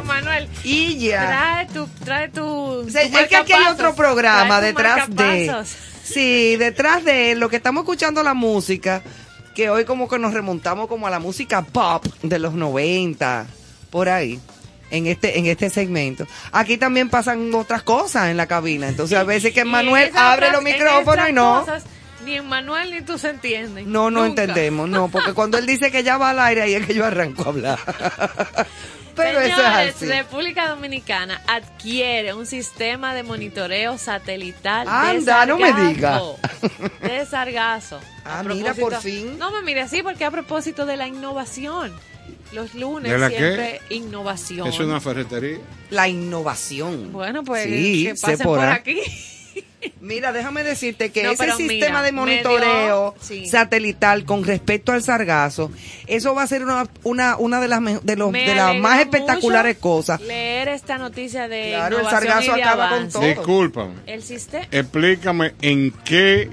[0.05, 0.48] Manuel.
[0.64, 1.28] Y ya.
[1.28, 1.86] Trae tu.
[2.05, 5.64] Trae tu, es que aquí hay otro programa detrás de.
[6.02, 9.01] Sí, detrás de lo que estamos escuchando la música.
[9.55, 13.47] que hoy como que nos remontamos como a la música pop de los 90,
[13.90, 14.40] por ahí.
[14.90, 16.26] En este, en este segmento.
[16.51, 18.89] Aquí también pasan otras cosas en la cabina.
[18.89, 21.64] Entonces, a veces que Manuel abre los micrófonos y no.
[22.24, 23.90] Ni en Manuel ni tú se entienden.
[23.90, 26.86] No, no entendemos, no, porque cuando él dice que ya va al aire, ahí es
[26.86, 27.78] que yo arranco a hablar.
[29.14, 30.06] Pero eso es así.
[30.06, 36.20] República Dominicana adquiere un sistema de monitoreo satelital Anda, de no me diga.
[37.02, 38.00] De sargazo.
[38.24, 39.38] Ah, mira, por fin.
[39.38, 41.92] No me mire así, porque a propósito de la innovación.
[42.52, 44.66] Los lunes siempre innovación.
[44.68, 45.58] Es una ferretería.
[45.90, 47.12] La innovación.
[47.12, 49.00] Bueno, pues que pasen por aquí.
[50.00, 53.14] Mira, déjame decirte que ese sistema de monitoreo
[53.46, 55.70] satelital con respecto al sargazo,
[56.06, 59.78] eso va a ser una, una, una de las de, los, de las más espectaculares
[59.78, 60.20] cosas.
[60.20, 63.22] Leer esta noticia de Claro, el sargazo acaba con todo.
[63.22, 63.94] Discúlpame.
[64.06, 64.66] El sistema.
[64.70, 66.50] Explícame en qué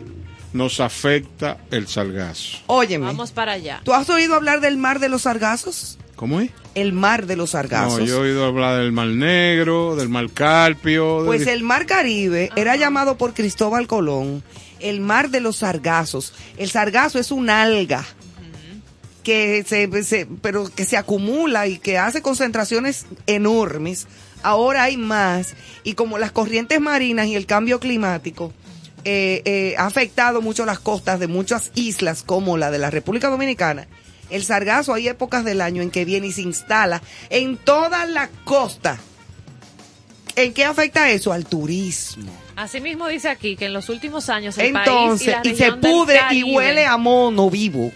[0.54, 2.58] nos afecta el sargazo.
[2.68, 3.06] Óyeme.
[3.06, 3.82] Vamos para allá.
[3.84, 5.98] ¿Tú has oído hablar del mar de los sargazos?
[6.20, 6.52] ¿Cómo es?
[6.76, 8.02] El mar de los sargazos.
[8.02, 11.24] No, yo he oído hablar del mar Negro, del mar Carpio.
[11.26, 14.44] Pues el mar Caribe era llamado por Cristóbal Colón
[14.82, 16.34] el mar de los sargazos.
[16.58, 18.06] El sargazo es un alga
[19.24, 24.06] que se, pero que se acumula y que hace concentraciones enormes.
[24.44, 25.56] Ahora hay más
[25.86, 28.52] y como las corrientes marinas y el cambio climático
[29.06, 33.30] eh, eh, ha afectado mucho las costas de muchas islas como la de la República
[33.30, 33.88] Dominicana
[34.30, 38.30] el sargazo hay épocas del año en que viene y se instala en toda la
[38.44, 38.98] costa.
[40.36, 41.34] ¿En qué afecta eso?
[41.34, 42.32] Al turismo.
[42.56, 46.44] Asimismo dice aquí que en los últimos años el Entonces, país y, se pudre y
[46.44, 47.92] huele a mono vivo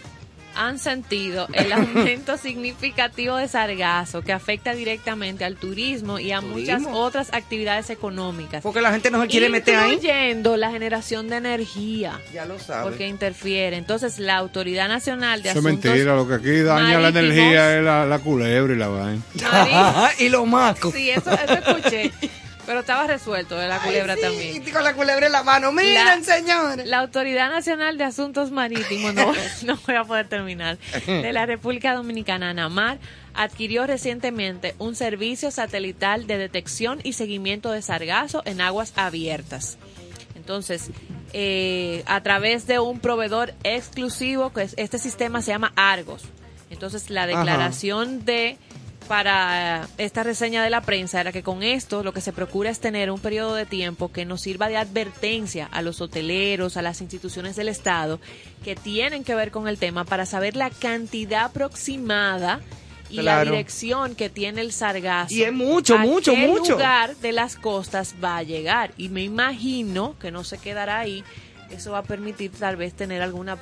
[0.55, 6.83] han sentido el aumento significativo de sargazo que afecta directamente al turismo y a muchas
[6.91, 8.63] otras actividades económicas.
[8.63, 9.93] Porque la gente no se quiere meter ahí.
[9.93, 12.19] Incluyendo la generación de energía.
[12.33, 12.83] Ya lo sabe.
[12.83, 13.77] Porque interfiere.
[13.77, 17.83] Entonces, la Autoridad Nacional de Eso es mentira, lo que aquí daña la energía es
[17.83, 19.21] la, culebra y la vaina.
[20.19, 20.91] y lo maco.
[20.91, 22.11] Sí, eso, eso escuché.
[22.65, 24.63] Pero estaba resuelto de la culebra también.
[24.71, 25.71] con la culebra en la mano.
[25.71, 26.87] Miren, señores.
[26.87, 29.33] La Autoridad Nacional de Asuntos Marítimos, no,
[29.65, 32.99] no voy a poder terminar, de la República Dominicana, ANAMAR,
[33.33, 39.77] adquirió recientemente un servicio satelital de detección y seguimiento de sargazo en aguas abiertas.
[40.35, 40.89] Entonces,
[41.33, 46.23] eh, a través de un proveedor exclusivo, que este sistema se llama Argos.
[46.69, 48.57] Entonces, la declaración de
[49.03, 52.79] para esta reseña de la prensa era que con esto lo que se procura es
[52.79, 57.01] tener un periodo de tiempo que nos sirva de advertencia a los hoteleros, a las
[57.01, 58.19] instituciones del Estado
[58.63, 62.61] que tienen que ver con el tema para saber la cantidad aproximada
[63.09, 65.33] y la dirección que tiene el sargazo.
[65.33, 66.73] Y es mucho, mucho, qué mucho.
[66.73, 68.91] lugar de las costas va a llegar.
[68.97, 71.23] Y me imagino que no se quedará ahí.
[71.69, 73.57] Eso va a permitir tal vez tener alguna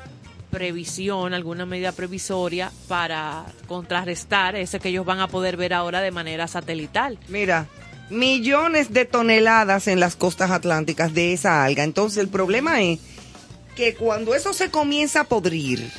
[0.51, 6.11] previsión, alguna medida previsoria para contrarrestar ese que ellos van a poder ver ahora de
[6.11, 7.17] manera satelital.
[7.29, 7.67] Mira,
[8.09, 11.83] millones de toneladas en las costas atlánticas de esa alga.
[11.83, 12.99] Entonces el problema es
[13.75, 15.89] que cuando eso se comienza a podrir,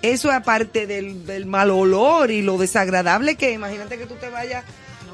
[0.00, 4.64] eso aparte del, del mal olor y lo desagradable que imagínate que tú te vayas,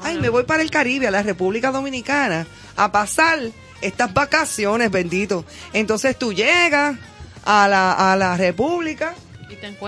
[0.03, 2.45] ay, me voy para el Caribe, a la República Dominicana,
[2.75, 3.39] a pasar
[3.81, 5.45] estas vacaciones, bendito.
[5.73, 6.97] Entonces tú llegas
[7.45, 9.15] a la, a la República.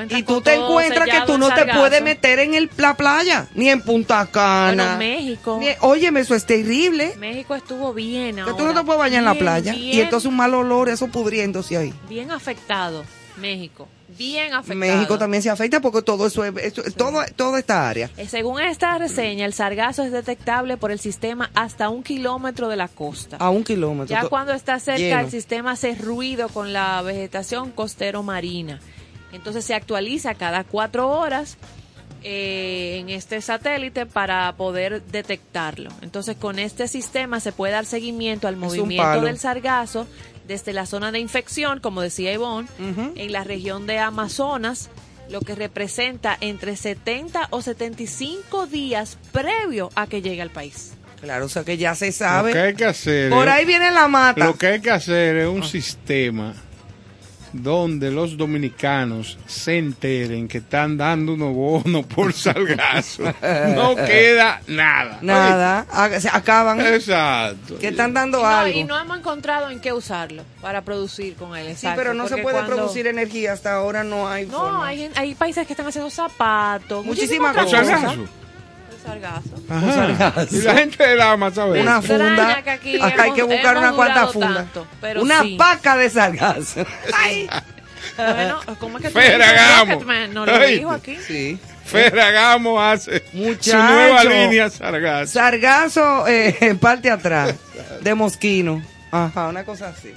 [0.10, 3.70] Y, tú te encuentras que tú no te puedes meter en el, la playa, ni
[3.70, 4.96] en Punta Cana.
[4.96, 5.60] Bueno, México.
[5.82, 7.14] óyeme, eso es terrible.
[7.18, 9.74] México estuvo bien Que tú no te puedes bañar en la playa.
[9.74, 11.94] y entonces un mal olor, eso pudriéndose ahí.
[12.08, 13.04] Bien afectado,
[13.38, 13.88] México.
[14.18, 14.80] Bien afectado.
[14.80, 18.10] México también se afecta porque todo eso es, todo, toda esta área.
[18.18, 22.76] Eh, según esta reseña, el sargazo es detectable por el sistema hasta un kilómetro de
[22.76, 23.38] la costa.
[23.38, 24.16] A un kilómetro.
[24.16, 28.80] Ya cuando está cerca, el sistema hace ruido con la vegetación costero marina.
[29.32, 31.58] Entonces se actualiza cada cuatro horas
[32.24, 35.92] eh, en este satélite para poder detectarlo.
[36.02, 40.08] Entonces con este sistema se puede dar seguimiento al movimiento del sargazo
[40.48, 44.90] desde la zona de infección, como decía Ivonne, en la región de Amazonas,
[45.30, 50.94] lo que representa entre 70 o 75 días previo a que llegue al país.
[51.22, 52.50] Claro, o sea que ya se sabe.
[52.50, 53.32] Lo que hay que hacer.
[53.32, 54.46] Por ahí viene la mata.
[54.46, 56.54] Lo que hay que hacer es un sistema
[57.54, 63.24] donde los dominicanos se enteren que están dando unos bonos por salgazo.
[63.24, 65.20] no queda nada.
[65.22, 66.80] Nada, se acaban.
[66.82, 67.78] Exacto.
[67.80, 68.78] Que están dando algo.
[68.78, 71.76] Y no hemos encontrado en qué usarlo para producir con él.
[71.76, 73.54] sí, pero no se puede producir energía.
[73.54, 74.46] Hasta ahora no hay.
[74.46, 77.06] No, hay, hay, países que están haciendo zapatos.
[77.06, 78.18] Muchísimas cosas.
[79.08, 79.56] Sargazo.
[79.68, 80.56] Sargazo.
[80.56, 82.58] Y la gente de la masa Una funda.
[82.58, 82.80] acá
[83.24, 84.66] hay que buscar una cuanta funda.
[85.22, 86.86] una paca de sargazo.
[88.80, 90.04] ¿Cómo es que Ferragamo.
[90.34, 91.18] No lo dijo aquí.
[91.26, 91.58] Sí.
[91.86, 93.72] Ferragamo hace Muchacho.
[93.72, 95.32] su nueva línea Sargazo.
[95.32, 97.56] Sargazo eh, en parte atrás
[98.02, 98.84] de Mosquino.
[99.12, 100.12] Ajá, una cosa así.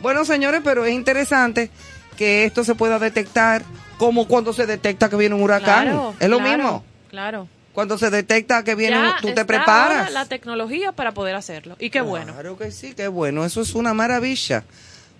[0.00, 1.70] Bueno, señores, pero es interesante
[2.16, 3.64] que esto se pueda detectar
[3.98, 5.84] como cuando se detecta que viene un huracán.
[5.88, 6.84] Claro, es lo claro, mismo.
[7.10, 7.48] Claro.
[7.72, 9.98] Cuando se detecta que viene, Ya tú te está preparas.
[9.98, 11.76] ahora la tecnología para poder hacerlo.
[11.78, 12.32] Y qué bueno.
[12.32, 13.44] Claro que sí, qué bueno.
[13.44, 14.64] Eso es una maravilla.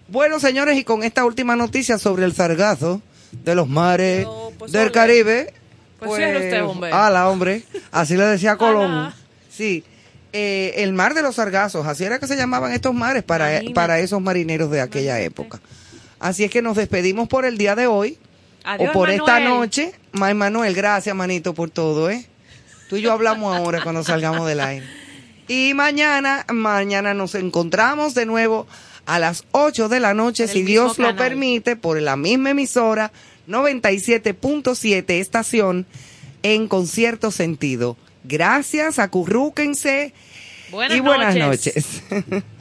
[0.09, 3.01] Bueno, señores, y con esta última noticia sobre el sargazo
[3.45, 4.27] de los mares
[4.69, 5.55] del Caribe.
[6.01, 6.91] Pues cierre usted, hombre.
[6.93, 7.63] Ala, hombre.
[7.93, 8.91] Así le decía Colón.
[8.91, 9.15] Ala.
[9.51, 9.85] Sí.
[10.33, 13.75] Eh, el mar de los sargazos, así era que se llamaban estos mares para, Imagínate.
[13.75, 15.61] para esos marineros de aquella época.
[16.21, 18.17] Así es que nos despedimos por el día de hoy.
[18.63, 19.93] Adiós, o por esta noche.
[20.13, 22.27] Manuel, gracias, manito, por todo, ¿eh?
[22.91, 24.85] Tú y yo hablamos ahora cuando salgamos del aire.
[25.47, 28.67] Y mañana, mañana nos encontramos de nuevo
[29.07, 33.13] a las 8 de la noche, el si Dios lo permite, por la misma emisora
[33.49, 35.87] 97.7 estación
[36.43, 37.97] en concierto sentido.
[38.25, 40.13] Gracias, acurrúquense
[40.73, 42.03] Buenas y buenas noches.
[42.11, 42.45] noches.